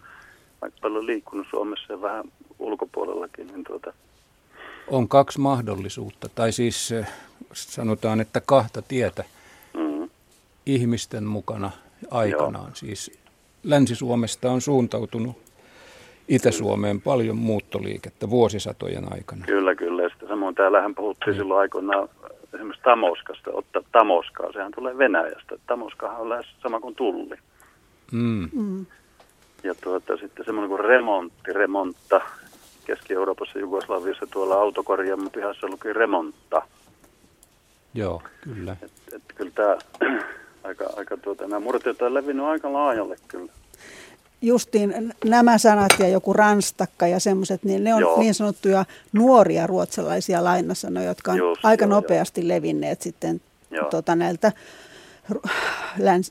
[0.62, 2.26] vaikka paljon liikkunut Suomessa ja vähän
[2.60, 3.94] ulkopuolellakin, niin tuota...
[4.88, 7.08] On kaksi mahdollisuutta, tai siis eh,
[7.54, 9.24] sanotaan, että kahta tietä
[9.74, 10.10] mm-hmm.
[10.66, 11.72] ihmisten mukana
[12.12, 12.66] aikanaan.
[12.66, 12.76] Joo.
[12.76, 13.12] Siis
[13.64, 15.49] Länsi-Suomesta on suuntautunut
[16.30, 19.46] Itä-Suomeen paljon muuttoliikettä vuosisatojen aikana.
[19.46, 20.04] Kyllä, kyllä.
[20.04, 21.38] Ja sitten samoin täällähän puhuttiin mm.
[21.38, 22.10] silloin aikoinaan
[22.54, 24.52] esimerkiksi Tamoskasta, ottaa Tamoskaa.
[24.54, 25.56] Sehän tulee Venäjästä.
[25.68, 27.36] Tamoskahan on lähes sama kuin tulli.
[28.12, 28.50] Mm.
[28.54, 28.86] Mm.
[29.64, 32.22] Ja tuota, sitten semmoinen kuin remontti, remontta.
[32.86, 36.62] Keski-Euroopassa, Jugoslaviassa tuolla autokorjaamon pihassa luki remontta.
[37.94, 38.78] Joo, kyllä.
[38.82, 39.78] Et, et kyllä tämä
[40.64, 43.52] aika, aika tuota, nämä murteet on levinnyt aika laajalle kyllä.
[44.42, 48.20] Justiin nämä sanat ja joku ranstakka ja semmoiset, niin ne on joo.
[48.20, 52.48] niin sanottuja nuoria ruotsalaisia lainasanoja, jotka on Just, aika joo, nopeasti joo.
[52.48, 53.42] levinneet sitten
[53.92, 54.52] tuota, näiltä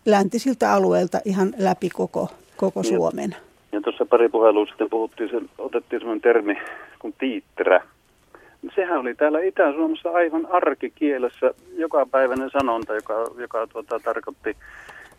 [0.06, 3.36] läntisiltä alueilta ihan läpi koko, koko Suomen.
[3.72, 6.58] Ja tuossa pari puhelua sitten puhuttiin, sen, otettiin sellainen termi
[6.98, 7.80] kuin tiitterä.
[8.74, 14.56] Sehän oli täällä Itä-Suomessa aivan arkikielessä jokapäiväinen sanonta, joka, joka tuota, tarkoitti,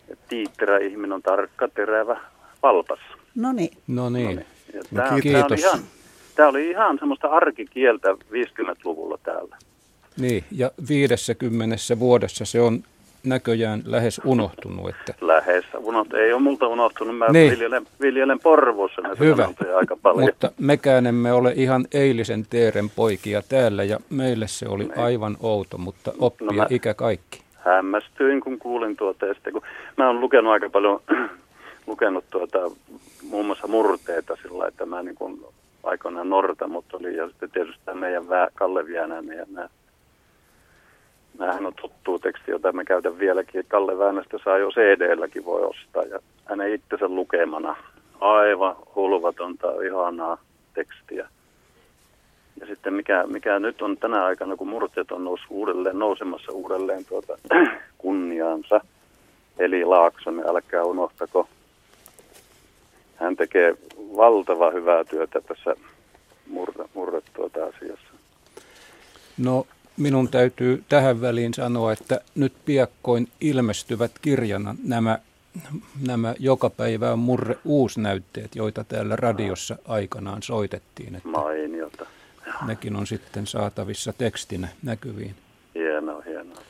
[0.09, 2.19] että tiitterä ihminen on tarkka, terävä,
[2.63, 2.99] valpas.
[3.35, 3.77] No niin.
[3.87, 4.45] No niin.
[4.73, 5.41] No tämä, kiitos.
[5.41, 5.79] Tämä oli, ihan,
[6.35, 9.57] tämä oli ihan semmoista arkikieltä 50-luvulla täällä.
[10.17, 12.83] Niin, ja 50 vuodessa se on
[13.23, 14.89] näköjään lähes unohtunut.
[14.89, 15.13] Että...
[15.21, 16.23] Lähes unohtunut.
[16.23, 17.17] Ei ole multa unohtunut.
[17.17, 17.51] Mä niin.
[17.51, 19.49] viljelen, viljelen Porvoossa näitä Hyvä.
[19.77, 20.25] aika paljon.
[20.25, 24.99] Mutta mekään emme ole ihan eilisen teeren poikia täällä ja meille se oli niin.
[24.99, 27.41] aivan outo, mutta oppia no mä ikä kaikki.
[27.65, 29.25] Hämmästyin, kun kuulin tuota.
[29.25, 29.61] Ja sitten, kun
[29.97, 31.01] mä oon lukenut aika paljon
[31.89, 32.71] lukenut tuota,
[33.29, 35.45] muun muassa murteita sillä että mä niin kuin
[35.83, 39.69] aikoinaan Norta, mutta oli ja sitten tietysti tämä meidän Vää, Kalle Viänäinen ja nämä
[41.39, 43.65] Nämähän on tuttu teksti, jota mä käytän vieläkin.
[43.67, 47.75] Kalle Väänästä saa jo CD-lläkin voi ostaa ja hänen itsensä lukemana.
[48.19, 50.37] Aivan hulvatonta, ihanaa
[50.73, 51.29] tekstiä.
[52.59, 57.05] Ja sitten mikä, mikä nyt on tänä aikana, kun murteet on noussut uudelleen, nousemassa uudelleen
[57.05, 57.37] tuota,
[57.97, 58.81] kunniaansa.
[59.59, 61.47] Eli Laaksonen, älkää unohtako.
[63.19, 65.75] Hän tekee valtava hyvää työtä tässä
[66.47, 68.13] murre, murre tuota asiassa.
[69.37, 69.67] No
[69.97, 75.19] minun täytyy tähän väliin sanoa, että nyt piakkoin ilmestyvät kirjana nämä,
[76.07, 81.15] nämä joka päivä murre uusnäytteet, joita täällä radiossa aikanaan soitettiin.
[81.15, 82.05] Että Mainiota.
[82.67, 85.35] Nekin on sitten saatavissa tekstinä näkyviin.
[85.75, 86.61] Hienoa, hienoa.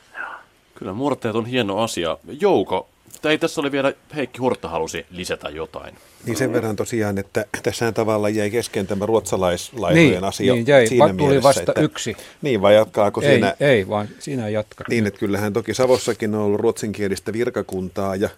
[0.74, 2.18] Kyllä murteet on hieno asia.
[2.40, 2.88] Jouko,
[3.24, 5.94] ei tässä oli vielä, Heikki Hurtta halusi lisätä jotain.
[6.26, 10.86] Niin sen verran tosiaan, että tässä tavalla jäi kesken tämä ruotsalaislaivojen niin, asia niin jäi.
[10.86, 12.16] siinä Va- tuli mielessä, vasta että, yksi.
[12.42, 13.54] Niin, vai jatkaako ei, siinä?
[13.60, 14.88] Ei, vaan sinä jatkat.
[14.88, 18.28] Niin, että kyllähän toki Savossakin on ollut ruotsinkielistä virkakuntaa ja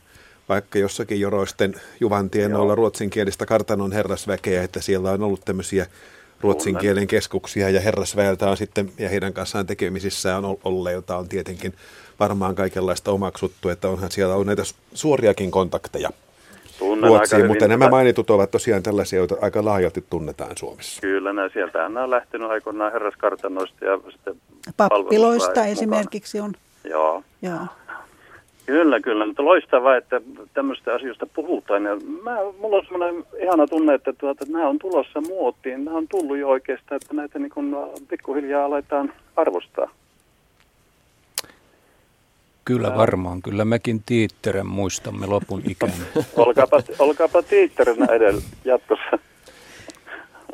[0.48, 2.62] vaikka jossakin joroisten Juvantien Joo.
[2.62, 5.86] olla ruotsinkielistä kartanon herrasväkeä, että siellä on ollut tämmöisiä
[6.40, 11.74] ruotsin kielen keskuksia ja herrasväeltä on sitten ja heidän kanssaan tekemisissään on olleilta on tietenkin
[12.22, 14.62] varmaan kaikenlaista omaksuttu, että onhan siellä on näitä
[14.94, 16.10] suoriakin kontakteja
[16.78, 21.00] Tunnen Ruotsiin, mutta nämä mainitut ovat tosiaan tällaisia, joita aika laajalti tunnetaan Suomessa.
[21.00, 24.34] Kyllä, nämä sieltä on lähtenyt aikoinaan herraskartanoista ja sitten
[24.76, 26.52] Pappiloista esimerkiksi on.
[26.84, 27.22] Joo.
[27.42, 27.66] Joo.
[28.66, 29.26] Kyllä, kyllä.
[29.26, 30.20] Mutta loistavaa, että
[30.54, 31.84] tämmöistä asioista puhutaan.
[31.84, 35.84] Ja mä, mulla on semmoinen ihana tunne, että, tuota, että nämä on tulossa muotiin.
[35.84, 39.90] Nämä on tullut jo oikeastaan, että näitä niin kun pikkuhiljaa aletaan arvostaa.
[42.64, 45.92] Kyllä varmaan, kyllä mekin tiitteren muistamme lopun ikään.
[46.36, 49.18] olkaapa, olkaapa tiitterenä edellä jatkossa.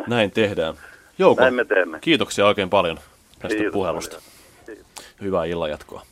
[0.06, 0.74] Näin tehdään.
[1.18, 1.98] Jouko, Näin me teemme.
[2.01, 2.98] kiitoksia oikein paljon
[3.39, 4.20] tästä Kiitos puhelusta.
[5.20, 6.02] Hyvää illanjatkoa.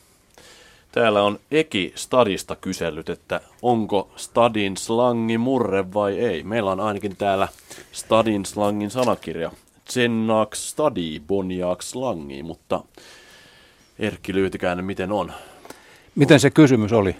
[0.91, 6.43] Täällä on Eki Stadista kysellyt, että onko Stadin slangi murre vai ei.
[6.43, 7.47] Meillä on ainakin täällä
[7.91, 9.51] Stadin slangin sanakirja.
[9.89, 12.83] Zennaaks stadi, boniaaks slangi, mutta
[13.99, 15.31] Erkki Lyytikäinen, miten on?
[16.17, 17.15] Miten se kysymys oli?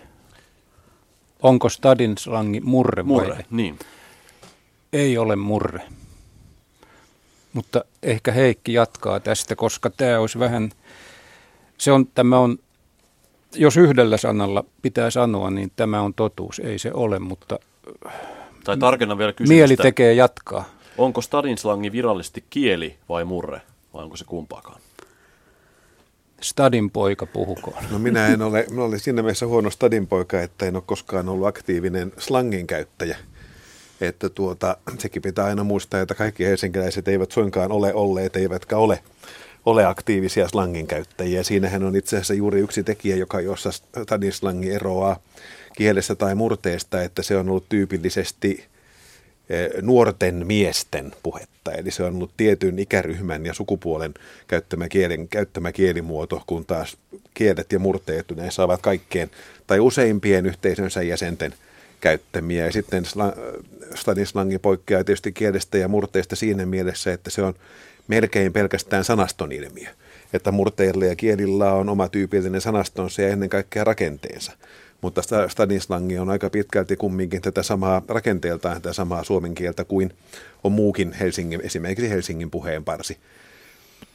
[1.43, 3.43] Onko Stadin slangi murre, Murre, vai?
[3.51, 3.79] niin.
[4.93, 5.81] Ei ole murre.
[7.53, 10.71] Mutta ehkä Heikki jatkaa tästä, koska tämä olisi vähän,
[11.77, 12.57] se on, tämä on,
[13.55, 16.59] jos yhdellä sanalla pitää sanoa, niin tämä on totuus.
[16.59, 17.59] Ei se ole, mutta
[18.63, 19.53] Tai tarkennan vielä kysymystä.
[19.53, 20.65] mieli tekee jatkaa.
[20.97, 23.61] Onko Stadin slangi virallisesti kieli vai murre?
[23.93, 24.81] Vai onko se kumpaakaan?
[26.41, 27.83] Stadin poika puhukoon.
[27.91, 31.29] No minä en ole, minä olen siinä mielessä huono stadin poika, että en ole koskaan
[31.29, 33.17] ollut aktiivinen slangin käyttäjä.
[34.01, 38.99] Että tuota, sekin pitää aina muistaa, että kaikki helsinkiläiset eivät suinkaan ole olleet, eivätkä ole,
[39.65, 41.43] ole aktiivisia slangin käyttäjiä.
[41.43, 45.19] Siinähän on itse asiassa juuri yksi tekijä, joka jossa stadin slangi eroaa
[45.75, 48.65] kielessä tai murteesta, että se on ollut tyypillisesti
[49.81, 51.71] nuorten miesten puhetta.
[51.71, 54.13] Eli se on ollut tietyn ikäryhmän ja sukupuolen
[54.47, 56.97] käyttämä, kielen, käyttämä kielimuoto, kun taas
[57.33, 59.31] kielet ja murteet yleensä ovat kaikkien
[59.67, 61.53] tai useimpien yhteisönsä jäsenten
[62.01, 62.65] käyttämiä.
[62.65, 63.63] Ja sitten sla-
[63.95, 67.53] stadin slangi poikkeaa tietysti kielestä ja murteista siinä mielessä, että se on
[68.07, 69.89] melkein pelkästään sanaston ilmiö.
[70.33, 74.51] Että murteilla ja kielillä on oma tyypillinen sanastonsa ja ennen kaikkea rakenteensa.
[75.01, 79.83] Mutta sta- stadin slangi on aika pitkälti kumminkin tätä samaa rakenteeltaan, tätä samaa suomen kieltä
[79.83, 80.13] kuin
[80.63, 83.17] on muukin Helsingin, esimerkiksi Helsingin puheenparsi.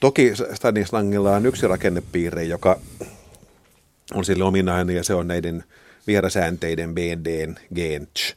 [0.00, 2.80] Toki stadin slangilla on yksi rakennepiirre, joka
[4.14, 5.64] on sille ominainen ja se on näiden
[6.06, 8.36] vierasäänteiden BD, gen, ch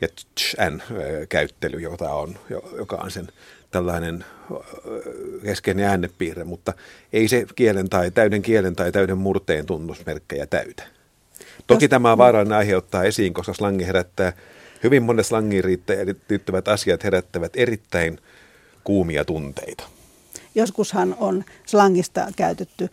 [0.00, 0.82] ja n
[1.28, 2.38] käyttely, jota on,
[2.76, 3.28] joka on sen
[3.70, 4.24] tällainen
[5.42, 6.72] keskeinen äänepiirre, mutta
[7.12, 10.97] ei se kielen tai täyden kielen tai täyden murteen tunnusmerkkejä täytä.
[11.68, 14.32] Toki Jos, tämä on vaarallinen aihe ottaa esiin, koska slangi herättää,
[14.82, 15.64] hyvin monet slangiin
[16.28, 18.18] liittyvät asiat herättävät erittäin
[18.84, 19.84] kuumia tunteita.
[20.54, 22.88] Joskushan on slangista käytetty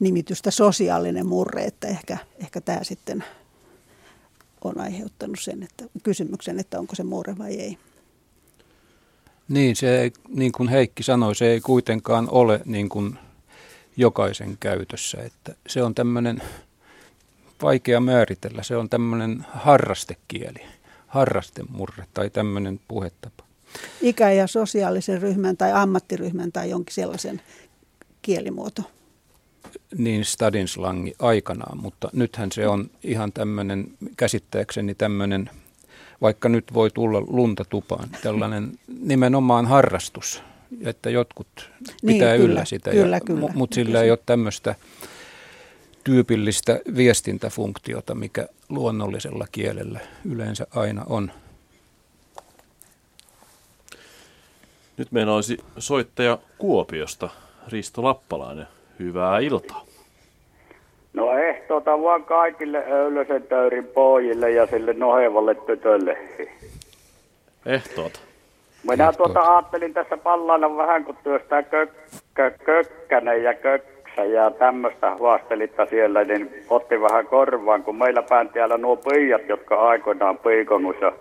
[0.00, 3.24] nimitystä sosiaalinen murre, että ehkä, ehkä tämä sitten
[4.64, 7.78] on aiheuttanut sen, että kysymyksen, että onko se murre vai ei.
[9.48, 13.18] Niin, se ei, niin kuin Heikki sanoi, se ei kuitenkaan ole niin kuin
[13.96, 15.18] jokaisen käytössä.
[15.22, 16.42] Että se on tämmöinen
[17.62, 20.62] vaikea määritellä, se on tämmöinen harrastekieli,
[21.06, 23.44] harrastemurre tai tämmöinen puhetapa.
[24.00, 27.42] Ikä- ja sosiaalisen ryhmän tai ammattiryhmän tai jonkin sellaisen
[28.22, 28.82] kielimuoto.
[29.98, 35.50] Niin stadin slangi aikanaan, mutta nythän se on ihan tämmöinen, käsittääkseni tämmöinen
[36.20, 40.42] vaikka nyt voi tulla lunta tupaan, tällainen nimenomaan harrastus,
[40.84, 41.70] että jotkut
[42.02, 44.74] niin, pitää niin, yllä kyllä, sitä, kyllä, ja, kyllä, mutta sillä ei ole tämmöistä
[46.04, 50.00] tyypillistä viestintäfunktiota, mikä luonnollisella kielellä
[50.32, 51.30] yleensä aina on.
[54.96, 57.28] Nyt meillä olisi soittaja Kuopiosta,
[57.68, 58.66] Risto Lappalainen.
[58.98, 59.84] Hyvää iltaa.
[61.12, 66.18] No ehtoota vaan kaikille Öylösen töyrin pojille ja sille nohevalle tytölle.
[67.66, 68.20] Ehtoota.
[68.82, 69.32] Minä Ehtoota.
[69.32, 76.24] tuota ajattelin tässä pallailla vähän, kun työstää kökkä, kökkänen ja köksä ja tämmöistä haastelitta siellä,
[76.24, 81.12] niin otti vähän korvaan, kun meillä päin täällä nuo pöijät, jotka aikoinaan piikonuissa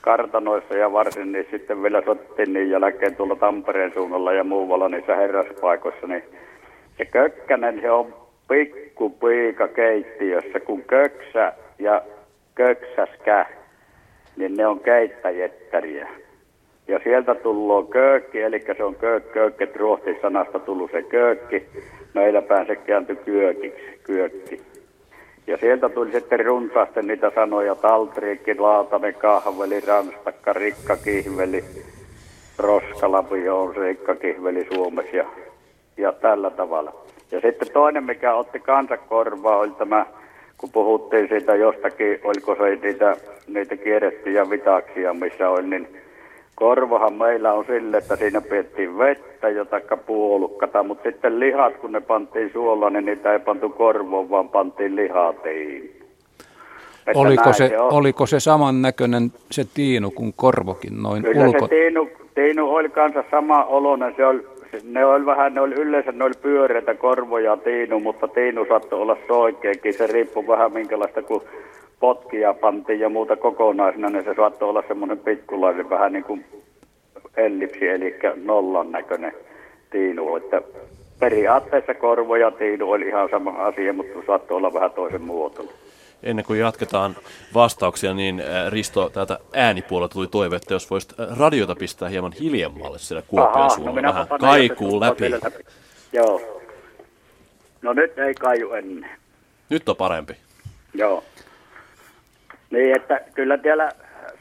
[0.00, 5.16] kartanoissa ja varsin, niin sitten vielä sottiin niin jälkeen tuolla Tampereen suunnalla ja muualla niissä
[5.16, 6.22] herraspaikoissa, niin
[6.98, 8.14] se kökkänen, se on
[8.48, 12.02] pikkupiika keittiössä, kun köksä ja
[12.54, 13.46] köksäskä,
[14.36, 16.08] niin ne on keittäjettäriä.
[16.88, 21.66] Ja sieltä tullut köökki, eli se on köök, köökket ruohtisanasta tullut se köökki.
[22.14, 23.16] Meillä päin se kääntyi
[24.04, 24.62] kyökiksi.
[25.46, 31.64] Ja sieltä tuli sitten runsaasti niitä sanoja, taltriikki, laatanen, kahveli, ranstakka, rikkakihveli,
[32.58, 35.26] roskalapio rikkakihveli Suomessa ja,
[35.96, 36.92] ja tällä tavalla.
[37.30, 40.06] Ja sitten toinen, mikä otti kansakorvaa, oli tämä,
[40.58, 45.88] kun puhuttiin siitä jostakin, oliko se niitä, niitä kierrettyjä vitaksia, missä oli, niin
[46.56, 52.00] korvahan meillä on sille, että siinä pidettiin vettä, jotakka puolukkata, mutta sitten lihat, kun ne
[52.00, 56.00] pantiin suolla, niin niitä ei pantu korvoon, vaan pantiin lihatiin.
[57.14, 61.66] oliko se, se oliko se samannäköinen se tiinu kuin korvokin noin Kyllä ulko...
[61.66, 64.46] se tiinu, tiinu oli kanssa sama oloinen, se oli
[64.84, 69.16] ne oli vähän, ne oli yleensä ne oli pyöreitä korvoja Tiinu, mutta Tiinu saattoi olla
[69.28, 69.94] soikeakin.
[69.94, 71.42] Se riippui vähän minkälaista, kun
[72.00, 76.44] potkia pantiin ja muuta kokonaisena, niin se saattoi olla semmoinen pitkulainen vähän niin kuin
[77.36, 78.14] ellipsi, eli
[78.44, 79.32] nollan näköinen
[79.90, 80.36] Tiinu.
[80.36, 80.62] Että
[81.18, 85.74] periaatteessa korvoja Tiinu oli ihan sama asia, mutta saattoi olla vähän toisen muotoinen
[86.22, 87.16] ennen kuin jatketaan
[87.54, 92.32] vastauksia, niin äh, Risto täältä äänipuolella tuli toive, että jos voisit äh, radiota pistää hieman
[92.32, 95.30] hiljemmalle siellä Kuopion no suunnalla, no vähän kaikuu läpi.
[95.30, 95.64] läpi.
[96.12, 96.62] Joo.
[97.82, 99.10] No nyt ei kaiju ennen.
[99.70, 100.36] Nyt on parempi.
[100.94, 101.24] Joo.
[102.76, 103.88] Niin, että kyllä siellä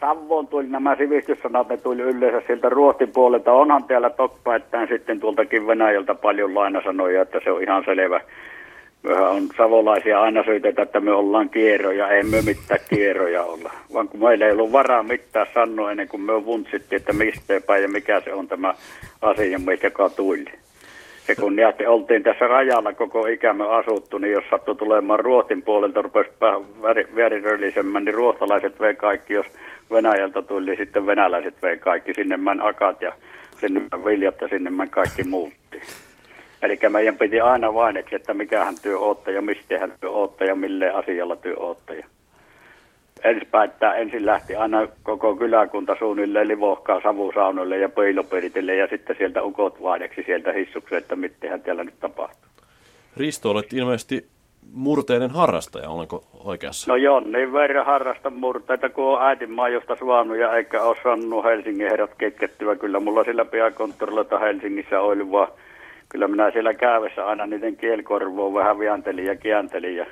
[0.02, 3.52] Savoon tuli nämä sivistyssanat, ne tuli yleensä sieltä Ruotin puolelta.
[3.52, 8.22] Onhan täällä tokpaettaan sitten tuoltakin Venäjältä paljon lainasanoja, että se on ihan selvä
[9.04, 13.72] Mehän on savolaisia aina syytetä, että me ollaan kierroja, ei me mitään kierroja olla.
[13.94, 17.84] Vaan kun meillä ei ollut varaa mitään sanoa ennen kuin me vuntsittiin, että mistä päin
[17.84, 18.74] ja mikä se on tämä
[19.22, 20.46] asia, mikä tuli.
[21.28, 26.02] Ja kun jähti, oltiin tässä rajalla koko ikämme asuttu, niin jos sattui tulemaan Ruotin puolelta,
[26.02, 26.30] rupesi
[27.16, 29.46] väriröllisemmän, niin ruotsalaiset vei kaikki, jos
[29.92, 33.14] Venäjältä tuli, niin sitten venäläiset vei kaikki, sinne män akat ja
[33.60, 35.82] sinne viljat ja sinne kaikki muutti.
[36.62, 40.56] Eli meidän piti aina vain, että mikähän työ ootte ja mistä hän työ ootte ja
[40.56, 42.04] mille asialla työ ootte.
[43.24, 49.44] Ensin päättää, ensin lähti aina koko kyläkunta suunnilleen livohkaa savusaunoille ja peiloperitille ja sitten sieltä
[49.44, 52.50] ukot vaideksi sieltä hissukseen, että mittehän täällä nyt tapahtuu.
[53.18, 54.28] Risto, olet ilmeisesti
[54.74, 56.92] murteinen harrastaja, olenko oikeassa?
[56.92, 61.46] No joo, niin verran harrasta murteita, kun on äitin maajosta suonut ja eikä ole saanut
[61.46, 62.76] Helsingin herrat ketkettyä.
[62.76, 65.48] Kyllä mulla sillä piakonttorilla Helsingissä oli vaan
[66.10, 70.06] kyllä minä siellä käyvässä aina niiden kielikorvoon vähän viantelin ja kiäntelin ja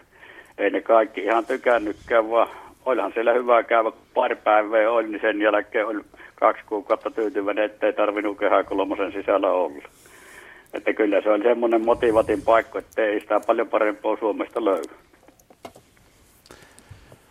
[0.58, 2.48] ei ne kaikki ihan tykännytkään, vaan
[2.86, 6.02] olihan siellä hyvä käydä, pari päivää oli, niin sen jälkeen oli
[6.36, 9.84] kaksi kuukautta tyytyväinen, ettei tarvinnut kehä kolmosen sisällä olla.
[10.74, 14.94] Että kyllä se oli semmoinen motivatin paikka, että ei sitä paljon parempaa Suomesta löydy.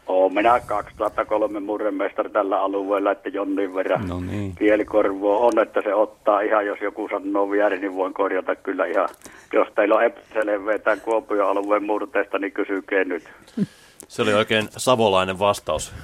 [0.06, 4.54] Olen minä 2003 murremestari tällä alueella, että jonnin verran no niin.
[4.56, 9.08] kielikorvua on, että se ottaa ihan, jos joku sanoo väärin, niin voin korjata kyllä ihan.
[9.52, 13.22] Jos teillä on epäselveä tämän Kuopion alueen murteesta, niin kysykää nyt.
[14.08, 15.94] Se oli oikein savolainen vastaus,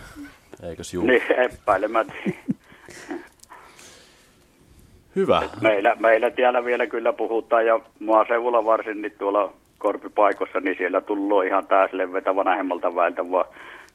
[0.63, 1.07] eikös juu?
[1.07, 2.13] Niin, epäilemättä.
[5.17, 5.43] Hyvä.
[5.61, 11.45] Meillä, meillä täällä vielä kyllä puhutaan ja maaseudulla varsin niin tuolla korpipaikossa, niin siellä tullut
[11.45, 13.45] ihan täyslevetä vanhemmalta väeltä, vaan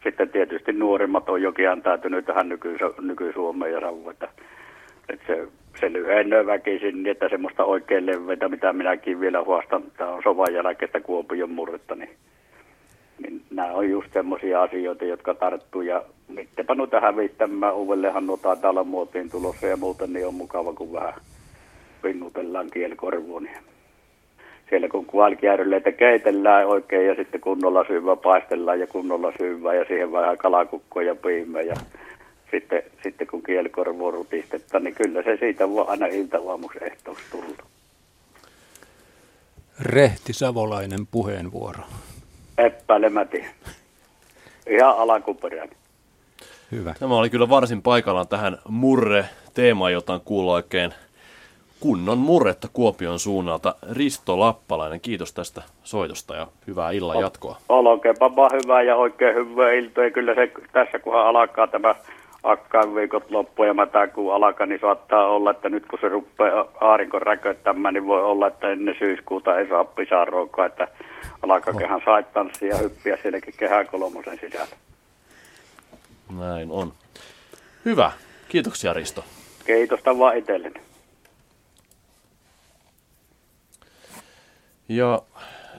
[0.04, 4.28] sitten tietysti nuorimmat on jokin antäytynyt tähän nyky, nyky-Suomeen ja savu, että,
[5.10, 5.48] että se,
[5.80, 10.54] se lyhenee väkisin niin, että semmoista oikein leveitä, mitä minäkin vielä huostan, tämä on sovan
[10.54, 12.10] jälkeistä Kuopion murretta, niin,
[13.20, 18.84] niin nämä on just semmoisia asioita, jotka tarttuu ja mittepä noita hävittämään uudelleenhan noita täällä
[18.84, 21.14] muotiin tulossa ja muuten niin on mukava, kun vähän
[22.02, 23.44] pinnutellaan kielikorvuun.
[23.44, 23.58] Niin
[24.70, 30.12] siellä kun kualkijärjyleitä keitellään oikein ja sitten kunnolla syyvää paistellaan ja kunnolla syyvää ja siihen
[30.12, 31.76] vähän kalakukkoa ja piimää ja
[32.52, 37.64] sitten, sitten kun kielikorvua rutistetaan, niin kyllä se siitä voi aina iltavaamuksi ehtooksi tulla.
[39.80, 41.84] Rehti Savolainen puheenvuoro.
[42.58, 43.46] Epäilemäti.
[44.68, 45.78] Ihan alkuperäinen.
[46.72, 46.94] Hyvä.
[47.00, 50.94] Tämä oli kyllä varsin paikallaan tähän murre-teemaan, jota on kuullut oikein
[51.80, 53.76] kunnon murretta Kuopion suunnalta.
[53.92, 57.58] Risto Lappalainen, kiitos tästä soitosta ja hyvää illan jatkoa.
[57.70, 60.10] Olkeepa vaan hyvää ja oikein hyvää iltoa.
[60.10, 61.96] Kyllä se tässä kunhan alkaa tämä
[62.44, 66.68] akkaan viikot loppu ja mätä kun alkaa, niin saattaa olla, että nyt kun se rupeaa
[66.82, 70.88] aarinko räköttämään, niin voi olla, että ennen syyskuuta ei saa pisaroikaa, että
[71.42, 74.76] alkaa kehän saittanssia ja hyppiä sielläkin kehä kolmosen sisällä.
[76.40, 76.94] Näin on.
[77.86, 78.12] Hyvä.
[78.50, 79.24] Kiitoksia Risto.
[79.66, 80.82] Kiitos vaan itselleni.
[84.90, 85.22] Ja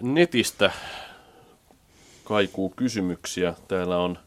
[0.02, 0.70] netistä
[2.24, 3.54] kaikuu kysymyksiä.
[3.68, 4.18] Täällä on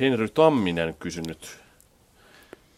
[0.00, 1.58] Henry Tamminen kysynyt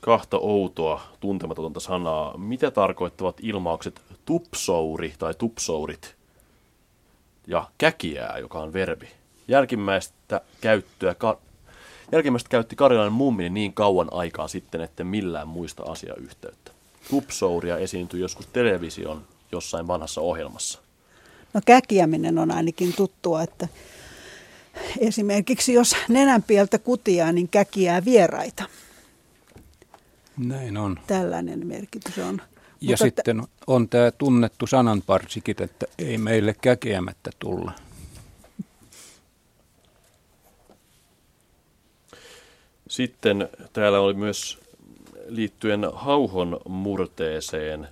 [0.00, 2.36] kahta outoa tuntematonta sanaa.
[2.38, 6.16] Mitä tarkoittavat ilmaukset tupsouri tai tupsourit
[7.46, 9.08] ja käkiää, joka on verbi?
[9.48, 11.38] Jälkimmäistä käyttöä, ka-
[12.12, 16.70] jälkimmäistä käytti Karilainen mummini niin kauan aikaa sitten, että millään muista asiayhteyttä.
[17.10, 20.78] Tupsouria esiintyi joskus television jossain vanhassa ohjelmassa.
[21.54, 23.68] No käkiäminen on ainakin tuttua, että
[24.98, 28.64] esimerkiksi jos nenänpieltä kutiaa, niin käkiää vieraita.
[30.36, 30.98] Näin on.
[31.06, 32.42] Tällainen merkitys on.
[32.80, 37.72] Ja Mutta sitten on tämä tunnettu sananparsikin, että ei meille käkeämättä tulla.
[42.88, 44.58] Sitten täällä oli myös
[45.26, 47.88] liittyen hauhon murteeseen.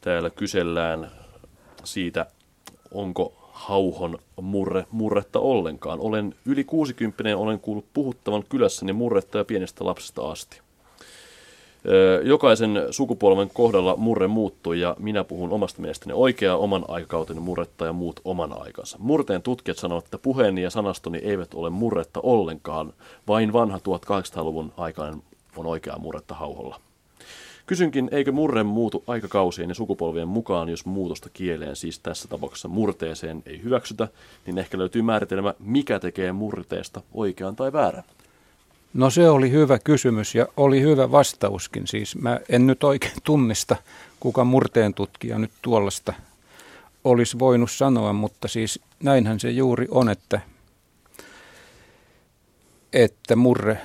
[0.00, 1.10] Täällä kysellään
[1.84, 2.26] siitä,
[2.90, 6.00] onko hauhon murre, murretta ollenkaan.
[6.00, 10.60] Olen yli 60 olen kuullut puhuttavan kylässäni murretta ja pienestä lapsesta asti.
[12.22, 17.92] Jokaisen sukupolven kohdalla murre muuttuu ja minä puhun omasta mielestäni oikeaa oman aikakauteni murretta ja
[17.92, 18.96] muut oman aikansa.
[19.00, 22.92] Murteen tutkijat sanovat, että puheeni ja sanastoni eivät ole murretta ollenkaan,
[23.28, 25.22] vain vanha 1800-luvun aikainen
[25.56, 26.80] on oikeaa murretta hauholla.
[27.66, 33.42] Kysynkin, eikö murre muutu aikakausien ja sukupolvien mukaan, jos muutosta kieleen, siis tässä tapauksessa murteeseen,
[33.46, 34.08] ei hyväksytä,
[34.46, 38.04] niin ehkä löytyy määritelmä, mikä tekee murteesta oikean tai väärän.
[38.94, 41.86] No se oli hyvä kysymys ja oli hyvä vastauskin.
[41.86, 43.76] Siis mä en nyt oikein tunnista,
[44.20, 46.12] kuka murteen tutkija nyt tuollaista
[47.04, 50.40] olisi voinut sanoa, mutta siis näinhän se juuri on, että,
[52.92, 53.78] että murre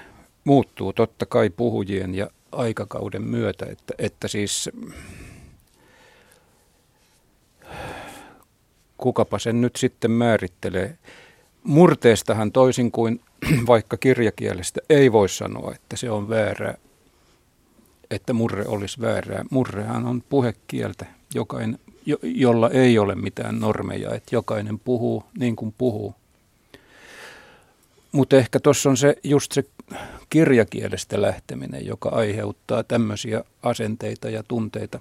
[0.44, 4.70] muuttuu totta kai puhujien ja aikakauden myötä, että, että siis
[8.98, 10.98] kukapa sen nyt sitten määrittelee.
[11.64, 13.22] Murteestahan toisin kuin
[13.68, 16.78] vaikka kirjakielestä ei voi sanoa, että se on väärää,
[18.12, 19.46] että murre olisi väärää.
[19.52, 21.06] Murrehan on puhekieltä,
[21.36, 26.16] jokainen, jo, jolla ei ole mitään normeja, että jokainen puhuu niin kuin puhuu.
[28.12, 29.64] Mutta ehkä tuossa on se just se
[30.30, 35.00] kirjakielestä lähteminen, joka aiheuttaa tämmöisiä asenteita ja tunteita.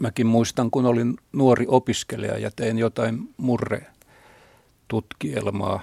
[0.00, 5.80] Mäkin muistan, kun olin nuori opiskelija ja tein jotain murre-tutkielmaa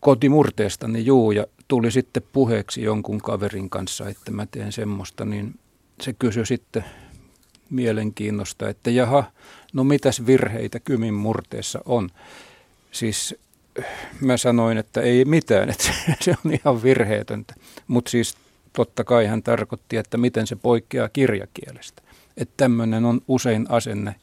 [0.00, 5.54] kotimurteesta, niin juu, ja tuli sitten puheeksi jonkun kaverin kanssa, että mä teen semmoista, niin
[6.00, 6.84] se kysyi sitten
[7.70, 9.24] mielenkiinnosta, että jaha,
[9.72, 12.10] no mitäs virheitä Kymin murteessa on.
[12.90, 13.34] Siis
[14.20, 15.84] mä sanoin, että ei mitään, että
[16.20, 17.54] se on ihan virheetöntä.
[17.86, 18.36] Mutta siis
[18.72, 22.02] totta kai hän tarkoitti, että miten se poikkeaa kirjakielestä.
[22.36, 24.14] Että tämmöinen on usein asenne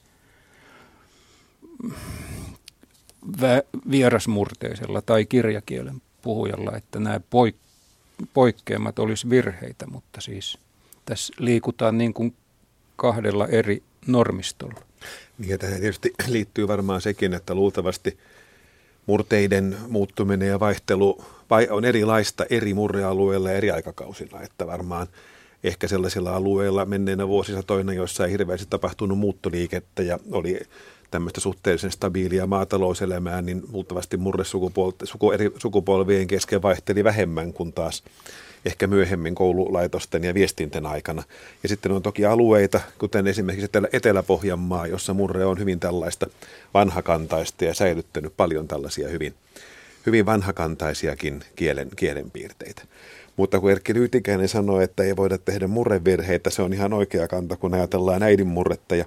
[3.91, 10.57] vierasmurteisella tai kirjakielen puhujalla, että nämä poik- poikkeamat olisi virheitä, mutta siis
[11.06, 12.36] tässä liikutaan niin kuin
[12.95, 14.82] kahdella eri normistolla.
[15.38, 18.18] Niin tähän tietysti liittyy varmaan sekin, että luultavasti
[19.06, 21.23] murteiden muuttuminen ja vaihtelu
[21.69, 25.07] on erilaista eri murrealueilla ja eri aikakausilla, että varmaan
[25.64, 30.60] ehkä sellaisilla alueilla menneenä vuosisatoina, joissa ei hirveästi tapahtunut muuttoliikettä ja oli
[31.11, 38.03] tämmöistä suhteellisen stabiilia maatalouselämää, niin luultavasti murresukupolvien kesken vaihteli vähemmän kuin taas
[38.65, 41.23] ehkä myöhemmin koululaitosten ja viestinten aikana.
[41.63, 46.27] Ja sitten on toki alueita, kuten esimerkiksi Etelä-Pohjanmaa, jossa murre on hyvin tällaista
[46.73, 49.33] vanhakantaista ja säilyttänyt paljon tällaisia hyvin,
[50.05, 52.81] hyvin vanhakantaisiakin kielen, kielenpiirteitä.
[53.37, 57.57] Mutta kun Erkki Lyytikäinen sanoi, että ei voida tehdä murrevirheitä, se on ihan oikea kanta,
[57.57, 59.05] kun ajatellaan äidin murretta ja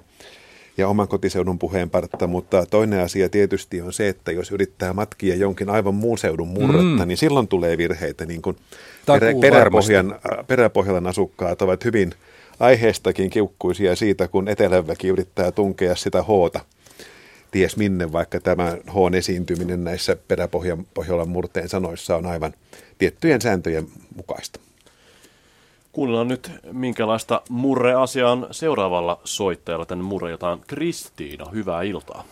[0.79, 5.69] ja oman kotiseudun puheenpartta, mutta toinen asia tietysti on se, että jos yrittää matkia jonkin
[5.69, 7.07] aivan muun seudun murretta, mm.
[7.07, 8.55] niin silloin tulee virheitä, niin kuin
[9.05, 12.13] perä, peräpohjan, peräpohjalan asukkaat ovat hyvin
[12.59, 16.59] aiheestakin kiukkuisia siitä, kun eteläväki yrittää tunkea sitä hoota
[17.51, 22.53] ties minne, vaikka tämä hoon esiintyminen näissä peräpohjalan murteen sanoissa on aivan
[22.97, 24.59] tiettyjen sääntöjen mukaista.
[25.99, 30.59] Kuunnellaan nyt, minkälaista murreasiaa on seuraavalla soittajalla tänne murreiltaan.
[30.67, 32.23] Kristiina, hyvää iltaa.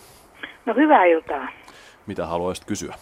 [0.65, 1.47] No hyvää iltaa.
[2.05, 2.95] Mitä haluaisit kysyä?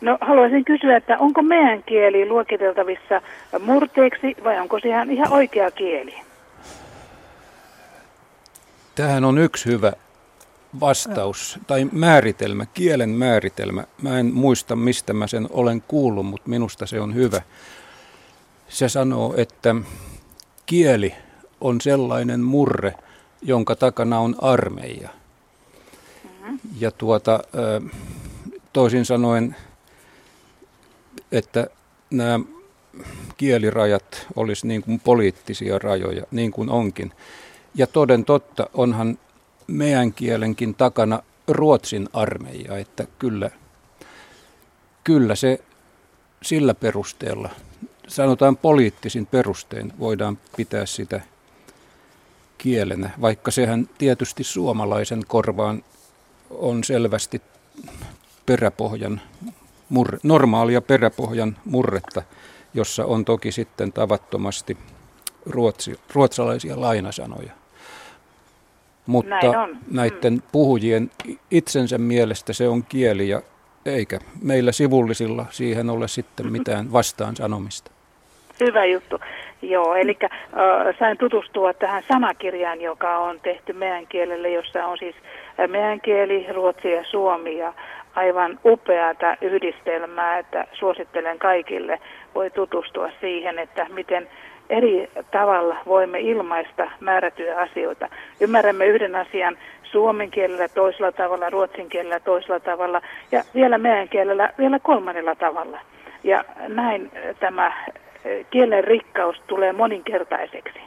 [0.00, 3.22] No haluaisin kysyä, että onko meidän kieli luokiteltavissa
[3.60, 6.14] murteeksi vai onko se ihan, ihan oikea kieli?
[8.94, 9.92] Tähän on yksi hyvä
[10.80, 13.84] vastaus tai määritelmä, kielen määritelmä.
[14.02, 17.42] Mä en muista, mistä mä sen olen kuullut, mutta minusta se on hyvä.
[18.68, 19.74] Se sanoo, että
[20.66, 21.14] kieli
[21.60, 22.94] on sellainen murre,
[23.42, 25.08] jonka takana on armeija.
[26.24, 26.58] Mm-hmm.
[26.80, 27.40] Ja tuota,
[28.72, 29.56] toisin sanoen,
[31.32, 31.66] että
[32.10, 32.40] nämä
[33.36, 37.12] kielirajat olisi niin kuin poliittisia rajoja, niin kuin onkin.
[37.74, 39.18] Ja toden totta, onhan
[39.66, 43.50] meidän kielenkin takana Ruotsin armeija, että kyllä,
[45.04, 45.60] kyllä se
[46.42, 47.50] sillä perusteella
[48.08, 51.20] sanotaan poliittisin perustein voidaan pitää sitä
[52.58, 55.84] kielenä, vaikka sehän tietysti suomalaisen korvaan
[56.50, 57.42] on selvästi
[58.46, 59.20] peräpohjan,
[59.88, 62.22] murre, normaalia peräpohjan murretta,
[62.74, 64.76] jossa on toki sitten tavattomasti
[65.46, 67.52] ruotsi, ruotsalaisia lainasanoja.
[69.06, 70.42] Mutta näiden mm.
[70.52, 71.10] puhujien
[71.50, 73.42] itsensä mielestä se on kieli ja
[73.84, 77.90] eikä meillä sivullisilla siihen ole sitten mitään vastaan sanomista.
[78.60, 79.20] Hyvä juttu.
[79.62, 80.30] Joo, eli äh,
[80.98, 85.16] sain tutustua tähän sanakirjaan, joka on tehty meidän kielelle, jossa on siis
[85.66, 87.72] meidän kieli, ruotsi ja suomi ja
[88.14, 92.00] aivan upeata yhdistelmää, että suosittelen kaikille,
[92.34, 94.28] voi tutustua siihen, että miten
[94.70, 98.08] eri tavalla voimme ilmaista määrätyjä asioita.
[98.40, 103.02] Ymmärrämme yhden asian suomen kielellä toisella tavalla, ruotsin kielellä toisella tavalla
[103.32, 105.80] ja vielä meidän kielellä vielä kolmannella tavalla.
[106.24, 107.10] Ja näin
[107.40, 107.72] tämä
[108.50, 110.78] kielen rikkaus tulee moninkertaiseksi.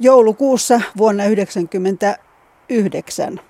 [0.00, 3.40] Joulukuussa vuonna 1999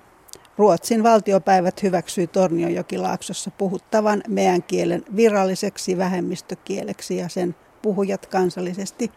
[0.59, 9.11] Ruotsin valtiopäivät hyväksyi Tornionjokilaaksossa puhuttavan meidän kielen viralliseksi vähemmistökieleksi ja sen puhujat kansallisesti,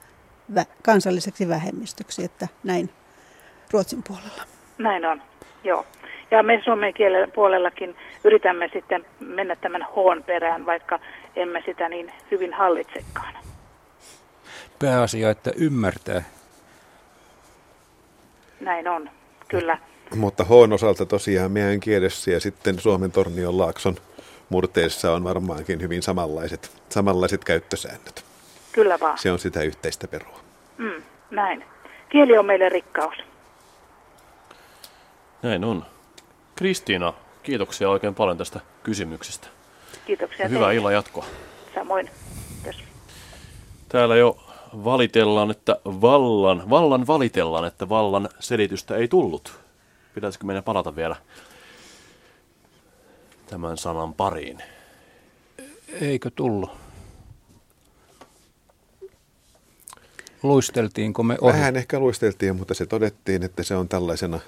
[0.55, 2.90] vä, kansalliseksi vähemmistöksi, että näin
[3.72, 4.43] Ruotsin puolella.
[4.78, 5.22] Näin on,
[5.64, 5.86] joo.
[6.30, 10.99] Ja me suomen kielen puolellakin yritämme sitten mennä tämän hoon perään, vaikka
[11.36, 13.35] emme sitä niin hyvin hallitsekaan.
[14.78, 16.23] Pääasia, että ymmärtää.
[18.61, 19.11] Näin on,
[19.49, 19.78] kyllä.
[20.16, 23.97] Mutta hoon osalta tosiaan meidän kielessä ja sitten Suomen Tornion laakson
[24.49, 28.24] murteessa on varmaankin hyvin samanlaiset, samanlaiset käyttösäännöt.
[28.73, 29.19] Kyllä vaan.
[29.19, 30.40] Se on sitä yhteistä perua.
[30.78, 31.65] Mm, näin.
[32.09, 33.15] Kieli on meille rikkaus.
[35.43, 35.85] Näin on.
[36.57, 37.12] Kristiina,
[37.43, 39.47] kiitoksia oikein paljon tästä kysymyksestä.
[40.06, 40.48] Kiitoksia.
[40.48, 40.74] Hyvää teille.
[40.74, 41.27] illan jatkoa.
[41.74, 42.10] Samoin.
[42.62, 42.82] Kiitos.
[43.89, 44.39] Täällä jo
[44.85, 49.52] valitellaan, että vallan, vallan valitellaan, että vallan selitystä ei tullut.
[50.14, 51.16] Pitäisikö meidän palata vielä
[53.47, 54.59] tämän sanan pariin?
[56.01, 56.70] Eikö tullut?
[60.43, 61.52] Luisteltiinko me ohi?
[61.52, 64.40] Vähän ehkä luisteltiin, mutta se todettiin, että se on tällaisena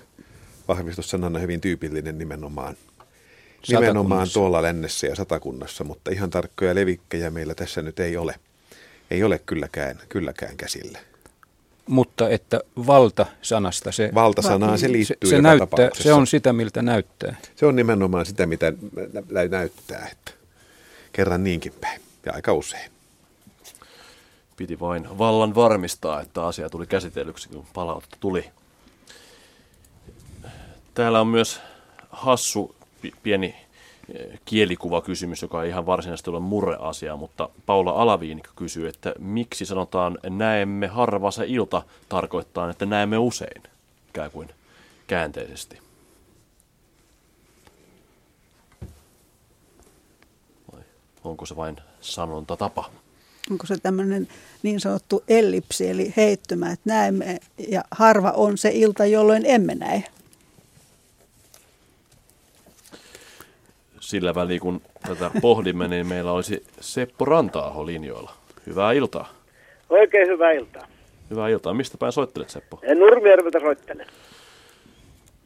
[0.69, 2.77] vahvistussanana hyvin tyypillinen nimenomaan
[3.69, 8.35] nimenomaan tuolla lännessä ja satakunnassa, mutta ihan tarkkoja levikkejä meillä tässä nyt ei ole.
[9.11, 10.99] Ei ole kylläkään, kylläkään käsillä.
[11.87, 14.11] Mutta että valta-sanasta se...
[14.15, 17.37] Valta-sanaan se liittyy se, näyttää, se on sitä, miltä näyttää.
[17.57, 18.73] Se on nimenomaan sitä, mitä
[19.51, 20.09] näyttää.
[20.13, 20.33] Että
[21.13, 22.91] kerran niinkin päin ja aika usein.
[24.57, 28.51] Piti vain vallan varmistaa, että asia tuli käsitellyksi, kun palautetta tuli.
[30.95, 31.61] Täällä on myös
[32.11, 32.75] hassu
[33.23, 33.55] pieni
[34.15, 40.19] eh, kielikuvakysymys, joka ei ihan varsinaisesti ole murreasia, mutta Paula Alaviinikko kysyy, että miksi sanotaan
[40.31, 43.63] näemme harva se ilta tarkoittaa, että näemme usein,
[44.09, 44.49] ikään kuin
[45.07, 45.79] käänteisesti.
[50.73, 50.83] Vai
[51.25, 52.91] onko se vain sanontatapa?
[53.51, 54.29] Onko se tämmöinen
[54.63, 57.39] niin sanottu ellipsi, eli heittymä, että näemme,
[57.69, 60.05] ja harva on se ilta, jolloin emme näe.
[64.05, 68.33] Sillä väliin, kun tätä pohdimme, niin meillä olisi Seppo Rantaaho linjoilla.
[68.67, 69.29] Hyvää iltaa.
[69.91, 70.87] Oikein hyvää iltaa.
[71.31, 71.75] Hyvää iltaa.
[71.75, 72.81] Mistä päin soittelet, Seppo?
[72.95, 74.07] Nurmijärveltä soittelen.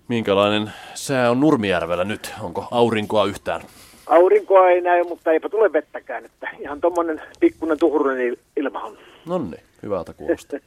[0.08, 2.34] Minkälainen sää on Nurmijärvellä nyt?
[2.40, 3.60] Onko aurinkoa yhtään?
[4.06, 6.24] Aurinkoa ei näy, mutta eipä tule vettäkään.
[6.24, 8.98] Että ihan tuommoinen pikkuinen tuhurunen ilma on.
[9.26, 10.58] No niin, hyvältä kuulostaa.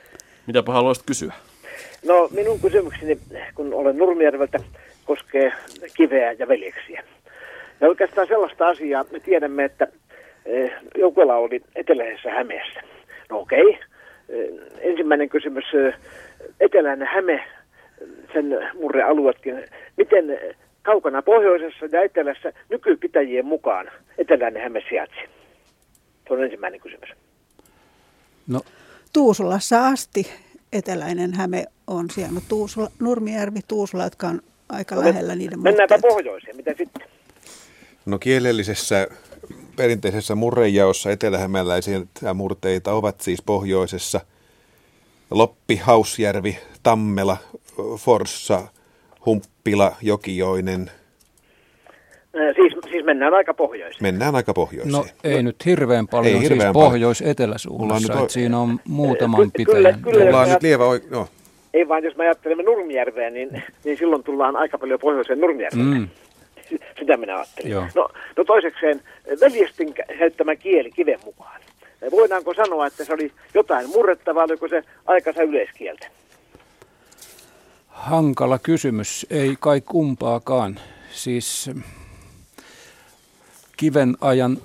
[0.46, 1.32] Mitäpä haluaisit kysyä?
[2.06, 3.18] No minun kysymykseni,
[3.54, 4.60] kun olen Nurmijärveltä,
[5.04, 5.52] koskee
[5.96, 7.04] kiveä ja veljeksiä.
[7.80, 9.88] Ja oikeastaan sellaista asiaa me tiedämme, että
[10.46, 12.80] eh, Joukkola oli eteläisessä Hämeessä.
[13.30, 13.62] No okei.
[13.62, 13.80] Okay.
[14.28, 14.48] Eh,
[14.78, 15.94] ensimmäinen kysymys, eh,
[16.60, 17.44] eteläinen Häme,
[18.32, 19.64] sen murrealueetkin.
[19.96, 20.38] Miten
[20.82, 25.20] kaukana pohjoisessa ja etelässä nykypitäjien mukaan eteläinen Häme sijaitsi?
[26.28, 27.10] Se on ensimmäinen kysymys.
[28.48, 28.60] No.
[29.12, 30.32] Tuusulassa asti
[30.72, 32.40] eteläinen Häme on siellä.
[32.48, 37.13] Tuusula, Nurmijärvi, Tuusula, jotka on aika no, lähellä niiden Mennäänpä pohjoiseen, mitä sitten?
[38.06, 39.08] No kielellisessä
[39.76, 42.00] perinteisessä murrejaossa etelähämäläisiä
[42.34, 44.20] murteita ovat siis pohjoisessa
[45.30, 47.36] Loppi, Hausjärvi, Tammela,
[47.98, 48.62] Forssa,
[49.26, 50.90] Humppila, Jokioinen.
[52.56, 54.02] Siis, siis mennään aika pohjoiseen.
[54.02, 54.92] Mennään aika pohjoiseen.
[54.92, 60.00] No ei nyt hirveän paljon, ei siis hirveän siis pohjois-eteläsuunnassa, että siinä on muutaman pitäjän.
[60.02, 61.28] Kyllä, kyllä, on nyt lievä, no.
[61.74, 65.86] Ei vaan, jos me ajattelemme Nurmijärveä, niin, niin silloin tullaan aika paljon pohjoiseen Nurmijärveen.
[65.86, 66.08] Mm.
[66.98, 67.70] Sitä minä ajattelin.
[67.70, 67.86] Joo.
[67.94, 69.02] No, no toisekseen,
[69.40, 71.60] veljestin käyttämä kieli kiven mukaan.
[72.10, 76.06] Voidaanko sanoa, että se oli jotain murrettavaa, oliko se aikansa yleiskieltä?
[77.88, 80.80] Hankala kysymys, ei kai kumpaakaan.
[81.12, 81.70] Siis
[83.76, 84.58] kiven ajan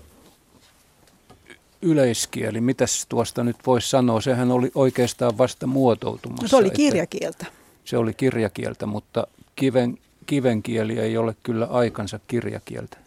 [1.81, 6.43] yleiskieli, mitäs tuosta nyt voisi sanoa, sehän oli oikeastaan vasta muotoutumassa.
[6.43, 7.45] No se oli kirjakieltä.
[7.85, 9.97] Se oli kirjakieltä, mutta kiven
[10.29, 12.97] kivenkieli ei ole kyllä aikansa kirjakieltä.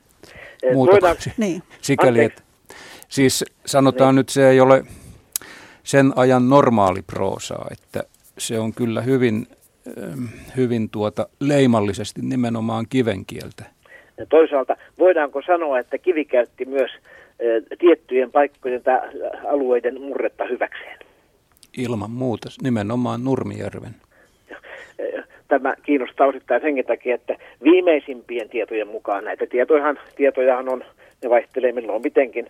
[0.72, 1.32] Muutaksi.
[1.38, 1.62] Niin.
[1.80, 2.42] Sikäli, että,
[3.08, 4.20] siis sanotaan niin.
[4.20, 4.84] nyt, se ei ole
[5.82, 8.02] sen ajan normaali proosaa, että
[8.38, 9.46] se on kyllä hyvin,
[9.98, 10.24] ähm,
[10.56, 13.64] hyvin tuota leimallisesti nimenomaan kivenkieltä.
[14.18, 18.98] Ja toisaalta voidaanko sanoa, että kivi käytti myös äh, tiettyjen paikkojen tai
[19.48, 20.98] alueiden murretta hyväkseen?
[21.76, 23.94] Ilman muuta, nimenomaan Nurmijärven
[25.52, 30.84] tämä kiinnostaa osittain senkin takia, että viimeisimpien tietojen mukaan näitä tietojahan, tietojahan on,
[31.22, 32.46] ne vaihtelee milloin mitenkin,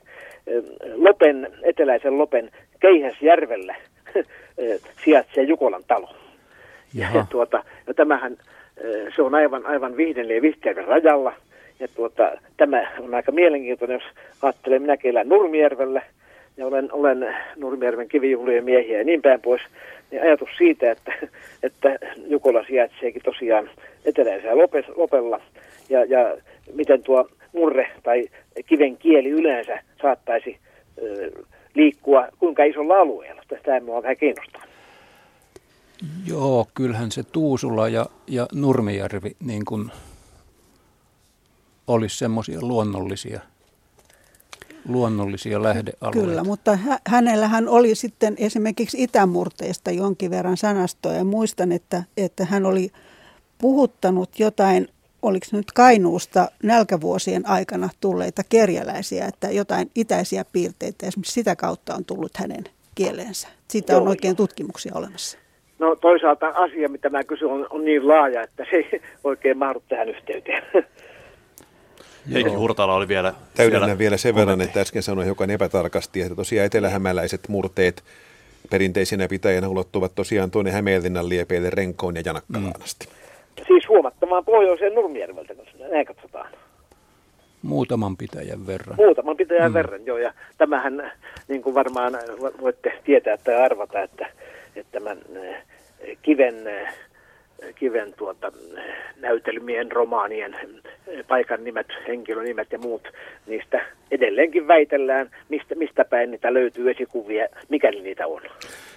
[0.95, 2.51] Lopen, eteläisen Lopen
[2.81, 3.75] Keihäsjärvellä
[5.05, 6.15] sijaitsee Jukolan talo.
[6.95, 8.37] Ja, ja, tuota, ja tämähän,
[9.17, 11.33] se on aivan, aivan Vihden ja Vihtijärven rajalla.
[11.81, 16.03] Ja tuota, tämä on aika mielenkiintoinen, jos ajattelee, minäkin elän Nurmijärvellä
[16.57, 19.63] ja olen, olen Nurmijärven kivijuhlien miehiä ja niin päin pois
[20.11, 21.13] niin ajatus siitä, että,
[21.63, 23.71] että Jukola sijaitseekin tosiaan
[24.05, 25.41] eteläisellä lopella
[25.89, 26.37] ja, ja
[26.75, 28.25] miten tuo murre tai
[28.67, 30.59] kiven kieli yleensä saattaisi
[31.03, 31.31] ö,
[31.75, 33.43] liikkua kuinka isolla alueella.
[33.49, 34.63] Tästä minua vähän kiinnostaa.
[36.27, 39.91] Joo, kyllähän se Tuusula ja, ja Nurmijärvi niin kuin
[41.87, 43.41] olisi semmoisia luonnollisia–
[44.89, 46.21] luonnollisia lähdealueita.
[46.21, 52.45] Kyllä, mutta hä- hänellähän oli sitten esimerkiksi itämurteista jonkin verran sanastoa ja muistan, että, että
[52.45, 52.91] hän oli
[53.59, 54.89] puhuttanut jotain,
[55.23, 62.05] oliko nyt Kainuusta nälkävuosien aikana tulleita kerjäläisiä, että jotain itäisiä piirteitä esimerkiksi sitä kautta on
[62.05, 62.65] tullut hänen
[62.95, 63.49] kieleensä.
[63.69, 65.39] Siitä on oikein tutkimuksia olemassa.
[65.79, 69.83] No toisaalta asia, mitä mä kysyn, on, on niin laaja, että se ei oikein mahdu
[69.89, 70.63] tähän yhteyteen.
[72.33, 73.35] Heikki Hurtala oli vielä...
[73.55, 78.05] Täydennän vielä sen verran, että äsken sanoin hiukan epätarkasti, että tosiaan etelähämäläiset murteet
[78.71, 82.85] perinteisinä pitäjänä ulottuvat tosiaan tuonne Hämeenlinnan liepeille Renkoon ja Janakkalaan mm.
[82.85, 83.09] asti.
[83.67, 86.51] Siis huomattamaan pohjoiseen Nurmijärveltä, kun näin katsotaan.
[87.63, 88.97] Muutaman pitäjän verran.
[88.97, 89.75] Muutaman pitäjän mm.
[89.75, 90.19] verran, joo.
[90.19, 91.13] Ja tämähän,
[91.49, 92.13] niin kuin varmaan
[92.61, 94.27] voitte tietää tai arvata, että,
[94.77, 95.57] että tämän eh,
[96.23, 96.95] kiven eh,
[97.75, 98.53] kiven tuota,
[99.21, 100.57] näytelmien, romaanien
[101.29, 103.09] paikan nimet, henkilönimet ja muut,
[103.47, 108.43] niistä edelleenkin väitellään, mistä, mistä päin niitä löytyy esikuvia, mikäli niitä on.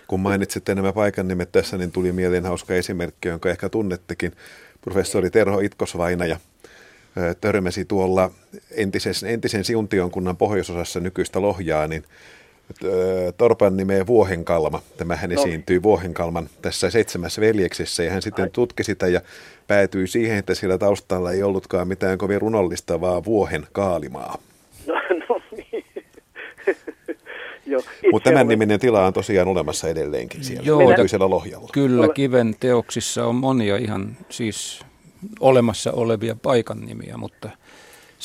[0.07, 4.31] Kun mainitsitte nämä paikan nimet tässä, niin tuli mieleen hauska esimerkki, jonka ehkä tunnettekin.
[4.81, 6.37] Professori Terho Itkosvainaja
[7.41, 8.31] törmäsi tuolla
[8.71, 12.03] entisen, entisen Siuntion kunnan pohjoisosassa nykyistä Lohjaa, niin
[13.37, 14.81] torpan nimeä Vuohenkalma.
[14.97, 15.41] Tämähän no.
[15.41, 18.49] esiintyy Vuohenkalman tässä seitsemässä veljeksessä ja hän sitten Ai.
[18.49, 19.21] tutki sitä ja
[19.67, 24.37] päätyi siihen, että siellä taustalla ei ollutkaan mitään kovin runollista, vaan Vuohen kaalimaa.
[24.87, 24.93] No,
[25.29, 25.85] no niin.
[28.11, 28.47] Mutta tämän olen...
[28.47, 31.69] niminen tila on tosiaan olemassa edelleenkin siellä Joo, nykyisellä Lohjalla.
[31.73, 34.81] Kyllä, kiven teoksissa on monia ihan siis
[35.39, 37.49] olemassa olevia paikan nimiä, mutta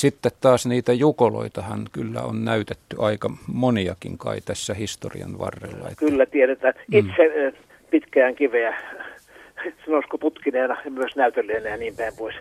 [0.00, 5.88] sitten taas niitä jukoloitahan kyllä on näytetty aika moniakin kai tässä historian varrella.
[5.88, 5.96] Että...
[5.98, 6.74] Kyllä tiedetään.
[6.76, 6.98] Mm.
[6.98, 7.56] Itse mm.
[7.90, 8.76] pitkään kiveä,
[9.84, 12.34] sanoisiko tutkineena ja myös näytelijänä ja niin päin pois,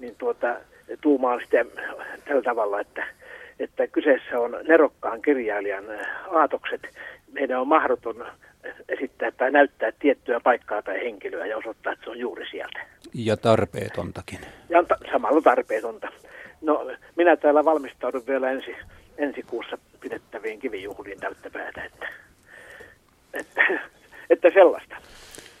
[0.00, 0.56] niin tuota,
[1.00, 1.64] tuumaan sitä
[2.24, 3.06] tällä tavalla, että,
[3.60, 5.84] että kyseessä on nerokkaan kirjailijan
[6.30, 6.82] aatokset.
[7.32, 8.26] Meidän on mahdoton
[8.88, 12.80] esittää tai näyttää tiettyä paikkaa tai henkilöä ja osoittaa, että se on juuri sieltä.
[13.14, 14.38] Ja tarpeetontakin.
[14.68, 16.08] Ja ta- samalla tarpeetonta.
[16.60, 16.86] No,
[17.16, 18.76] minä täällä valmistaudun vielä ensi,
[19.18, 22.08] ensi kuussa pidettäviin kivijuhliin täyttä päätä, että,
[23.34, 23.62] että,
[24.30, 24.96] että sellaista.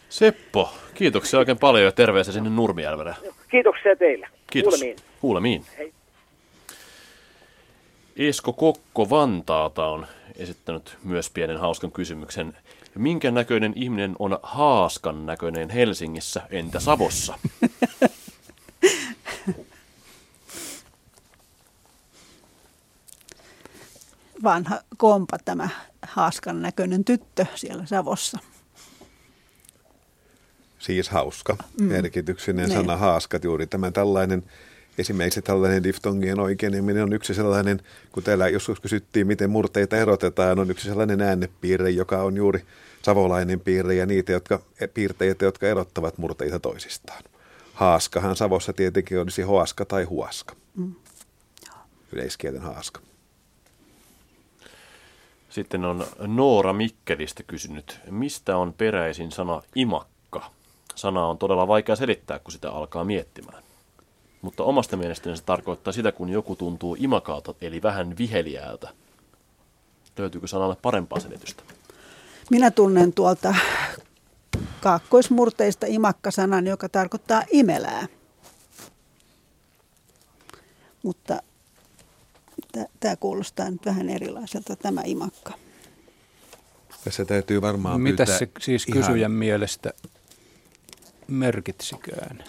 [0.08, 3.14] Seppo, kiitoksia oikein paljon ja terveisiä sinne Nurmijärvelle.
[3.50, 4.28] Kiitoksia teille.
[4.50, 4.74] Kiitos.
[4.74, 4.96] Kuulemiin.
[5.20, 5.64] Kuulemiin.
[5.78, 5.92] Hei.
[8.16, 10.06] Esko Kokko Vantaalta on
[10.36, 12.56] esittänyt myös pienen hauskan kysymyksen.
[12.94, 17.38] Minkä näköinen ihminen on haaskan näköinen Helsingissä, entä Savossa?
[24.44, 25.68] vanha kompa tämä
[26.02, 28.38] haaskan näköinen tyttö siellä Savossa.
[30.78, 31.86] Siis hauska, mm.
[31.86, 32.74] merkityksinen ne.
[32.74, 34.42] sana haaskat, juuri tämä tällainen
[34.98, 37.80] Esimerkiksi tällainen diftongien oikeineminen on yksi sellainen,
[38.12, 42.64] kun täällä joskus kysyttiin, miten murteita erotetaan, on yksi sellainen äänepiirre, joka on juuri
[43.02, 44.60] savolainen piirre ja niitä jotka,
[44.94, 47.22] piirteitä, jotka erottavat murteita toisistaan.
[47.72, 50.54] Haaskahan Savossa tietenkin olisi hoaska tai huaska.
[50.76, 50.94] Mm.
[52.12, 53.00] Yleiskielen haaska.
[55.54, 60.50] Sitten on Noora Mikkelistä kysynyt, mistä on peräisin sana imakka?
[60.94, 63.62] Sana on todella vaikea selittää, kun sitä alkaa miettimään.
[64.42, 68.90] Mutta omasta mielestäni se tarkoittaa sitä, kun joku tuntuu imakalta, eli vähän viheliäältä.
[70.18, 71.62] Löytyykö sanalle parempaa selitystä?
[72.50, 73.54] Minä tunnen tuolta
[74.80, 78.06] kaakkoismurteista imakka-sanan, joka tarkoittaa imelää.
[81.02, 81.42] Mutta
[83.00, 85.52] tämä kuulostaa nyt vähän erilaiselta, tämä imakka.
[87.04, 89.00] Tässä täytyy varmaan Mitä se siis ihan...
[89.00, 89.92] kysyjän mielestä
[91.28, 92.44] merkitsikään?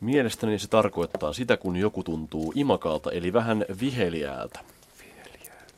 [0.00, 4.60] Mielestäni se tarkoittaa sitä, kun joku tuntuu imakalta, eli vähän viheliäältä.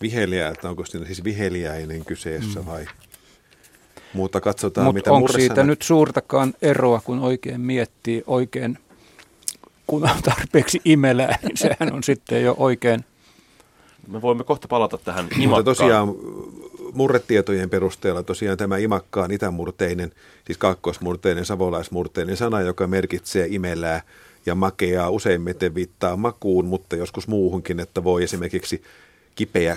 [0.01, 2.66] Viheliäältä, onko siinä siis viheliäinen kyseessä mm.
[2.66, 2.86] vai?
[4.12, 8.78] Mutta katsotaan, Mut mitä onko siitä nyt suurtakaan eroa, kun oikein miettii oikein,
[9.86, 13.05] kun on tarpeeksi imelää, niin sehän on sitten jo oikein–
[14.09, 15.49] me voimme kohta palata tähän imakkaan.
[15.49, 16.15] Mutta tosiaan
[16.93, 20.13] murretietojen perusteella tosiaan tämä imakka on itämurteinen,
[20.47, 24.03] siis kaakkoismurteinen, savolaismurteinen sana, joka merkitsee imelää
[24.47, 25.11] ja makeaa.
[25.11, 28.83] Useimmiten viittaa makuun, mutta joskus muuhunkin, että voi esimerkiksi
[29.35, 29.77] kipeä,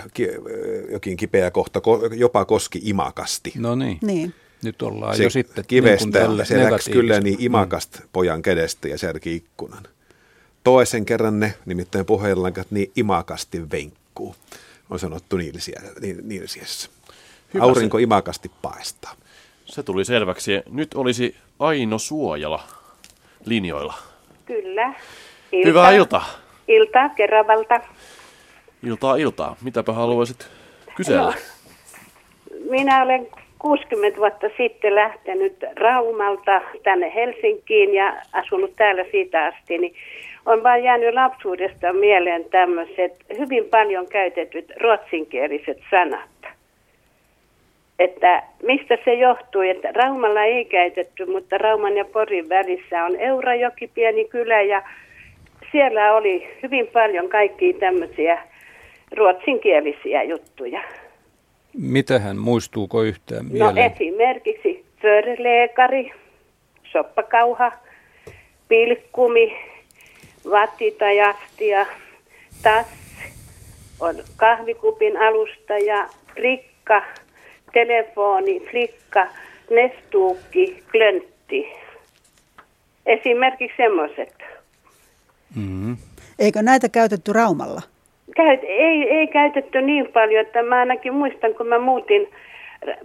[0.91, 1.81] jokin kipeä kohta
[2.15, 3.53] jopa koski imakasti.
[3.57, 3.97] No niin.
[4.01, 4.33] niin.
[4.63, 8.09] Nyt ollaan se jo sitten kivestä, niin se läksi kyllä niin imakasta mm.
[8.13, 9.83] pojan kädestä ja särki ikkunan.
[10.63, 14.35] Toisen kerran ne, nimittäin puheenlankat, niin imakasti venk liikkuu,
[14.89, 15.37] on sanottu
[16.23, 16.89] Niilsiessä.
[17.53, 18.03] Hyvä Aurinko se.
[18.03, 19.13] imakasti paistaa.
[19.65, 20.51] Se tuli selväksi.
[20.69, 22.63] Nyt olisi Aino Suojala
[23.45, 23.93] linjoilla.
[24.45, 24.93] Kyllä.
[25.51, 25.67] Ilta.
[25.67, 26.25] Hyvää iltaa.
[26.67, 27.81] Iltaa Keravalta.
[28.83, 29.55] Iltaa iltaa.
[29.61, 30.47] Mitäpä haluaisit
[30.95, 31.21] kysellä?
[31.21, 31.33] No,
[32.69, 33.27] minä olen
[33.59, 39.95] 60 vuotta sitten lähtenyt Raumalta tänne Helsinkiin ja asunut täällä siitä asti, niin
[40.45, 46.29] on vain jäänyt lapsuudesta mieleen tämmöiset hyvin paljon käytetyt ruotsinkieliset sanat.
[47.99, 53.87] Että mistä se johtuu, että Raumalla ei käytetty, mutta Rauman ja Porin välissä on Eurajoki,
[53.87, 54.81] pieni kylä ja
[55.71, 58.43] siellä oli hyvin paljon kaikkia tämmöisiä
[59.17, 60.81] ruotsinkielisiä juttuja.
[61.77, 63.75] Mitähän muistuuko yhtään no mieleen?
[63.75, 66.11] No esimerkiksi förleekari,
[66.91, 67.71] soppakauha,
[68.67, 69.70] pilkkumi,
[70.49, 71.85] vattitajahtia,
[72.63, 72.89] tass
[73.99, 77.03] on kahvikupin alustaja, rikka,
[77.73, 79.27] telefoni, flikka,
[79.69, 81.73] nestuukki, klöntti.
[83.05, 84.35] Esimerkiksi semmoiset.
[85.55, 85.97] Mm-hmm.
[86.39, 87.81] Eikö näitä käytetty Raumalla?
[88.35, 92.29] Käyt, ei, ei käytetty niin paljon, että mä ainakin muistan, kun mä muutin,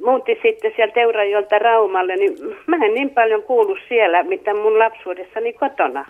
[0.05, 2.33] muutin sitten sieltä Eurajolta Raumalle, niin
[2.67, 6.07] mä en niin paljon kuulu siellä, mitä mun lapsuudessani kotona.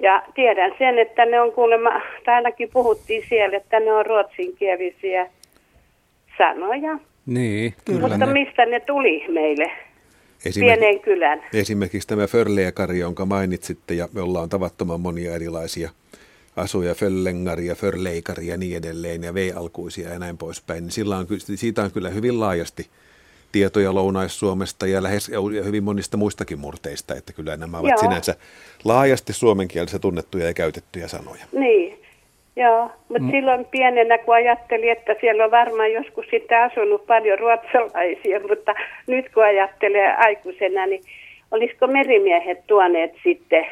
[0.00, 1.90] Ja tiedän sen, että ne on kuulemma,
[2.24, 5.30] tai ainakin puhuttiin siellä, että ne on ruotsinkielisiä
[6.38, 6.98] sanoja.
[7.26, 8.32] Niin, kyllä Mutta ne...
[8.32, 9.72] mistä ne tuli meille?
[10.54, 11.42] Pieneen kylän.
[11.54, 15.90] Esimerkiksi tämä Förleekari, jonka mainitsitte, ja me ollaan tavattoman monia erilaisia
[16.56, 21.26] asuja, Föllengari ja Förleikari ja niin edelleen, ja V-alkuisia ja näin poispäin, niin sillä on,
[21.54, 22.86] siitä on kyllä hyvin laajasti
[23.52, 27.98] tietoja Lounais-Suomesta ja lähes ja hyvin monista muistakin murteista, että kyllä nämä ovat Joo.
[27.98, 28.34] sinänsä
[28.84, 31.44] laajasti suomenkielisiä tunnettuja ja käytettyjä sanoja.
[31.52, 32.00] Niin,
[32.56, 33.30] Joo, mutta mm.
[33.30, 38.74] silloin pienenä kun ajattelin, että siellä on varmaan joskus sitten asunut paljon ruotsalaisia, mutta
[39.06, 41.02] nyt kun ajattelee aikuisena, niin
[41.50, 43.66] olisiko merimiehet tuoneet sitten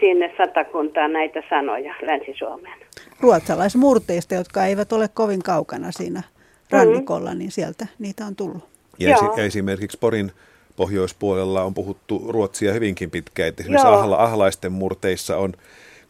[0.00, 2.78] sinne satakuntaan näitä sanoja Länsi-Suomeen?
[3.20, 6.22] Ruotsalaismurteista, jotka eivät ole kovin kaukana siinä
[6.70, 7.38] rannikolla, mm.
[7.38, 8.73] niin sieltä niitä on tullut.
[8.98, 10.32] Ja, esi- ja esimerkiksi Porin
[10.76, 13.52] pohjoispuolella on puhuttu ruotsia hyvinkin pitkään.
[13.58, 15.52] Esimerkiksi ahla, ahlaisten murteissa on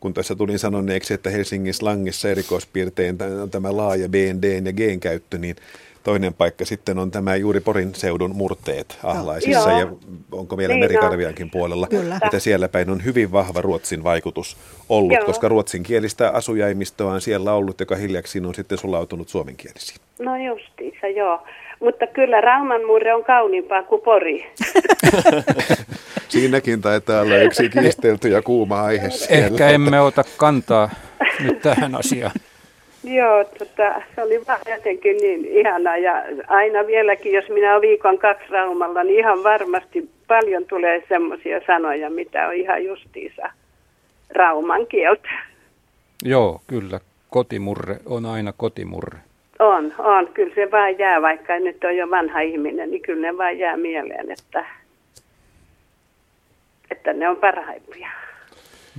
[0.00, 5.38] kun tässä tulin sanoneeksi, että Helsingin slangissa erikoispiirtein on tämä laaja BND ja G käyttö,
[5.38, 5.56] niin
[6.02, 9.78] toinen paikka sitten on tämä juuri Porin seudun murteet Ahlaisissa Joo.
[9.80, 9.86] ja
[10.32, 12.18] onko vielä niin Merikarviankin puolella, Kyllä.
[12.24, 14.56] että siellä päin on hyvin vahva Ruotsin vaikutus
[14.88, 15.26] ollut, Joo.
[15.26, 19.98] koska ruotsinkielistä asujaimistoa on siellä ollut, joka hiljaksi on sitten sulautunut suomenkielisiin.
[20.18, 21.42] No justiinsa, joo.
[21.80, 24.46] Mutta kyllä Rauman murre on kauniimpaa kuin Pori.
[26.28, 29.46] Siinäkin taitaa olla yksi kiistelty ja kuuma aihe siellä.
[29.46, 30.90] Ehkä emme ota kantaa
[31.40, 32.32] nyt tähän asiaan.
[33.04, 38.18] Joo, tota, se oli vaan jotenkin niin ihana ja aina vieläkin, jos minä olen viikon
[38.18, 43.50] kaksi Raumalla, niin ihan varmasti paljon tulee semmoisia sanoja, mitä on ihan justiinsa
[44.34, 45.28] Rauman kieltä.
[46.24, 47.00] Joo, kyllä.
[47.30, 49.18] Kotimurre on aina kotimurre.
[49.58, 50.28] On, on.
[50.34, 53.76] Kyllä se vaan jää, vaikka nyt on jo vanha ihminen, niin kyllä ne vaan jää
[53.76, 54.64] mieleen, että,
[56.90, 58.08] että ne on parhaimpia.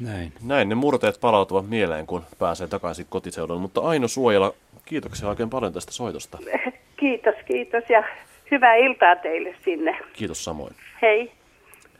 [0.01, 0.31] Näin.
[0.43, 3.61] Näin ne murteet palautuvat mieleen, kun pääsee takaisin kotiseudulle.
[3.61, 4.53] Mutta Aino Suojala,
[4.85, 6.37] kiitoksia oikein paljon tästä soitosta.
[6.99, 8.03] Kiitos, kiitos ja
[8.51, 9.99] hyvää iltaa teille sinne.
[10.13, 10.75] Kiitos samoin.
[11.01, 11.31] Hei.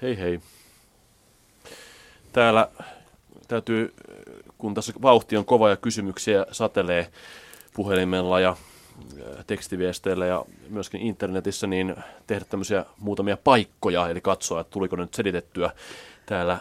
[0.02, 0.40] Hei hei.
[2.34, 2.68] Täällä
[3.48, 3.94] täytyy,
[4.58, 7.08] kun tässä vauhti on kova ja kysymyksiä satelee
[7.76, 8.56] puhelimella ja
[9.48, 11.96] tekstiviesteillä ja myöskin internetissä, niin
[12.28, 15.72] tehdä tämmöisiä muutamia paikkoja, eli katsoa, että tuliko nyt selitettyä.
[16.26, 16.58] Täällä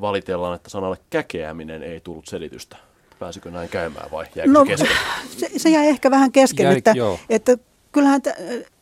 [0.00, 2.76] valitellaan, että sanalle käkeäminen ei tullut selitystä.
[3.18, 4.90] Pääsikö näin käymään vai jäikö no, kesken?
[5.38, 6.94] Se, se jäi ehkä vähän kesken, Jäik, että,
[7.30, 7.58] että
[7.92, 8.28] kyllähän t-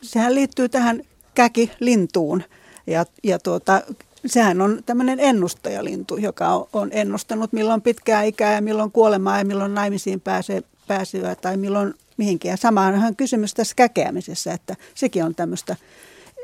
[0.01, 1.01] sehän liittyy tähän
[1.35, 2.43] käkilintuun.
[2.87, 3.81] Ja, ja tuota,
[4.25, 9.45] sehän on tämmöinen ennustajalintu, joka on, on ennustanut milloin pitkää ikää ja milloin kuolemaa ja
[9.45, 12.49] milloin naimisiin pääsee pääsyä tai milloin mihinkin.
[12.49, 15.75] Ja samaanhan kysymys tässä käkeämisessä, että sekin on tämmöistä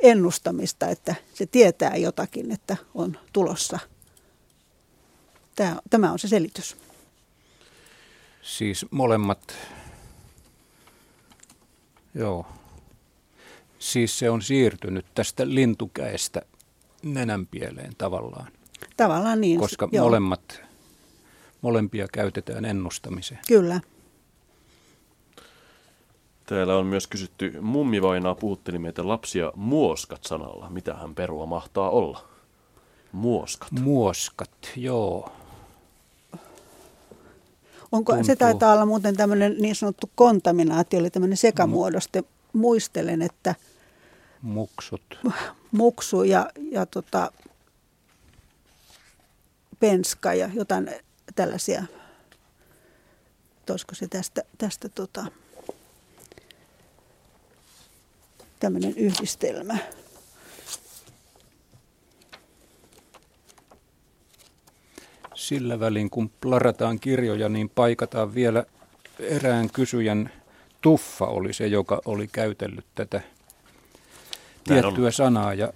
[0.04, 3.80] ennustamista, että se tietää jotakin, että on tulossa.
[5.56, 6.78] Tämä, tämä on se selitys.
[8.42, 9.58] Siis molemmat,
[12.14, 12.46] joo.
[13.80, 16.42] Siis se on siirtynyt tästä lintukäestä
[17.04, 18.52] nenänpieleen tavallaan.
[18.98, 19.60] Tavallaan niin.
[19.60, 20.06] Koska joo.
[20.06, 20.62] molemmat,
[21.62, 23.40] molempia käytetään ennustamiseen.
[23.48, 23.82] Kyllä.
[26.46, 30.72] Täällä on myös kysytty, mummivainaa puhutteli meitä lapsia muoskat sanalla.
[31.02, 32.24] hän perua mahtaa olla?
[33.12, 33.72] Muoskat.
[33.72, 35.32] Muoskat, joo.
[37.92, 38.24] Onko, Tuntuu.
[38.24, 42.24] se taitaa olla muuten tämmöinen niin sanottu kontaminaatio, eli tämmöinen sekamuodoste.
[42.54, 43.56] Muistelen, että
[44.42, 45.20] muksut.
[45.72, 47.32] Muksu ja, ja tota,
[49.80, 50.90] penska ja jotain
[51.36, 51.84] tällaisia.
[53.70, 55.26] Olisiko se tästä, tästä tota,
[58.60, 59.78] tämmöinen yhdistelmä.
[65.36, 68.66] Sillä välin, kun plarataan kirjoja, niin paikataan vielä
[69.20, 70.32] erään kysyjän
[70.82, 73.22] tuffa oli se, joka oli käytellyt tätä
[74.64, 75.54] tiettyä sanaa.
[75.54, 75.74] Ja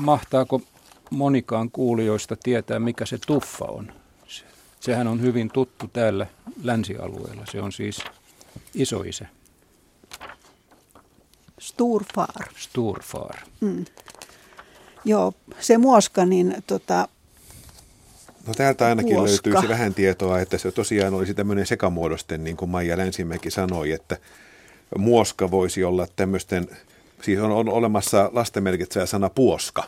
[0.00, 0.62] mahtaako
[1.10, 3.92] monikaan kuulijoista tietää, mikä se tuffa on?
[4.80, 6.26] Sehän on hyvin tuttu täällä
[6.62, 7.46] länsialueella.
[7.52, 8.04] Se on siis
[8.74, 9.26] isoisä.
[11.62, 12.48] Sturfar.
[12.58, 13.36] Sturfar.
[13.60, 13.84] Mm.
[15.04, 17.08] Joo, se muoska, niin tota,
[18.46, 19.50] No täältä ainakin muoska.
[19.50, 24.16] löytyisi vähän tietoa, että se tosiaan olisi tämmöinen sekamuodosten, niin kuin Maija Länsimäki sanoi, että
[24.98, 26.68] muoska voisi olla tämmöisten,
[27.22, 29.84] siis on, on olemassa lastenmerkitsevä sana puoska,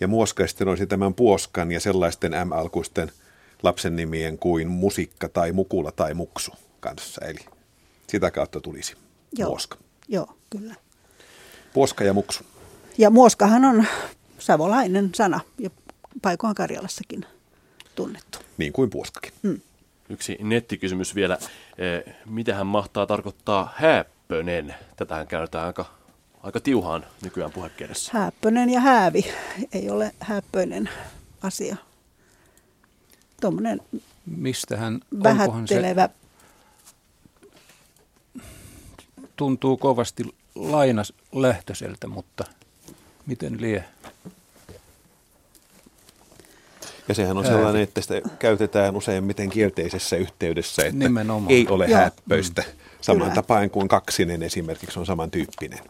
[0.00, 3.12] Ja muoska sitten olisi tämän puoskan ja sellaisten M-alkuisten
[3.62, 7.24] lapsen nimien kuin musikka tai mukula tai muksu kanssa.
[7.24, 7.38] Eli
[8.06, 8.94] sitä kautta tulisi
[9.38, 9.48] Joo.
[9.48, 9.78] muoska.
[10.08, 10.74] Joo, kyllä.
[11.72, 12.44] Puoska ja muksu.
[12.98, 13.84] Ja muoskahan on
[14.38, 15.70] savolainen sana ja
[16.22, 17.26] paikoin Karjalassakin
[17.94, 18.38] tunnettu.
[18.58, 19.32] Niin kuin puoskakin.
[19.42, 19.60] Hmm.
[20.08, 21.38] Yksi nettikysymys vielä.
[21.78, 24.74] Eh, Mitähän mahtaa tarkoittaa häppönen?
[24.96, 25.84] Tätähän käytetään aika,
[26.42, 28.12] aika tiuhaan nykyään puhekielessä.
[28.14, 29.24] Häppönen ja häävi
[29.72, 30.88] ei ole häppöinen
[31.42, 31.76] asia.
[33.40, 33.80] Tuommoinen
[34.26, 36.08] Mistähän, onkohan se, vähättelevä.
[39.36, 40.24] tuntuu kovasti
[40.54, 42.44] lainaslähtöiseltä, mutta
[43.26, 43.84] miten lie?
[47.08, 51.52] Ja sehän on sellainen, että sitä käytetään useimmiten kielteisessä yhteydessä, että Nimenomaan.
[51.52, 51.98] ei ole Joo.
[51.98, 52.62] häppöistä.
[52.62, 52.78] Mm.
[53.00, 53.34] Saman Kyllä.
[53.34, 55.80] tapaan kuin kaksinen esimerkiksi on samantyyppinen.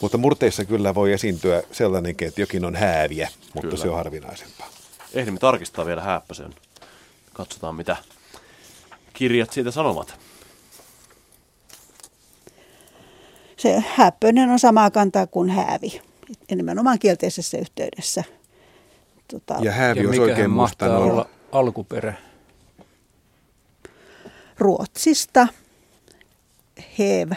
[0.00, 3.82] Mutta murteissa kyllä voi esiintyä sellainenkin, että jokin on hääviä, mutta Kyllä.
[3.82, 4.68] se on harvinaisempaa.
[5.14, 6.54] Ehdimme tarkistaa vielä häppäsen.
[7.32, 7.96] Katsotaan, mitä
[9.12, 10.18] kirjat siitä sanovat.
[13.62, 16.00] Se häppöinen on samaa kantaa kuin häävi.
[16.54, 18.24] Nimenomaan kielteisessä yhteydessä.
[19.28, 22.14] Tota, Ja häävi mikähän oikein musta olla alkuperä?
[24.58, 25.48] Ruotsista
[26.98, 27.32] hev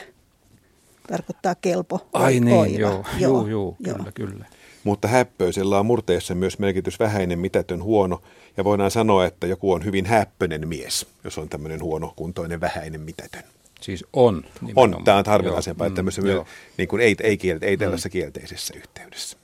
[1.08, 2.08] tarkoittaa kelpo.
[2.14, 2.78] Ai niin, oiva.
[2.80, 4.46] joo, joo, joo, kyllä, kyllä.
[4.84, 8.22] Mutta häppöisellä on murteessa myös merkitys vähäinen, mitätön, huono.
[8.58, 13.02] Ja voidaan sanoa, että joku on hyvin häppöinen mies, jos on tämmöinen huono, kuntoinen, vähäinen,
[13.02, 13.44] mitätön.
[13.82, 14.44] Siis on.
[14.76, 16.44] On, tämä on harvinaisempaa, että tämmöisessä mm, myö-
[16.78, 19.38] niin kuin ei, ei, kiel- ei tällaisessa kielteisessä yhteydessä.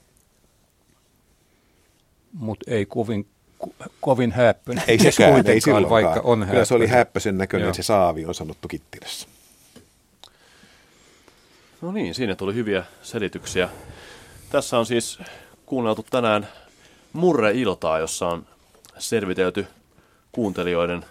[2.32, 3.26] Mutta ei kovin,
[3.58, 3.68] ko,
[4.00, 4.84] kovin häppöinen.
[4.88, 5.90] Ei mies sekään, ei kuitenkaan, silloinkaan.
[6.04, 6.98] Vaikka on Kyllä se oli häppöinen.
[6.98, 7.74] häppöisen näköinen, Joo.
[7.74, 9.28] se saavi on sanottu Kittilässä.
[11.80, 13.68] No niin, siinä tuli hyviä selityksiä.
[14.50, 15.18] Tässä on siis
[15.66, 16.48] kuunneltu tänään
[17.12, 18.46] Murre-iltaa, jossa on
[18.98, 19.66] selvitelty
[20.32, 21.04] kuuntelijoiden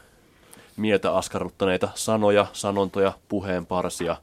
[0.81, 4.15] mieltä askarruttaneita sanoja, sanontoja, puheenparsia.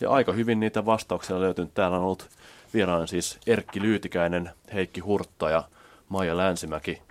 [0.00, 1.74] Ja aika hyvin niitä vastauksia löytynyt.
[1.74, 2.28] Täällä on ollut
[2.74, 5.64] vieraana siis Erkki Lyytikäinen, Heikki Hurtta ja
[6.08, 7.02] Maija Länsimäki.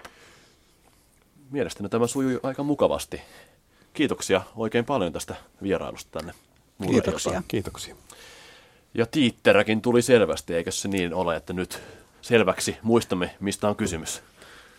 [1.52, 3.22] Mielestäni tämä sujui aika mukavasti.
[3.94, 6.34] Kiitoksia oikein paljon tästä vierailusta tänne.
[6.78, 7.04] Murre-iltaan.
[7.04, 7.44] Kiitoksia.
[7.48, 7.96] Kiitoksia.
[8.94, 11.82] Ja tiitteräkin tuli selvästi, eikö se niin ole, että nyt
[12.22, 14.24] selväksi muistamme, mistä on kysymys.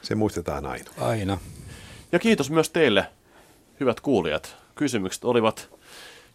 [0.03, 0.91] Se muistetaan aina.
[0.99, 1.39] Aina.
[2.13, 3.07] Ja kiitos myös teille,
[3.81, 4.57] hyvät kuulijat.
[4.75, 5.69] Kysymykset olivat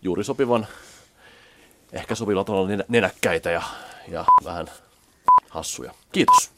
[0.02, 0.68] juuri sopivan,
[1.94, 3.62] ehkä sopivalla tavalla nenä- nenäkkäitä ja,
[4.08, 4.68] ja vähän
[5.50, 5.94] hassuja.
[6.12, 6.52] Kiitos.